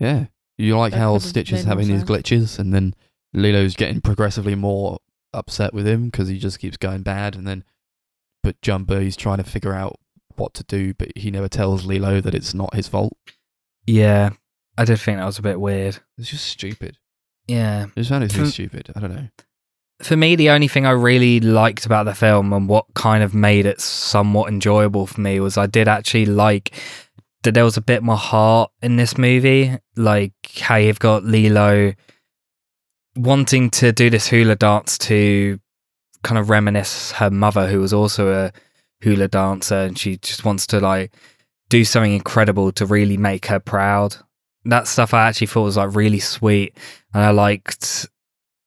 [0.00, 0.26] Yeah,
[0.56, 2.94] you like That how Stitch is having these glitches, and then
[3.32, 4.98] Lilo's getting progressively more
[5.32, 7.64] upset with him because he just keeps going bad, and then
[8.42, 9.98] but Jumba he's trying to figure out
[10.36, 13.16] what to do, but he never tells Lilo that it's not his fault.
[13.86, 14.30] Yeah,
[14.76, 15.98] I did think that was a bit weird.
[16.18, 16.98] It's just stupid.
[17.46, 17.86] Yeah.
[17.96, 18.90] I just found it to be For- stupid.
[18.96, 19.28] I don't know.
[20.02, 23.32] For me, the only thing I really liked about the film and what kind of
[23.32, 26.74] made it somewhat enjoyable for me was I did actually like
[27.44, 29.78] that there was a bit more heart in this movie.
[29.96, 31.92] Like how you've got Lilo
[33.16, 35.60] wanting to do this hula dance to
[36.24, 38.52] kind of reminisce her mother, who was also a
[39.02, 41.14] hula dancer, and she just wants to like
[41.68, 44.16] do something incredible to really make her proud.
[44.66, 46.76] That stuff I actually thought was like really sweet,
[47.12, 48.08] and I liked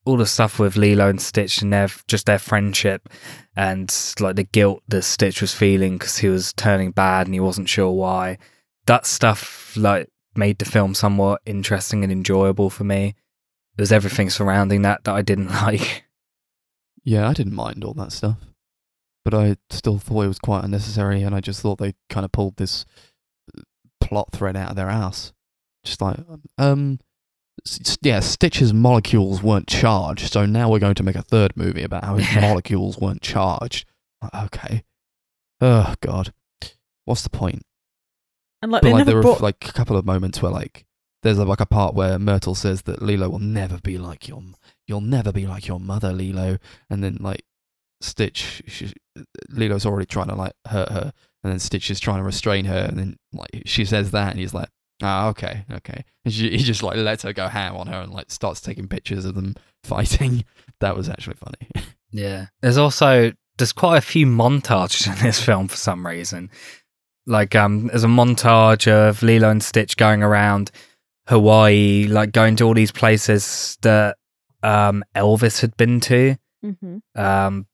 [0.06, 3.10] all the stuff with Lilo and Stitch and their just their friendship
[3.58, 7.40] and like the guilt that Stitch was feeling because he was turning bad and he
[7.40, 8.38] wasn't sure why.
[8.86, 13.16] That stuff like made the film somewhat interesting and enjoyable for me.
[13.78, 16.06] It was everything surrounding that that I didn't like.
[17.04, 18.38] Yeah, I didn't mind all that stuff,
[19.26, 22.32] but I still thought it was quite unnecessary, and I just thought they kind of
[22.32, 22.86] pulled this
[23.58, 23.62] uh,
[24.02, 25.32] plot thread out of their ass.
[25.88, 26.18] Just like,
[26.58, 27.00] um,
[28.02, 32.04] yeah, Stitch's molecules weren't charged, so now we're going to make a third movie about
[32.04, 33.88] how his molecules weren't charged.
[34.22, 34.84] Like, Okay.
[35.60, 36.34] Oh God,
[37.06, 37.64] what's the point?
[38.62, 40.86] And like But like there were like a couple of moments where like
[41.24, 44.42] there's like a part where Mertle says that Lilo will never be like your
[44.88, 46.58] you'll never be like your mother Lilo
[46.90, 47.44] and then like
[48.02, 48.94] Stitch she,
[49.50, 52.86] Lilo's already trying to like hurt her and then Stitch is trying to restrain her
[52.88, 54.70] and then like she says that and he's like
[55.02, 58.32] ah okay okay she, he just like lets her go ham on her and like
[58.32, 60.44] starts taking pictures of them fighting
[60.80, 62.46] that was actually funny Yeah.
[62.62, 66.50] There's also there's quite a few montages in this film for some reason.
[67.26, 70.72] Like um there's a montage of Lilo and Stitch going around
[71.28, 74.18] Hawaii, like going to all these places that
[74.64, 76.38] um Elvis had been to.
[76.64, 77.02] Mhm.
[77.16, 77.68] Um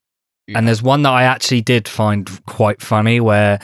[0.47, 3.59] and there's one that I actually did find quite funny where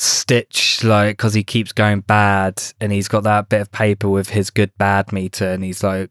[0.00, 4.30] Stitch, like, because he keeps going bad and he's got that bit of paper with
[4.30, 6.10] his good bad meter and he's like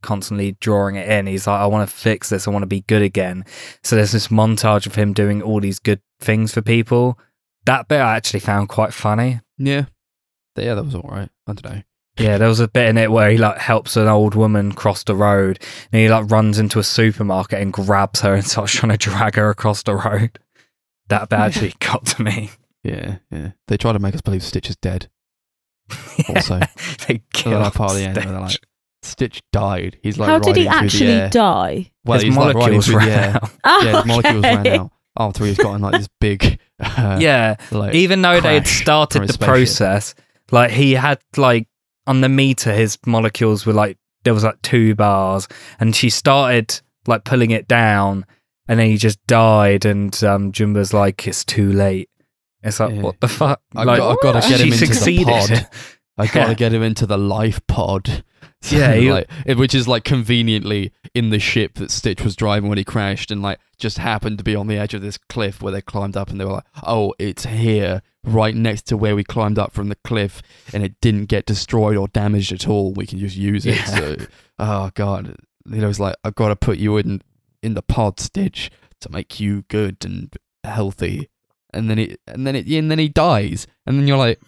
[0.00, 1.26] constantly drawing it in.
[1.26, 2.48] He's like, I want to fix this.
[2.48, 3.44] I want to be good again.
[3.82, 7.18] So there's this montage of him doing all these good things for people.
[7.66, 9.40] That bit I actually found quite funny.
[9.58, 9.84] yeah
[10.56, 11.82] yeah that was all right I don't know
[12.18, 15.04] Yeah, there was a bit in it where he like helps an old woman cross
[15.04, 15.58] the road
[15.92, 19.34] and he like runs into a supermarket and grabs her and starts trying to drag
[19.36, 20.38] her across the road.
[21.08, 22.50] That bit actually got to me.
[22.84, 25.08] Yeah yeah they try to make us believe Stitch is dead
[26.28, 26.58] Also.
[27.08, 28.64] they So kill that part of the end where they're like, Stitch.
[29.02, 29.98] Stitch died.
[30.02, 31.90] He's like How did he riding through the actually die?
[32.04, 33.36] Well, His he's like molecules through the ran air.
[33.42, 33.50] out.
[33.64, 34.90] Oh, Yeah, his molecules ran out.
[35.18, 39.32] after he's gotten like this big, uh, yeah, like even though they had started the
[39.32, 39.48] spaceship.
[39.48, 40.14] process,
[40.50, 41.68] like he had like
[42.06, 45.46] on the meter, his molecules were like there was like two bars,
[45.80, 48.26] and she started like pulling it down,
[48.66, 52.10] and then he just died, and um, Jumba's like, "It's too late."
[52.62, 53.02] It's like, Yeah.
[53.02, 53.60] what the fuck?
[53.76, 55.26] I like, got, I got to get she him into succeeded.
[55.26, 55.68] the pod.
[56.20, 58.24] I got to get him into the life pod.
[58.60, 62.34] So, Yeah, you- like, it- which is like conveniently in the ship that Stitch was
[62.34, 65.16] driving when he crashed, and like just happened to be on the edge of this
[65.16, 68.96] cliff where they climbed up, and they were like, "Oh, it's here, right next to
[68.96, 72.66] where we climbed up from the cliff, and it didn't get destroyed or damaged at
[72.66, 72.92] all.
[72.94, 73.84] We can just use it." Yeah.
[73.84, 74.16] So,
[74.58, 75.36] oh god,
[75.70, 77.22] you know, it's like I've got to put you in
[77.62, 78.72] in the pod, Stitch,
[79.02, 81.28] to make you good and healthy.
[81.72, 84.40] And then it, and then it, and then he dies, and then you're like,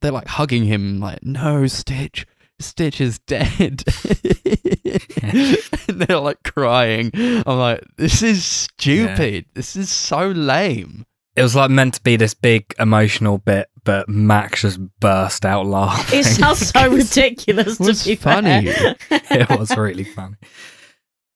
[0.00, 2.26] they're like hugging him, like, no, Stitch,
[2.60, 3.82] Stitch is dead.
[5.22, 5.56] and
[5.88, 7.10] they're like crying.
[7.14, 9.46] I'm like, this is stupid.
[9.54, 11.04] This is so lame.
[11.36, 15.66] It was like meant to be this big emotional bit, but Max just burst out
[15.66, 16.18] laughing.
[16.20, 18.66] It sounds so ridiculous It was to be funny.
[18.72, 18.96] fair.
[19.10, 20.34] it was really funny.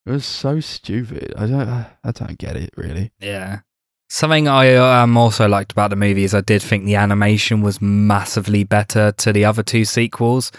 [0.04, 1.32] It was so stupid.
[1.36, 3.12] I don't, I don't get it really.
[3.20, 3.60] Yeah.
[4.14, 7.80] Something I um, also liked about the movie is I did think the animation was
[7.80, 10.52] massively better to the other two sequels.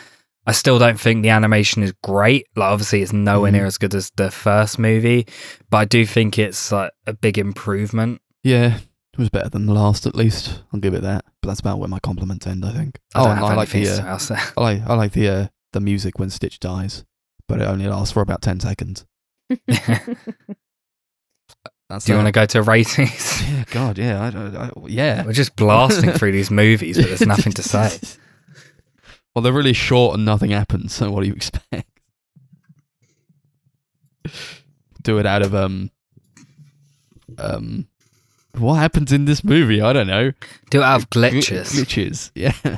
[0.48, 2.48] I still don't think the animation is great.
[2.56, 3.54] Like obviously it's nowhere Mhm.
[3.54, 5.28] near as good as the first movie,
[5.70, 8.22] but I do think it's like a big improvement.
[8.42, 8.78] Yeah,
[9.14, 10.64] it was better than the last at least.
[10.74, 11.24] I'll give it that.
[11.44, 12.66] But that's about where my compliments end.
[12.66, 12.98] I think.
[13.14, 14.18] I oh, and I like the uh.
[14.58, 17.06] I like I like the uh, the music when Stitch dies,
[17.48, 19.06] but it only lasts for about ten seconds.
[21.94, 23.44] That's Do you want to go to ratings?
[23.54, 25.24] Yeah, God, yeah, I, don't- I, yeah.
[25.26, 27.98] We're just blasting through these movies, but there's nothing to say.
[29.36, 30.94] Well, they're really short and nothing happens.
[30.94, 31.88] So what do you expect?
[35.02, 35.90] Do it out of um
[37.40, 37.88] um.
[38.56, 39.82] What happens in this movie?
[39.82, 40.34] I don't know.
[40.70, 41.74] Do it out of glitches.
[41.74, 42.30] Glitches.
[42.36, 42.78] Yeah.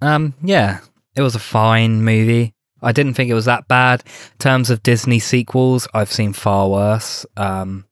[0.00, 0.78] Um, yeah,
[1.16, 2.54] it was a fine movie.
[2.82, 4.02] I didn't think it was that bad.
[4.06, 7.24] In terms of Disney sequels, I've seen far worse.
[7.36, 7.86] Um,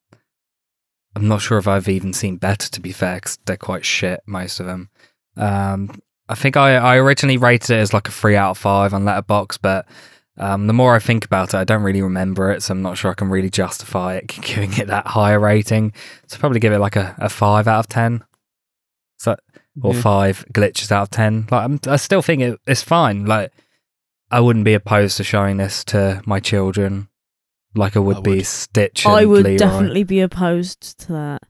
[1.17, 4.21] I'm not sure if I've even seen better, to be fair, 'cause they're quite shit,
[4.27, 4.91] most of them.
[5.37, 8.93] Um, I think I, I originally rated it as like a three out of five
[8.95, 9.87] on Letterboxd, but
[10.37, 12.99] um, the more I think about it, I don't really remember it, so I'm not
[12.99, 15.93] sure I can really justify it giving it that higher rating.
[16.27, 18.25] So probably give it like a, a five out of ten.
[19.19, 19.37] So
[19.83, 20.01] or Yeah.
[20.03, 21.47] five glitches out of ten.
[21.51, 23.27] Like I'm, I still think it, it's fine.
[23.27, 23.53] Like
[24.31, 27.09] I wouldn't be opposed to showing this to my children,
[27.75, 28.47] like I would, I be would.
[28.47, 29.05] Stitch.
[29.05, 29.59] And I would Leroy.
[29.59, 31.43] definitely be opposed to that.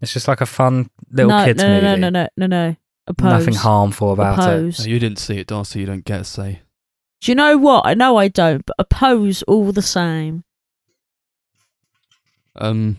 [0.00, 2.00] It's just like a fun little no, kids no, no, movie.
[2.00, 2.76] no, no, no, no, no.
[3.06, 3.24] Oppose.
[3.30, 4.42] Nothing harmful about it.
[4.42, 4.80] oppose.
[4.80, 5.80] No, you didn't see it, Darcy.
[5.80, 6.62] You don't get a say.
[7.20, 7.86] Do you know what?
[7.86, 10.44] I know I don't, but oppose all the same.
[12.56, 12.98] Um,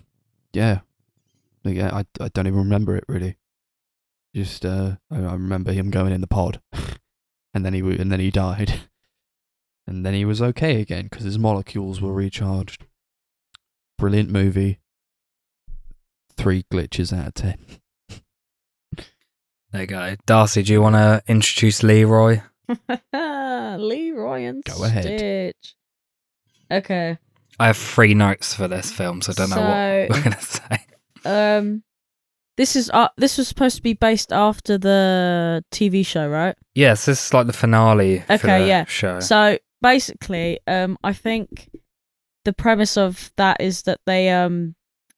[0.54, 0.80] yeah,
[1.64, 1.96] yeah.
[1.96, 3.38] I, I don't even remember it really.
[4.36, 6.62] Just uh, I, I remember him going in the pod,
[7.58, 8.82] and then he w- and then he died,
[9.88, 12.86] and then he was okay again because his molecules were recharged.
[13.98, 14.80] Brilliant movie.
[16.38, 17.58] Three glitches out of ten.
[19.72, 20.16] There you go.
[20.26, 22.42] Darcy, do you want to introduce Leroy?
[23.14, 25.04] Leroy and Go ahead.
[25.04, 25.76] Stitch.
[26.72, 27.18] Okay.
[27.60, 30.42] I have three notes for this film, so I don't know what So- we're gonna
[30.42, 30.86] say.
[31.26, 31.84] Um,
[32.58, 36.56] this is uh, this was supposed to be based after the TV show, right?
[36.76, 38.86] Yes, this is like the finale Okay, the yeah.
[38.86, 39.20] show.
[39.20, 41.70] So basically, um, I think
[42.46, 44.76] the premise of that is that they um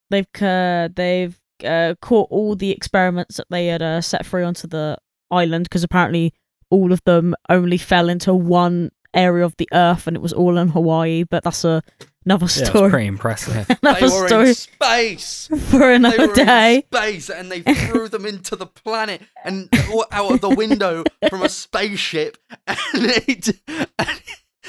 [0.09, 4.67] they've uh, they've uh, caught all the experiments that they had uh, set free onto
[4.67, 4.97] the
[5.31, 6.33] island because apparently
[6.69, 10.57] all of them only fell into one area of the Earth and it was all
[10.57, 11.23] in Hawaii.
[11.23, 11.81] But that's a,
[12.25, 12.89] another yeah, it was story.
[12.89, 13.69] pretty impressive.
[13.81, 15.49] another story space.
[15.69, 16.83] for another day.
[16.93, 19.69] space, and they threw them into the planet and
[20.11, 22.37] out of the window from a spaceship,
[22.67, 23.49] and it.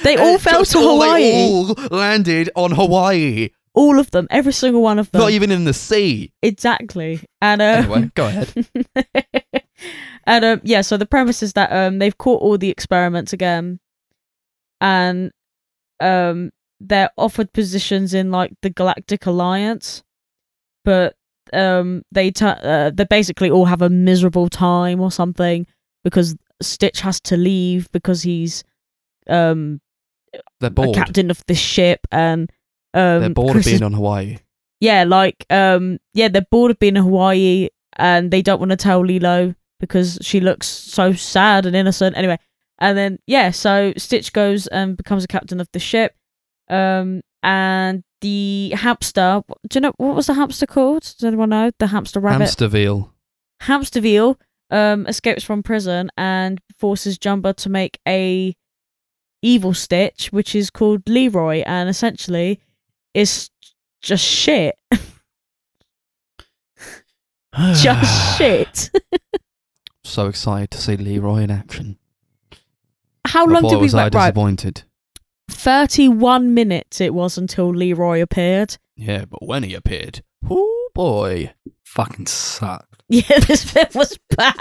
[0.03, 1.23] They all it fell to Hawaii.
[1.23, 5.21] They all landed on Hawaii, all of them, every single one of them.
[5.21, 6.33] not even in the sea.
[6.43, 7.21] exactly.
[7.43, 8.67] And uh, Anyway, go ahead.
[10.25, 13.79] and um, yeah, so the premise is that um, they've caught all the experiments again,
[14.81, 15.31] and
[16.01, 16.51] um,
[16.81, 20.03] they're offered positions in like the Galactic Alliance,
[20.85, 21.15] but
[21.53, 25.67] um, they t- uh, they basically all have a miserable time or something
[26.05, 28.65] because Stitch has to leave because he's
[29.29, 29.81] um
[30.61, 30.95] They're bored.
[30.95, 32.51] captain of the ship and
[32.95, 34.39] um They're bored Chris of is being on Hawaii.
[34.81, 38.77] yeah, like um yeah, they're bored of being in Hawaii and they don't want to
[38.77, 42.17] tell Lilo because she looks so sad and innocent.
[42.17, 42.39] Anyway,
[42.79, 46.15] and then yeah, so Stitch goes and becomes a captain of the ship.
[46.71, 49.43] Um, and the hamster.
[49.69, 51.03] Do you know what was the hamster called?
[51.03, 52.49] Does anyone know the hamster rabbit?
[52.49, 53.11] Hamsterviel.
[53.63, 54.37] Hamsterviel
[54.71, 58.55] um, escapes from prison and forces Jumba to make a
[59.43, 62.61] evil Stitch, which is called Leroy, and essentially
[63.15, 63.51] is
[64.03, 64.77] just shit.
[67.75, 68.91] just shit.
[70.05, 71.99] So excited to see Leroy in action.
[73.27, 74.15] How long did we was I wait?
[74.15, 74.83] Right, disappointed.
[75.53, 78.77] Thirty-one minutes it was until Leroy appeared.
[78.97, 81.53] Yeah, but when he appeared, oh boy.
[81.85, 82.87] Fucking sucked.
[83.13, 84.55] Yeah, this bit was bad.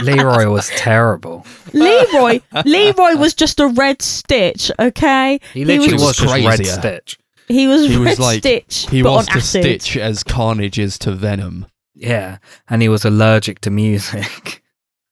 [0.00, 1.44] Leroy was terrible.
[1.72, 4.70] Leroy, Leroy was just a red Stitch.
[4.78, 6.64] Okay, He literally was was, just Red.
[6.66, 7.18] Stitch.
[7.48, 9.62] he was He was red like- Stitch, He but was on to acid.
[9.82, 11.66] Stitch as Carnage is to Venom.
[11.96, 14.62] Yeah, and he was allergic to music.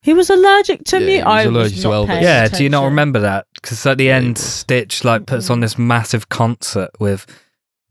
[0.04, 1.12] He was allergic to Yeah, me.
[1.14, 2.06] he was I allergic was to not Elvis.
[2.08, 2.90] paying yeah, do you not attention.
[2.92, 3.46] remember that?
[3.54, 4.44] Because at the Yeah, he end, was.
[4.44, 7.26] Stitch like puts on this massive concert with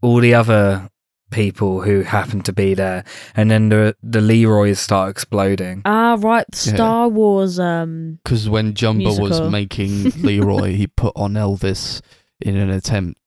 [0.01, 0.89] all the other
[1.31, 3.03] people who happen to be there,
[3.35, 5.81] and then the the Leroys start exploding.
[5.85, 6.45] Ah, right.
[6.51, 6.75] The Yeah.
[6.75, 7.57] Star Wars.
[7.59, 12.01] Um, Because when Jumba was making Leroy, he put on Elvis
[12.39, 13.19] in an attempt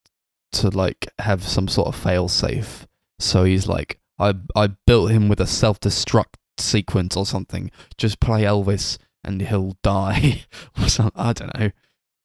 [0.53, 2.87] to like have some sort of fail safe.
[3.19, 7.71] So he's like, I I built him with a self destruct sequence or something.
[7.99, 10.45] Just play Elvis and he'll die
[10.81, 11.13] or something.
[11.21, 11.71] I don't know.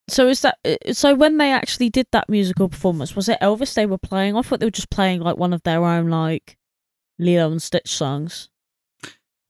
[0.10, 1.16] so is that uh, so?
[1.16, 4.36] When they actually did that musical performance, was it Elvis they were playing?
[4.36, 6.58] I thought they were just playing like one of their own like
[7.20, 8.49] Lilo and Stitch songs.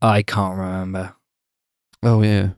[0.02, 1.16] I can't remember.
[2.04, 2.50] Oh yeah,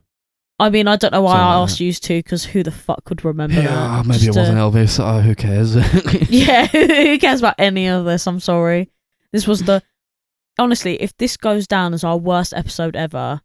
[0.58, 3.04] I mean, I don't know why I So- asked you to, because who the fuck
[3.04, 3.66] could remember yeah.
[3.66, 4.06] that?
[4.06, 4.98] Maybe Just, it wasn't uh, Elvis.
[5.04, 5.74] Oh, who cares?
[6.30, 8.26] Yeah, who cares about any of this?
[8.26, 8.90] I'm sorry.
[9.32, 9.82] This was the
[10.58, 13.40] honestly, if this goes down as our worst episode ever,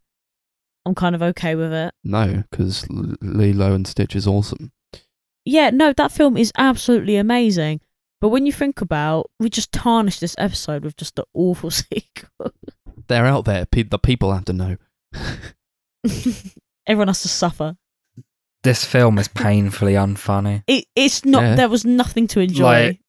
[0.86, 1.94] I'm kind of okay with it.
[2.04, 4.72] no, because Lilo and Stitch is awesome.
[5.44, 7.80] Yeah, no, that film is absolutely amazing.
[8.20, 12.52] But when you think about, we just tarnished this episode with just the awful sequel.
[13.08, 13.66] They're out there.
[13.66, 14.76] Pe- the people have to know.
[16.86, 17.76] Everyone has to suffer.
[18.62, 20.62] This film is painfully unfunny.
[20.66, 21.42] It, it's not.
[21.42, 21.54] Yeah.
[21.56, 22.62] There was nothing to enjoy.
[22.64, 23.00] Like-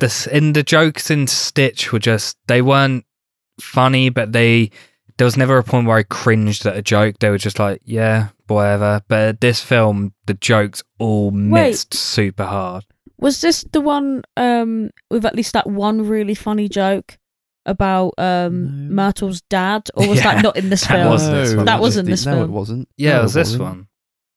[0.00, 3.04] This in the jokes in Stitch were just they weren't
[3.60, 4.70] funny, but they
[5.16, 7.16] there was never a point where I cringed at a joke.
[7.20, 9.00] They were just like, yeah, whatever.
[9.08, 12.84] But this film, the jokes all missed super hard.
[13.18, 17.16] Was this the one um with at least that one really funny joke
[17.66, 18.94] about um No.
[18.94, 21.10] Mertle's dad, or was Yeah, that not in this that film?
[21.10, 21.64] was this one.
[21.66, 22.44] That was in it- this no, film.
[22.44, 22.88] it wasn't.
[22.96, 23.86] Yeah, No, it was this one.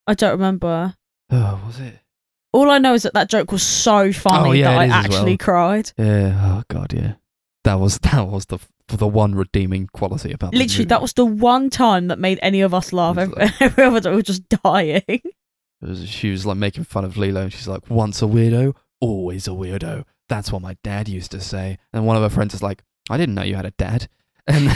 [0.06, 0.94] I don't remember.
[1.32, 2.00] Oh, was it?
[2.54, 4.88] All I know is that that joke was so funny Oh, yeah, that I it
[4.88, 5.38] is as actually well.
[5.40, 5.92] cried.
[5.98, 6.40] Yeah.
[6.60, 7.14] Oh god, yeah.
[7.68, 11.70] That was that was the the one redeeming quality about Literally, that was the one
[11.70, 13.18] time that made any of us laugh.
[13.18, 15.04] Every, every other time we were just dying.
[15.82, 19.48] Was- she was like making fun of Lilo, and she's like, "Once a weirdo, always
[19.48, 21.78] a weirdo." That's what my dad used to say.
[21.92, 24.08] And one of her friends is like, "I didn't know you had a dad."
[24.48, 24.70] And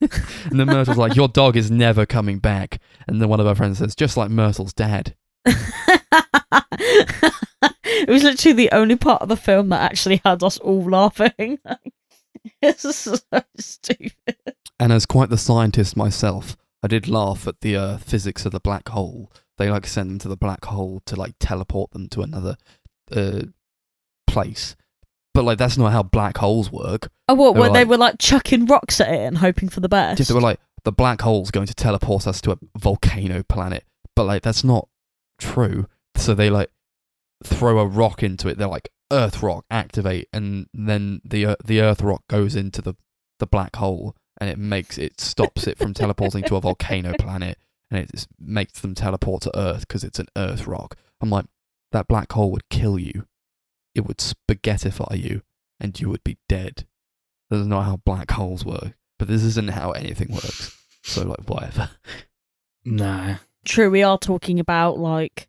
[0.00, 3.56] and then Mertle's like, "Your dog is never coming back." And then one of her
[3.56, 5.16] friends says, "Just like Mertle's dad."
[6.78, 11.58] it was literally the only part of the film that actually had us all laughing.
[12.62, 13.16] it's so
[13.58, 14.36] stupid.
[14.80, 18.60] And as quite the scientist myself, I did laugh at the uh, physics of the
[18.60, 19.32] black hole.
[19.56, 22.56] They like send them to the black hole to like teleport them to another
[23.14, 23.42] uh,
[24.26, 24.76] place.
[25.34, 27.08] But like that's not how black holes work.
[27.28, 27.54] Oh, what?
[27.54, 29.88] They were Where they like- were like chucking rocks at it and hoping for the
[29.88, 30.20] best.
[30.20, 33.84] Yeah, they were like the black hole's going to teleport us to a volcano planet.
[34.14, 34.88] But like that's not
[35.38, 35.86] true.
[36.16, 36.70] So they like
[37.44, 38.58] throw a rock into it.
[38.58, 42.94] They're like Earth rock activate, and then the uh, the Earth rock goes into the
[43.38, 47.58] the black hole, and it makes it stops it from teleporting to a volcano planet,
[47.90, 50.96] and it just makes them teleport to Earth because it's an Earth rock.
[51.20, 51.46] I'm like,
[51.92, 53.26] that black hole would kill you.
[53.94, 55.42] It would spaghettify you,
[55.80, 56.86] and you would be dead.
[57.50, 58.94] That's not how black holes work.
[59.18, 60.76] But this isn't how anything works.
[61.02, 61.90] So like whatever.
[62.84, 63.36] No.
[63.68, 65.48] True, we are talking about like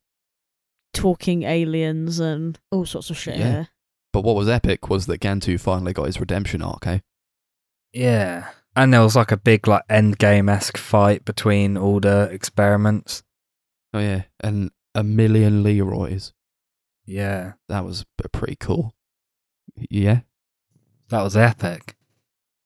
[0.94, 3.52] talking aliens and all sorts of shit Yeah.
[3.52, 3.68] here.
[4.12, 7.00] But what was epic was that Gantu finally got his redemption arc, eh?
[7.94, 8.50] Yeah.
[8.76, 13.24] And there was like a big like endgame esque fight between all the experiments.
[13.94, 16.34] Oh yeah, and a million Leroys.
[17.06, 17.54] Yeah.
[17.70, 18.94] That was pretty cool.
[19.90, 20.22] Yeah,
[21.10, 21.96] That was epic.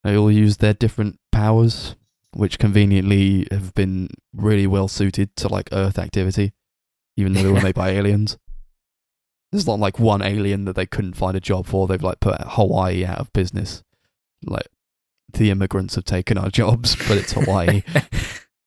[0.03, 1.95] they all used their different powers,
[2.33, 6.53] which conveniently have been really well suited to like Earth activity,
[7.17, 8.37] even though they were made by aliens.
[9.51, 11.85] There's not like one alien that they couldn't find a job for.
[11.87, 13.83] They've like put Hawaii out of business.
[14.43, 14.67] Like
[15.31, 17.83] the immigrants have taken our jobs, but it's Hawaii.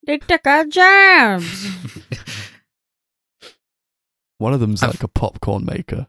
[0.05, 1.67] They took our jobs.
[4.37, 6.07] One of them's like a popcorn maker.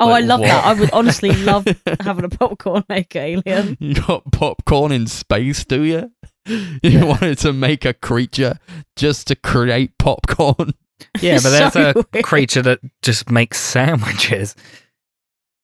[0.00, 0.46] Oh, Like, I love what?
[0.46, 0.64] that.
[0.64, 1.66] I would honestly love
[2.00, 3.76] having a popcorn maker alien.
[3.78, 6.12] You got popcorn in space, do you?
[6.46, 7.04] You Yeah.
[7.04, 8.58] wanted to make a creature
[8.96, 10.72] just to create popcorn.
[11.20, 12.24] Yeah, but there's So a weird.
[12.24, 14.54] creature that just makes sandwiches.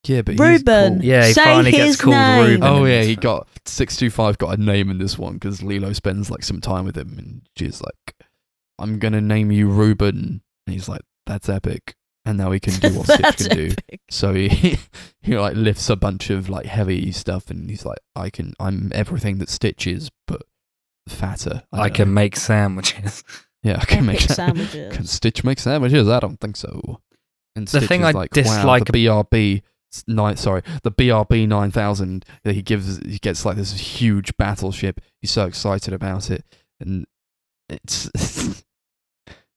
[0.07, 0.97] Yeah, but he's Reuben.
[0.97, 1.05] cool.
[1.05, 2.47] Yeah, he Say finally gets called name.
[2.47, 2.65] Reuben.
[2.65, 5.93] Oh yeah, he got six two five got a name in this one because Lilo
[5.93, 8.17] spends like some time with him, and she's like,
[8.79, 11.95] "I'm gonna name you Reuben," and he's like, "That's epic."
[12.25, 13.75] And now he can do what Stitch That's can do.
[14.11, 14.79] So he
[15.23, 18.91] he like lifts a bunch of like heavy stuff, and he's like, "I can, I'm
[18.95, 20.43] everything that Stitch is, but
[21.09, 22.15] fatter." I don't can know.
[22.15, 23.23] make sandwiches.
[23.63, 24.95] yeah, I can make sandwiches.
[24.97, 26.09] Can Stitch make sandwiches?
[26.09, 27.01] I don't think so.
[27.57, 29.63] And The Stitch thing is I like, dislike wow, the BRB
[30.07, 32.25] nine, sorry, the BRB nine thousand.
[32.45, 35.01] that He gives, he gets like this huge battleship.
[35.21, 36.45] He's so excited about it,
[36.79, 37.07] and
[37.69, 38.09] it's.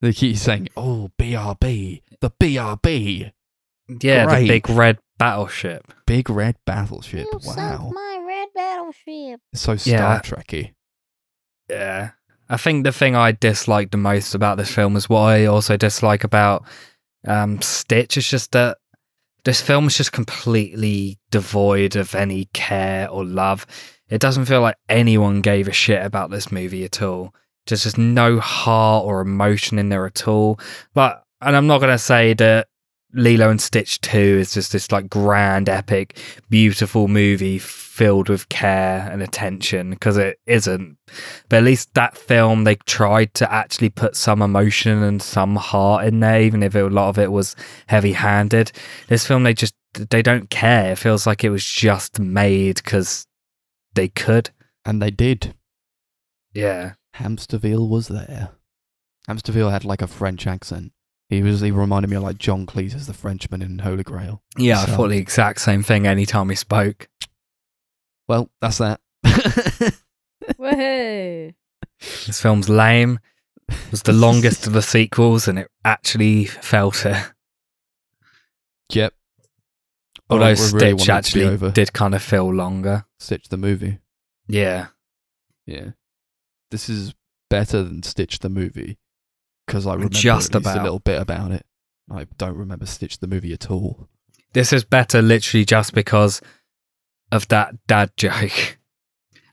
[0.00, 3.32] they keep saying, "Oh, BRB, the BRB,
[4.02, 4.40] Yeah, Great.
[4.42, 5.92] the big red battleship.
[6.06, 9.40] big red battleship." You sunk Wow, my red battleship.
[9.52, 10.20] it's so Yeah.
[10.20, 10.72] Star Trekky.
[11.68, 12.10] Yeah.
[12.48, 15.76] I think the thing I dislike the most about this film is what I also
[15.76, 16.64] dislike about
[17.26, 18.78] um, Stitch is just that
[19.44, 23.66] this film is just completely devoid of any care or love.
[24.08, 27.34] It doesn't feel like anyone gave a shit about this movie at all.
[27.66, 30.60] There's just no heart or emotion in there at all.
[30.94, 32.68] Like, and I'm not gonna say that
[33.14, 36.18] Lilo and Stitch 2 is just this like grand, epic,
[36.50, 37.58] beautiful movie
[37.94, 40.98] filled with care and attention because it isn't.
[41.48, 46.04] But at least that film, they tried to actually put some emotion and some heart
[46.04, 47.54] in there, even if it, a lot of it was
[47.86, 48.72] heavy handed.
[49.06, 50.90] This film, they just, they don't care.
[50.90, 53.28] It feels like it was just made because
[53.94, 54.50] they could.
[54.84, 55.54] And they did.
[56.52, 56.94] Yeah.
[57.18, 58.50] Hamsterviel was there.
[59.28, 60.90] Hamsterviel had like a French accent.
[61.28, 61.60] He was.
[61.60, 64.42] He reminded me of like John Cleese as the Frenchman in Holy Grail.
[64.58, 67.08] Yeah, I thought the exact same thing anytime he spoke.
[68.28, 69.00] Well, that's that.
[70.58, 71.54] Woohoo!
[72.26, 73.18] This film's lame.
[73.68, 77.16] It was the longest of the sequels and it actually felt it.
[78.92, 79.14] yep.
[80.30, 80.58] Although I really it
[81.00, 81.70] Stitch to actually over.
[81.70, 83.04] did kind of feel longer.
[83.18, 83.98] Stitch the movie.
[84.48, 84.88] Yeah.
[85.66, 85.90] Yeah.
[86.70, 87.14] This is
[87.50, 88.98] better than Stitch the movie
[89.66, 90.80] because I remember Just at least about.
[90.80, 91.64] a little bit about it.
[92.10, 94.08] I don't remember Stitch the movie at all.
[94.52, 96.40] This is better literally just because
[97.34, 98.78] of that dad joke.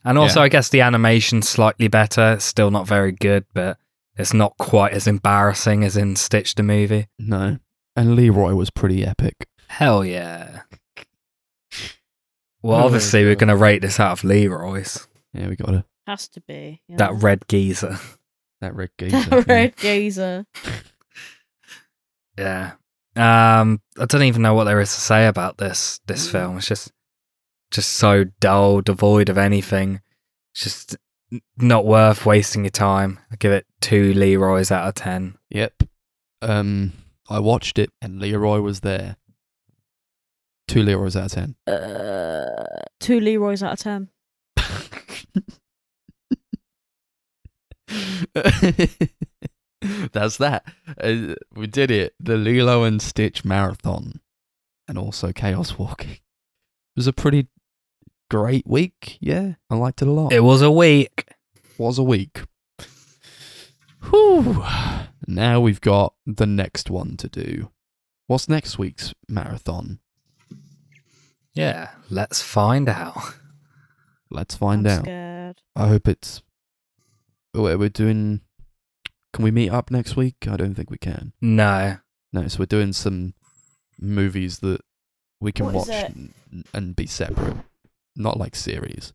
[0.04, 0.44] And also, Yeah.
[0.44, 2.32] I guess the animation's slightly better.
[2.34, 3.78] It's still not very good, but
[4.16, 7.08] it's not quite as embarrassing as in Stitch the movie.
[7.18, 7.58] No.
[7.94, 9.46] And Leroy was pretty epic.
[9.68, 10.62] Hell yeah.
[12.62, 15.06] Well, Oh, obviously, we're going to rate this out of Leroy's.
[15.32, 16.82] Yeah, we got to Has to be.
[16.88, 16.96] yeah.
[16.96, 17.98] That red geezer.
[18.60, 19.18] that red geezer.
[19.30, 20.46] That red geezer.
[22.38, 22.72] Yeah.
[23.14, 26.32] Um, I don't even know what there is to say about this this Mm.
[26.32, 26.58] film.
[26.58, 26.92] It's just
[27.72, 30.00] just so dull, devoid of anything.
[30.54, 30.96] It's just
[31.56, 33.18] not worth wasting your time.
[33.32, 35.36] I give it two Leroy's out of ten.
[35.50, 35.82] Yep.
[36.42, 36.92] Um,
[37.28, 39.16] I watched it and Leroy was there.
[40.68, 41.56] Two Leroy's out of ten.
[41.66, 44.10] Uh, two Leroy's out of ten.
[50.12, 50.64] That's that.
[51.02, 52.14] Uh, we did it.
[52.20, 54.20] The Lilo and Stitch marathon,
[54.86, 56.12] and also Chaos Walking.
[56.12, 56.20] It
[56.96, 57.48] was a pretty
[58.32, 59.18] great week.
[59.20, 60.32] Yeah, I liked it a lot.
[60.32, 61.28] It was a week.
[61.76, 62.40] was a week.
[64.10, 64.64] Whew.
[65.26, 67.70] Now we've got the next one to do.
[68.26, 69.98] What's next week's marathon?
[71.54, 73.16] Yeah, let's find out.
[74.30, 75.04] Let's find I'm out.
[75.04, 75.62] Scared.
[75.76, 76.42] I hope it's.
[77.54, 78.40] Oh, we're we're doing.
[79.34, 80.48] Can we meet up next week?
[80.48, 81.34] I don't think we can.
[81.42, 81.98] No.
[82.32, 83.34] No, so we're doing some
[84.00, 84.80] movies that
[85.38, 86.14] we can What is watch it?
[86.14, 87.56] and, and be separate,
[88.16, 89.12] not like series.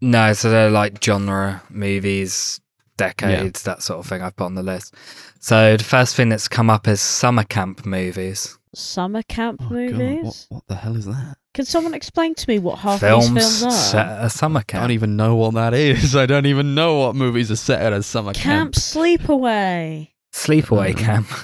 [0.00, 2.60] No, so they're like genre movies,
[2.96, 4.94] decades, that sort of thing I've put on the list.
[5.38, 8.58] So the first thing that's come up is summer camp movies.
[8.74, 10.22] Summer camp Oh movies.
[10.22, 11.36] God, what what the hell is that?
[11.54, 13.70] Can someone explain to me what half films, these films are?
[13.70, 14.80] set at a summer camp.
[14.80, 16.16] I don't even know what that is.
[16.24, 18.74] I don't even know what movies are set at a summer Camp camp.
[18.74, 20.92] Sleepaway Sleepaway.
[20.92, 20.98] Oh.
[20.98, 21.28] camp.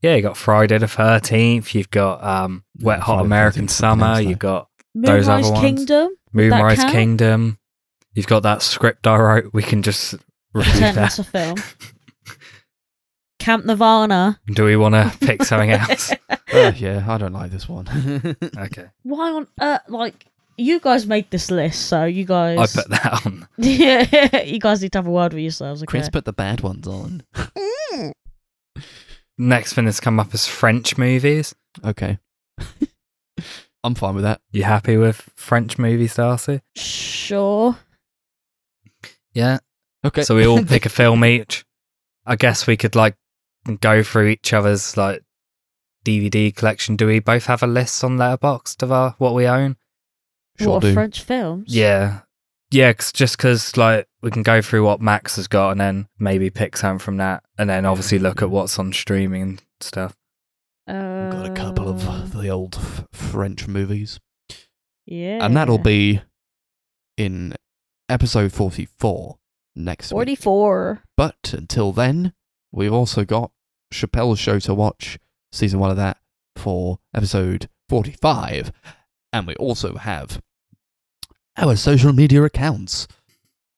[0.00, 1.74] Yeah, you got Friday the Thirteenth.
[1.74, 4.20] You've got um, Wet Hot Friday American 13th 's Summer.
[4.20, 4.67] You've got Those other
[5.00, 5.60] Moonrise ones.
[5.60, 6.10] Kingdom.
[6.32, 6.84] Moonrise?
[6.84, 7.58] Kingdom.
[8.14, 9.52] You've got that script I wrote.
[9.52, 10.14] We can just
[10.52, 11.06] review Pretend that.
[11.06, 11.56] it's a film.
[13.38, 14.40] Camp Nirvana.
[14.48, 16.12] Do we want to pick something else?
[16.52, 17.86] Uh, yeah, I don't like this one.
[18.58, 19.82] okay, Why on earth?
[19.88, 20.26] Like,
[20.56, 22.58] you guys made this list, so you guys.
[22.76, 23.46] I put that on.
[23.56, 25.90] yeah, you guys need to have a word with yourselves, okay?
[25.90, 27.22] Chris put the bad ones on.
[29.38, 31.54] Next thing that's come up is French movies.
[31.84, 32.18] Okay.
[33.88, 34.40] I'm fine with that.
[34.52, 36.60] You happy with French movies, Darcy?
[36.76, 37.76] Sure.
[39.32, 39.58] Yeah.
[40.04, 40.22] Okay.
[40.22, 41.64] So we all pick a film each.
[42.26, 43.16] I guess we could like
[43.80, 45.22] go through each other's like
[46.04, 46.96] DVD collection.
[46.96, 49.76] Do we both have a list on Letterboxd of our what we own?
[50.58, 50.92] sure what do.
[50.92, 51.74] French films?
[51.74, 52.20] Yeah.
[52.70, 56.08] Yeah, 'cause- just because like we can go through what Max has got and then
[56.18, 60.14] maybe pick something from that, and then obviously look at what's on streaming and stuff.
[60.88, 64.18] Uh, Got a couple of the old f- French movies.
[65.06, 66.22] yeah, And that'll be
[67.16, 67.54] in
[68.08, 69.36] episode 44
[69.76, 70.16] next week.
[70.16, 71.02] forty-four.
[71.16, 72.32] But until then,
[72.72, 73.50] we've also got
[73.92, 75.18] Chappelle's Show to watch,
[75.52, 76.16] season one of that,
[76.56, 78.72] for episode 45.
[79.32, 80.40] And we also have
[81.56, 83.06] our social media accounts.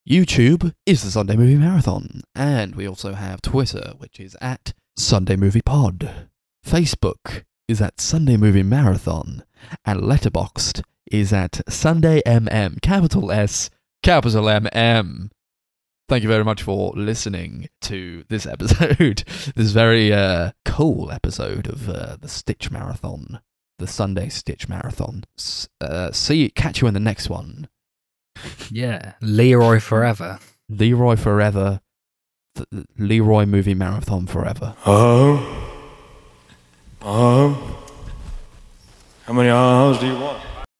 [0.08, 2.22] YouTube is the Sunday Movie Marathon.
[2.34, 6.28] And we also have Twitter, which is at Sunday Movie Pod.
[6.66, 9.44] Facebook is at Sunday Movie Marathon.
[9.84, 13.70] And Letterboxd is at Sunday MM, capital S,
[14.02, 15.30] capital MM.
[16.08, 19.22] Thank you very much for listening to this episode,
[19.54, 23.40] this very uh, cool episode of uh, the Stitch Marathon,
[23.78, 25.24] the Sunday Stitch Marathon.
[25.38, 27.68] S- uh, see, catch you in the next one.
[28.70, 30.40] Yeah, Leroy forever.
[30.68, 31.80] Leroy forever,
[32.56, 34.74] th- Leroy movie marathon forever.
[34.86, 35.69] Um,
[37.02, 37.56] um,
[39.24, 40.49] how many arms do you want?